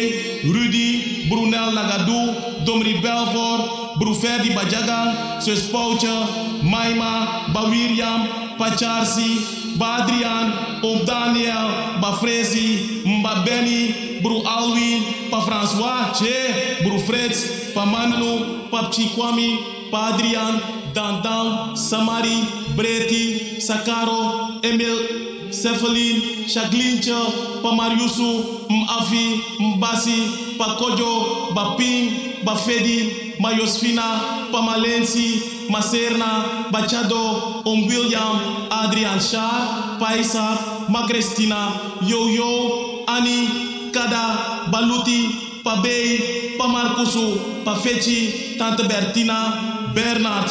rudy 0.54 0.90
brunel 1.30 1.72
nagadu 1.78 2.22
domri 2.66 2.94
belfort 3.02 3.98
bru 4.00 4.14
ferdi 4.14 4.50
bajagan 4.58 5.40
pauche 5.72 6.16
maima 6.64 7.14
bawiriam 7.54 8.28
pacharsi 8.58 9.30
badrian 9.78 10.48
om 10.84 11.06
daniel 11.06 11.70
bafrezi 12.02 12.68
mba 13.06 13.34
benny 13.46 13.94
bru 14.22 14.42
alwin 14.58 15.02
pa 15.32 15.40
françois 15.48 16.12
che 16.18 16.36
bru 16.84 16.98
freds 17.08 17.72
pa 17.74 17.86
manlu 17.86 18.34
pa 18.72 18.90
chikwami 18.94 19.50
pa 19.92 20.14
adrian 20.14 20.54
dandan 20.94 21.78
samari 21.78 22.38
breti 22.76 23.62
sakaro 23.62 24.22
emil 24.62 25.37
Cephalin, 25.52 26.46
Chaglincha, 26.48 27.62
Pamariusu, 27.62 28.68
Mafi, 28.70 29.42
Mbasi, 29.60 30.58
Pakojo, 30.58 31.54
Baping, 31.54 32.44
Bafedi, 32.44 33.36
Mayosfina, 33.40 34.50
Pamalensi, 34.52 35.70
Maserna, 35.70 36.70
Bachado, 36.72 37.64
Om 37.66 37.88
William, 37.88 38.68
Adrian 38.72 39.20
Shah, 39.20 39.98
Paisa, 40.00 40.58
Magrestina, 40.90 41.72
Yo-Yo, 42.02 43.04
Ani, 43.08 43.92
Kada, 43.92 44.70
Baluti, 44.72 45.62
Pabei, 45.64 46.58
Pamarkusu, 46.58 47.64
Pafechi, 47.64 48.58
Tante 48.58 48.84
Bertina, 48.84 49.94
Bernard, 49.94 50.48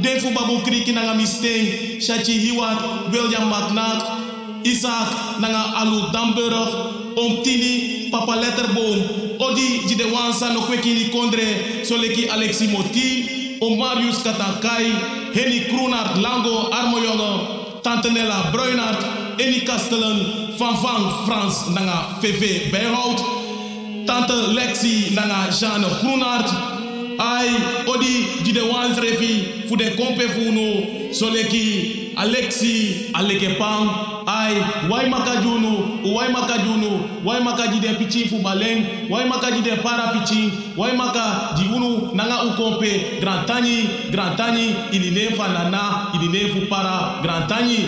Defu 0.00 0.34
Babu 0.34 0.58
Kriki 0.58 0.92
Nanga 0.92 1.14
Misteng, 1.14 1.98
Shachi 2.00 2.38
Hiwat, 2.38 3.10
William 3.12 3.48
McNack, 3.50 4.25
Isaac 4.66 5.38
nanga 5.40 5.62
alu 5.80 6.10
Damburg, 6.12 6.70
om 7.16 7.42
tini 7.42 8.08
papa 8.10 8.34
letterboom, 8.36 8.98
odi 9.38 9.86
jide 9.88 10.04
wansa 10.12 10.52
no 10.52 10.60
kwekini 10.60 11.10
kondre, 11.10 11.84
soleki 11.84 12.28
Alexi 12.28 12.66
Moti, 12.68 13.58
om 13.60 13.78
Marius 13.78 14.22
Katankai, 14.22 14.90
Henny 15.34 15.60
Kroenart 15.70 16.16
Lango 16.18 16.70
Armojonge, 16.72 17.82
Tante 17.82 18.10
Nella 18.10 18.50
Bruinart, 18.52 19.00
Eni 19.38 19.60
Kastelen, 19.64 20.18
Van 20.58 20.74
Van 20.82 21.26
Frans 21.26 21.68
nanga 21.74 22.18
VV 22.20 22.70
Bijhout, 22.72 23.20
Tante 24.06 24.34
Lexi 24.54 25.14
nanga 25.14 25.48
Jeanne 25.50 25.88
Groenart, 26.00 26.50
ai 27.18 27.48
odi 27.86 28.26
jide 28.44 28.62
wans 28.72 28.98
refi 28.98 29.64
fu 29.68 29.76
de 29.76 29.94
kompe 29.94 30.28
fu 30.28 30.52
no 30.52 30.66
alexi 32.16 33.10
aleke 33.14 33.48
pam 33.58 33.88
ai 34.26 34.54
wai 34.90 35.08
makajunu 35.08 35.72
wai 36.14 36.28
makajunu 36.32 36.90
wai 37.24 37.40
makaji 37.40 37.80
de 37.80 37.90
pichi 37.98 38.28
fu 38.28 38.38
baleng 38.46 38.80
wai 39.10 39.24
makaji 39.28 39.60
de 39.62 39.76
para 39.84 40.06
pichi 40.14 40.50
wai 40.76 40.92
maka 40.96 41.52
di 41.56 41.64
unu 41.76 41.90
nanga 42.14 42.36
u 42.48 42.50
kompe 42.58 43.20
grand 43.20 43.46
tani 43.46 43.76
grand 44.10 44.36
tani 44.36 44.66
ini 44.96 45.10
ne 45.16 45.24
fa 45.36 45.46
nana 45.56 45.82
ini 46.14 46.28
ne 46.34 46.40
fu 46.52 46.60
para 46.72 47.20
grand 47.22 47.46
tani 47.48 47.80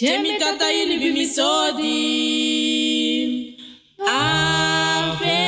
Jemi 0.00 0.38
tata 0.38 0.72
ili 0.72 0.98
bi 0.98 1.12
mi 1.12 1.26
so 1.26 1.72
dim. 1.76 3.54
Ave 4.08 5.40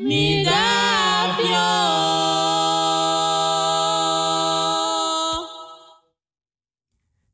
mi. 0.00 0.44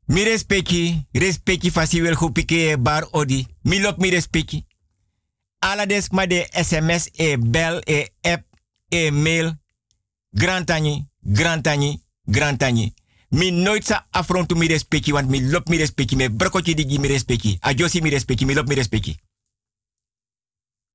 Mi 0.07 0.23
respecti, 0.23 0.95
respecti 1.13 1.69
fasi 1.69 2.01
wel 2.01 2.15
hupike 2.15 2.69
e 2.71 2.77
bar 2.77 3.07
odi. 3.11 3.47
Mi 3.61 3.79
lop 3.79 3.97
mi 3.97 4.09
respecti. 4.09 4.65
Ala 5.59 5.85
des 5.85 6.09
ma 6.11 6.25
de 6.25 6.47
sms 6.63 7.09
e 7.13 7.37
bel 7.37 7.81
e 7.85 8.07
app 8.21 8.45
e 8.89 9.11
mail. 9.11 9.53
Grantani, 10.31 11.05
grantani, 11.21 12.01
grantani. 12.23 12.93
Mi 13.29 13.51
nooit 13.51 13.83
sa 13.83 14.05
afrontu 14.11 14.55
mi 14.55 14.67
respecti, 14.67 15.11
want 15.11 15.29
mi 15.29 15.41
lop 15.41 15.67
mi 15.67 15.77
respecti. 15.77 16.15
Me 16.15 16.29
brokotje 16.29 16.73
digi 16.73 16.99
mi 16.99 17.07
respecti. 17.07 17.57
Ajosi 17.59 18.01
mi 18.01 18.09
respecti, 18.09 18.45
mi 18.45 18.53
lop 18.53 18.67
mi 18.67 18.75
respecti. 18.75 19.17